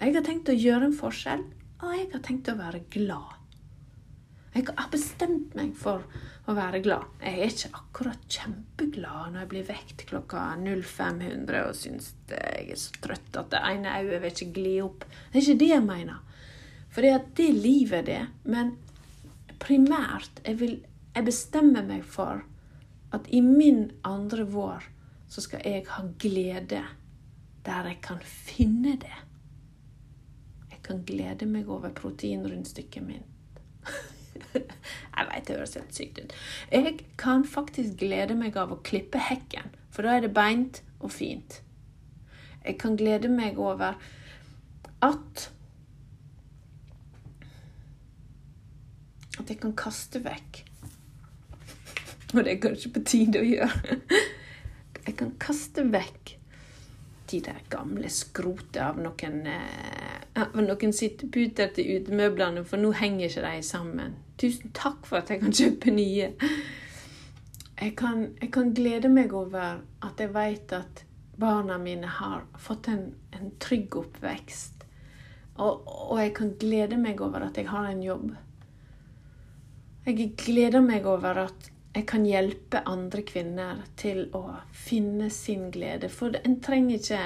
Jeg 0.00 0.14
har 0.16 0.24
tenkt 0.24 0.48
å 0.48 0.56
gjøre 0.56 0.86
en 0.88 0.96
forskjell, 0.96 1.42
og 1.84 1.90
jeg 1.92 2.06
har 2.14 2.22
tenkt 2.24 2.48
å 2.48 2.56
være 2.56 2.78
glad. 2.88 3.36
Jeg 4.54 4.64
har 4.72 4.88
bestemt 4.90 5.52
meg 5.54 5.74
for 5.76 6.06
å 6.48 6.54
være 6.56 6.80
glad. 6.82 7.04
Jeg 7.20 7.36
er 7.36 7.52
ikke 7.52 7.82
akkurat 7.82 8.24
kjempeglad 8.32 9.34
når 9.34 9.42
jeg 9.42 9.50
blir 9.52 9.68
vekt 9.68 10.06
klokka 10.08 10.46
0500 10.56 11.60
og 11.68 11.76
syns 11.76 12.10
jeg 12.32 12.72
er 12.72 12.80
så 12.80 12.96
trøtt 13.04 13.38
at 13.38 13.52
det 13.52 13.60
ene 13.68 13.94
øyet 14.00 14.24
vil 14.24 14.32
ikke 14.32 14.50
gli 14.56 14.74
opp. 14.86 15.04
Det 15.04 15.36
er 15.36 15.44
ikke 15.44 15.60
det 15.62 15.70
jeg 15.74 15.86
mener. 15.90 16.42
For 16.90 17.06
det, 17.06 17.44
er 17.44 17.60
livet, 17.60 18.08
det. 18.08 18.22
Men 18.48 18.74
primært 19.62 20.40
jeg, 20.46 20.58
vil, 20.64 20.76
jeg 21.12 21.28
bestemmer 21.28 21.84
meg 21.86 22.08
for 22.08 22.40
at 23.14 23.28
i 23.28 23.44
min 23.44 23.90
andre 24.06 24.48
vår 24.48 24.88
så 25.30 25.44
skal 25.44 25.62
jeg 25.68 25.84
ha 25.92 26.08
glede 26.18 26.86
der 27.68 27.92
jeg 27.92 28.00
kan 28.02 28.24
finne 28.24 28.96
det. 28.98 29.26
Kan 30.90 31.04
glede 31.06 31.46
meg 31.46 31.68
over 31.70 31.92
proteinrundstykket 31.94 33.04
mitt. 33.06 33.58
jeg 34.56 35.26
veit 35.28 35.44
det 35.46 35.54
høres 35.54 35.76
helt 35.78 35.94
sykt 35.94 36.18
ut. 36.18 36.32
Jeg 36.72 36.96
kan 37.20 37.44
faktisk 37.46 38.00
glede 38.00 38.34
meg 38.34 38.58
av 38.58 38.72
å 38.74 38.80
klippe 38.82 39.20
hekken, 39.22 39.70
for 39.94 40.02
da 40.02 40.16
er 40.16 40.24
det 40.24 40.32
beint 40.34 40.80
og 40.98 41.12
fint. 41.14 41.60
Jeg 42.64 42.74
kan 42.82 42.98
glede 42.98 43.30
meg 43.30 43.60
over 43.62 43.94
at 45.06 45.46
At 49.38 49.48
jeg 49.48 49.60
kan 49.62 49.72
kaste 49.78 50.20
vekk. 50.20 50.58
Og 52.34 52.42
det 52.42 52.50
er 52.50 52.58
kanskje 52.60 52.90
på 52.92 53.00
tide 53.06 53.40
å 53.40 53.46
gjøre. 53.46 53.94
Jeg 55.06 55.14
kan 55.22 55.30
kaste 55.40 55.86
vekk 55.88 56.34
de 57.30 57.40
der 57.46 57.60
gamle 57.70 58.10
skrotet 58.12 58.80
av 58.82 58.98
noen, 59.00 59.40
eh, 59.46 60.56
noen 60.58 60.92
sitteputer 60.96 61.70
til 61.74 62.00
utemøblene, 62.00 62.64
for 62.64 62.82
nå 62.82 62.92
henger 62.98 63.28
ikke 63.28 63.46
de 63.46 63.62
sammen. 63.66 64.16
Tusen 64.40 64.72
takk 64.76 65.06
for 65.06 65.20
at 65.20 65.30
jeg 65.30 65.42
kan 65.42 65.54
kjøpe 65.54 65.94
nye. 65.94 66.32
Jeg 67.80 67.94
kan, 67.96 68.26
jeg 68.42 68.50
kan 68.52 68.74
glede 68.76 69.08
meg 69.08 69.32
over 69.32 69.80
at 70.04 70.20
jeg 70.20 70.34
vet 70.34 70.72
at 70.76 71.04
barna 71.40 71.78
mine 71.80 72.06
har 72.06 72.44
fått 72.60 72.90
en, 72.92 73.14
en 73.32 73.52
trygg 73.62 73.96
oppvekst. 73.96 74.84
Og, 75.60 75.82
og, 75.86 76.16
jeg 76.20 76.34
kan 76.36 76.54
glede 76.60 76.98
meg 77.00 77.20
over 77.24 77.46
at 77.46 77.56
jeg 77.56 77.68
har 77.68 77.88
en 77.88 78.02
jobb. 78.04 78.30
Jeg 80.06 80.32
gleder 80.40 80.84
meg 80.84 81.06
over 81.08 81.44
at 81.46 81.69
jeg 81.94 82.06
kan 82.06 82.26
hjelpe 82.26 82.84
andre 82.86 83.22
kvinner 83.26 83.82
til 83.98 84.28
å 84.36 84.44
finne 84.70 85.30
sin 85.34 85.70
glede. 85.74 86.08
For 86.08 86.36
en 86.44 86.60
trenger 86.62 87.00
ikke 87.00 87.22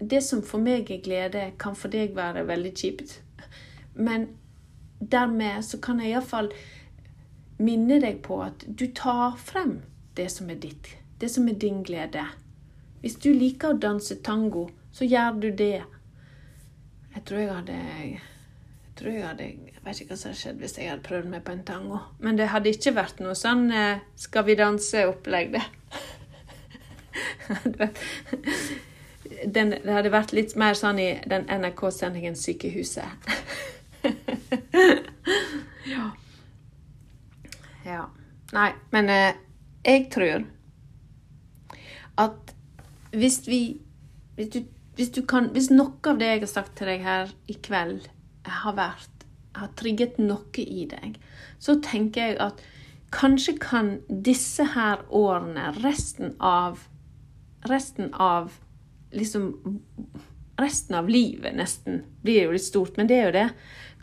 Det 0.00 0.22
som 0.24 0.40
for 0.40 0.56
meg 0.64 0.88
er 0.88 1.02
glede, 1.04 1.40
kan 1.60 1.74
for 1.76 1.92
deg 1.92 2.14
være 2.16 2.46
veldig 2.48 2.70
kjipt. 2.72 3.18
Men 3.92 4.30
dermed 4.96 5.60
så 5.60 5.76
kan 5.76 6.00
jeg 6.00 6.14
iallfall 6.14 6.48
minne 7.60 7.98
deg 8.00 8.22
på 8.24 8.38
at 8.40 8.64
du 8.64 8.86
tar 8.96 9.36
frem 9.36 9.82
det 10.16 10.30
som 10.32 10.48
er 10.48 10.56
ditt. 10.56 10.88
Det 11.20 11.28
som 11.28 11.48
er 11.52 11.60
din 11.60 11.82
glede. 11.84 12.24
Hvis 13.02 13.20
du 13.20 13.28
liker 13.28 13.74
å 13.74 13.78
danse 13.82 14.16
tango, 14.24 14.70
så 14.90 15.04
gjør 15.04 15.36
du 15.42 15.50
det. 15.52 15.82
Jeg 17.12 17.24
tror 17.28 17.40
jeg 17.40 17.54
hadde 17.54 17.80
tror 19.00 19.14
jeg 19.14 19.26
hadde 19.26 19.48
Jeg 19.48 19.82
vet 19.84 20.00
ikke 20.02 20.12
hva 20.12 20.18
som 20.20 20.30
hadde 20.30 20.40
skjedd 20.42 20.60
hvis 20.60 20.76
jeg 20.78 20.90
hadde 20.92 21.06
prøvd 21.06 21.28
meg 21.32 21.44
på 21.46 21.54
en 21.56 21.64
tango. 21.66 22.00
Men 22.20 22.38
det 22.38 22.50
hadde 22.52 22.72
ikke 22.74 22.92
vært 22.96 23.20
noe 23.24 23.36
sånn 23.38 23.70
eh, 23.72 24.02
Skal 24.20 24.46
vi 24.48 24.56
danse-opplegg, 24.60 25.56
det. 25.56 25.64
den, 29.56 29.74
det 29.74 29.94
hadde 29.96 30.12
vært 30.12 30.34
litt 30.36 30.54
mer 30.60 30.76
sånn 30.78 31.00
i 31.02 31.10
den 31.30 31.48
NRK-sendingen 31.50 32.36
Sykehuset. 32.38 33.30
ja. 35.94 36.06
ja. 37.86 38.04
Nei, 38.54 38.70
men 38.94 39.12
eh, 39.12 39.40
jeg 39.86 40.08
tror 40.12 40.44
at 42.20 42.54
hvis 43.16 43.40
vi 43.48 43.60
hvis 44.36 44.48
du, 44.54 44.62
hvis 44.96 45.10
du 45.12 45.20
kan 45.28 45.50
Hvis 45.52 45.70
noe 45.72 45.98
av 46.08 46.18
det 46.20 46.28
jeg 46.28 46.40
har 46.44 46.50
sagt 46.50 46.76
til 46.78 46.88
deg 46.88 47.02
her 47.04 47.32
i 47.50 47.56
kveld 47.60 48.08
har 48.44 48.76
vært 48.76 49.26
har 49.56 49.72
trigget 49.78 50.18
noe 50.22 50.62
i 50.62 50.84
deg, 50.90 51.16
så 51.58 51.76
tenker 51.82 52.30
jeg 52.30 52.38
at 52.42 52.62
kanskje 53.14 53.56
kan 53.60 53.96
disse 54.08 54.64
her 54.76 55.02
årene, 55.08 55.72
resten 55.82 56.36
av 56.38 56.86
Resten 57.60 58.14
av 58.14 58.54
liksom 59.12 59.80
Resten 60.56 60.94
av 60.96 61.08
livet, 61.08 61.52
nesten, 61.56 62.02
blir 62.22 62.46
jo 62.46 62.52
litt 62.52 62.64
stort, 62.64 62.96
men 62.96 63.08
det 63.08 63.16
er 63.16 63.26
jo 63.26 63.32
det. 63.32 63.44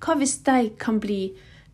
Hva 0.02 0.16
hvis 0.18 0.36
de 0.46 0.72
kan 0.82 0.98
bli 1.02 1.20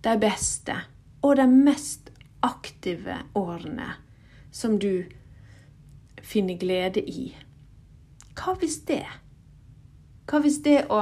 de 0.03 0.16
beste 0.20 0.76
og 1.24 1.38
de 1.39 1.45
mest 1.47 2.11
aktive 2.43 3.16
årene 3.39 3.93
som 4.51 4.76
du 4.80 5.05
finner 6.20 6.59
glede 6.59 6.99
i? 6.99 7.30
Hva 8.36 8.57
hvis 8.59 8.82
det? 8.88 9.05
Hva 10.28 10.43
hvis 10.43 10.59
det 10.68 10.82
å 10.91 10.99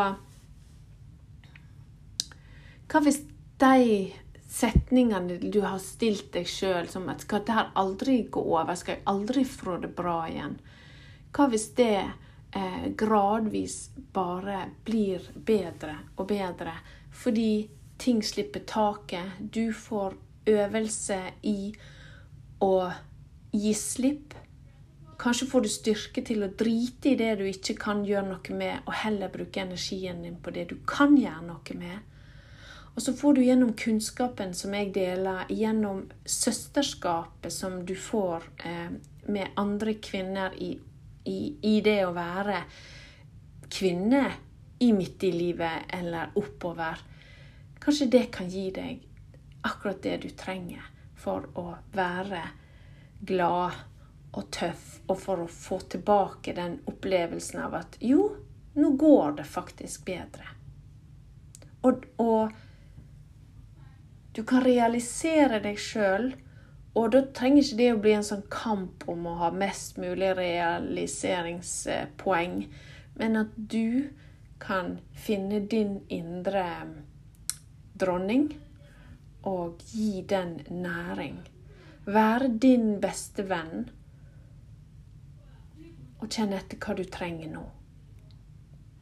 hva 2.92 3.00
hvis 3.06 3.22
de 3.62 4.12
setningene 4.52 5.38
du 5.40 5.62
har 5.64 5.80
stilt 5.80 6.34
deg 6.34 6.50
sjøl 6.50 6.90
som 6.92 7.08
at 7.12 7.24
skal 7.24 7.46
dette 7.48 7.70
aldri 7.80 8.18
gå 8.28 8.42
over, 8.44 8.76
skal 8.76 8.98
jeg 8.98 9.08
aldri 9.08 9.46
få 9.48 9.78
det 9.80 9.94
bra 9.96 10.18
igjen? 10.28 10.58
Hva 11.32 11.48
hvis 11.54 11.70
det 11.78 12.02
eh, 12.02 12.90
gradvis 13.00 13.78
bare 14.12 14.66
blir 14.84 15.30
bedre 15.36 15.96
og 16.18 16.28
bedre 16.34 16.76
fordi 17.16 17.70
ting 18.02 18.20
slipper 18.26 18.66
taket, 18.68 19.40
du 19.40 19.72
får 19.72 20.18
øvelse 20.52 21.22
i 21.48 21.72
å 22.60 22.76
gi 23.56 23.74
slipp? 23.78 24.36
Kanskje 25.22 25.48
får 25.48 25.64
du 25.64 25.70
styrke 25.70 26.24
til 26.26 26.44
å 26.44 26.52
drite 26.58 27.14
i 27.14 27.18
det 27.20 27.36
du 27.40 27.46
ikke 27.48 27.78
kan 27.80 28.04
gjøre 28.04 28.34
noe 28.34 28.56
med, 28.58 28.82
og 28.84 28.96
heller 29.04 29.32
bruke 29.32 29.64
energien 29.64 30.24
din 30.26 30.40
på 30.42 30.52
det 30.52 30.72
du 30.74 30.80
kan 30.90 31.14
gjøre 31.16 31.46
noe 31.46 31.78
med. 31.78 32.00
Og 32.96 33.02
så 33.02 33.14
får 33.14 33.34
du 33.34 33.44
gjennom 33.44 33.74
kunnskapen 33.74 34.54
som 34.54 34.74
jeg 34.76 34.92
deler, 34.94 35.46
gjennom 35.50 36.04
søsterskapet 36.26 37.54
som 37.54 37.80
du 37.86 37.96
får 37.96 38.44
eh, 38.66 38.92
med 39.32 39.54
andre 39.56 39.94
kvinner 39.94 40.56
i, 40.60 40.74
i, 41.24 41.40
i, 41.62 41.76
det 41.82 42.02
å 42.06 42.12
være 42.16 42.64
kvinne 43.72 44.26
i 44.84 44.92
midt 44.94 45.24
i 45.24 45.32
livet 45.32 45.94
eller 45.96 46.36
oppover. 46.36 47.00
Kanskje 47.80 48.10
det 48.12 48.26
kan 48.36 48.50
gi 48.52 48.68
deg 48.76 49.08
akkurat 49.62 50.02
det 50.04 50.18
du 50.26 50.30
trenger 50.36 50.84
for 51.16 51.48
å 51.56 51.68
være 51.94 52.42
glad 53.22 53.78
og 54.32 54.48
tøff, 54.52 55.02
og 55.08 55.20
for 55.20 55.44
å 55.44 55.52
få 55.52 55.80
tilbake 55.92 56.56
den 56.58 56.80
opplevelsen 56.88 57.60
av 57.66 57.76
at 57.82 57.98
jo, 58.04 58.30
nå 58.74 58.92
går 59.00 59.38
det 59.42 59.46
faktisk 59.48 60.06
bedre. 60.08 60.48
Og, 61.88 62.06
og 62.22 62.54
du 64.36 64.44
kan 64.48 64.64
realisere 64.64 65.60
deg 65.64 65.78
sjøl, 65.80 66.34
og 66.96 67.12
da 67.14 67.22
trenger 67.36 67.62
ikke 67.64 67.78
det 67.80 67.94
å 67.94 68.02
bli 68.04 68.14
en 68.18 68.28
sånn 68.28 68.48
kamp 68.52 69.04
om 69.12 69.26
å 69.28 69.40
ha 69.44 69.50
mest 69.56 69.98
mulig 70.02 70.32
realiseringspoeng, 70.38 72.56
men 73.20 73.32
at 73.40 73.52
du 73.56 74.10
kan 74.62 75.00
finne 75.18 75.60
din 75.72 76.00
indre 76.10 76.66
dronning 77.98 78.54
og 79.48 79.78
gi 79.92 80.22
den 80.30 80.60
næring. 80.70 81.38
Være 82.06 82.48
din 82.62 83.00
beste 83.02 83.44
venn 83.50 83.90
og 86.22 86.30
kjenne 86.30 86.58
etter 86.62 86.78
hva 86.82 86.94
du 86.98 87.04
trenger 87.10 87.50
nå. 87.52 87.64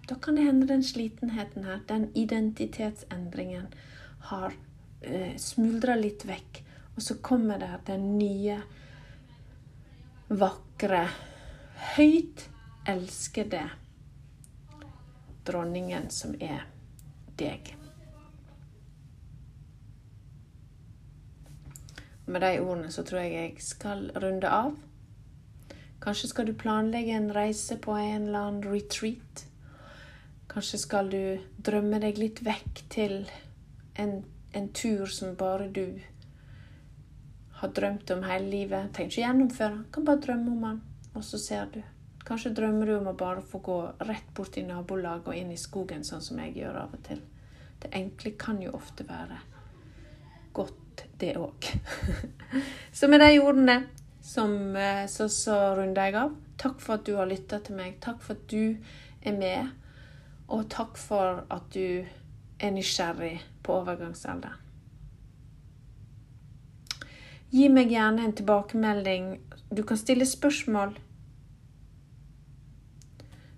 Da 0.09 0.15
kan 0.15 0.35
det 0.39 0.45
hende 0.47 0.67
den 0.67 0.83
slitenheten 0.83 1.63
her, 1.67 1.79
den 1.87 2.09
identitetsendringen, 2.17 3.67
har 4.31 4.53
smuldrer 5.39 5.99
litt 5.99 6.25
vekk, 6.27 6.61
og 6.95 7.03
så 7.03 7.17
kommer 7.23 7.61
det 7.61 7.71
den 7.87 8.17
nye, 8.19 8.59
vakre, 10.29 11.05
høyt 11.95 12.45
elskede 12.89 13.63
dronningen 15.47 16.09
som 16.13 16.35
er 16.41 16.65
deg. 17.39 17.73
Med 22.29 22.43
de 22.45 22.59
ordene 22.61 22.91
så 22.93 23.01
tror 23.07 23.23
jeg 23.23 23.33
jeg 23.33 23.63
skal 23.65 24.09
runde 24.21 24.49
av. 24.53 24.75
Kanskje 25.99 26.29
skal 26.29 26.45
du 26.47 26.53
planlegge 26.55 27.15
en 27.17 27.31
reise 27.33 27.79
på 27.81 27.95
en 27.97 28.27
eller 28.27 28.39
annen 28.39 28.67
retreat. 28.69 29.45
Kanskje 30.49 30.79
skal 30.81 31.09
du 31.09 31.23
drømme 31.65 31.99
deg 32.03 32.21
litt 32.21 32.43
vekk 32.45 32.83
til 32.93 33.15
en, 33.99 34.21
en 34.51 34.69
tur 34.73 35.05
som 35.05 35.35
bare 35.35 35.67
du 35.67 35.99
har 37.59 37.69
drømt 37.75 38.11
om 38.11 38.23
hele 38.23 38.49
livet. 38.49 38.91
Trenger 38.93 39.11
ikke 39.11 39.21
gjennomføre, 39.21 39.83
kan 39.93 40.05
bare 40.07 40.23
drømme 40.25 40.51
om 40.51 40.67
den, 40.67 40.81
og 41.13 41.23
så 41.23 41.39
ser 41.41 41.71
du. 41.73 41.81
Kanskje 42.25 42.53
drømmer 42.55 42.85
du 42.85 42.95
om 42.97 43.09
å 43.09 43.17
bare 43.17 43.41
få 43.41 43.61
gå 43.63 43.77
rett 44.05 44.33
bort 44.37 44.57
i 44.59 44.63
nabolaget 44.67 45.27
og 45.27 45.37
inn 45.37 45.51
i 45.51 45.59
skogen, 45.59 46.03
sånn 46.05 46.23
som 46.23 46.39
jeg 46.43 46.59
gjør 46.59 46.83
av 46.83 46.93
og 46.95 47.03
til. 47.07 47.21
Det 47.79 47.91
enkle 47.95 48.35
kan 48.39 48.59
jo 48.61 48.75
ofte 48.77 49.05
være 49.07 49.39
godt, 50.53 51.05
det 51.19 51.33
òg. 51.39 51.71
så 52.97 53.07
med 53.11 53.23
de 53.23 53.31
ordene 53.39 53.79
som, 54.21 54.75
eh, 54.75 55.05
så, 55.07 55.29
så 55.31 55.57
runder 55.79 56.09
jeg 56.09 56.19
av. 56.19 56.35
Takk 56.59 56.81
for 56.83 56.99
at 56.99 57.05
du 57.07 57.15
har 57.17 57.29
lytta 57.29 57.61
til 57.63 57.79
meg. 57.79 57.99
Takk 58.03 58.21
for 58.23 58.35
at 58.35 58.47
du 58.51 58.75
er 59.23 59.37
med. 59.39 59.71
Og 60.49 60.67
takk 60.71 60.99
for 60.99 61.43
at 61.49 61.69
du 61.73 62.05
er 62.59 62.71
nysgjerrig 62.75 63.37
på 63.63 63.73
overgangsalderen. 63.81 64.57
Gi 67.49 67.65
meg 67.73 67.89
gjerne 67.89 68.21
en 68.27 68.35
tilbakemelding. 68.37 69.39
Du 69.73 69.81
kan 69.83 69.97
stille 69.97 70.25
spørsmål 70.25 70.99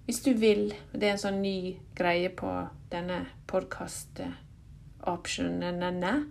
hvis 0.05 0.21
du 0.23 0.33
vil. 0.33 0.73
Det 0.91 1.07
er 1.07 1.11
en 1.15 1.19
sånn 1.19 1.41
ny 1.43 1.77
greie 1.95 2.29
på 2.35 2.67
denne 2.91 3.25
podkast-optionene. 3.51 6.25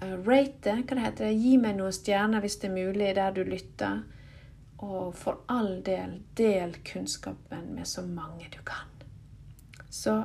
Eh, 0.00 0.16
rate, 0.24 0.80
hva 0.80 0.94
det 0.94 1.04
heter 1.04 1.30
Gi 1.36 1.58
meg 1.60 1.76
noen 1.76 1.92
stjerner 1.92 2.40
hvis 2.40 2.56
det 2.62 2.68
er 2.70 2.76
mulig, 2.76 3.14
der 3.16 3.30
du 3.36 3.44
lytter. 3.44 4.02
Og 4.80 5.14
for 5.16 5.40
all 5.52 5.82
del, 5.84 6.22
del 6.36 6.74
kunnskapen 6.84 7.74
med 7.76 7.86
så 7.88 8.02
mange 8.06 8.48
du 8.52 8.58
kan. 8.64 8.88
Så 9.92 10.24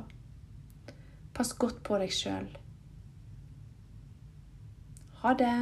pass 1.36 1.52
godt 1.60 1.82
på 1.84 1.98
deg 2.00 2.12
sjøl. 2.16 2.48
Ha 5.20 5.34
det. 5.36 5.52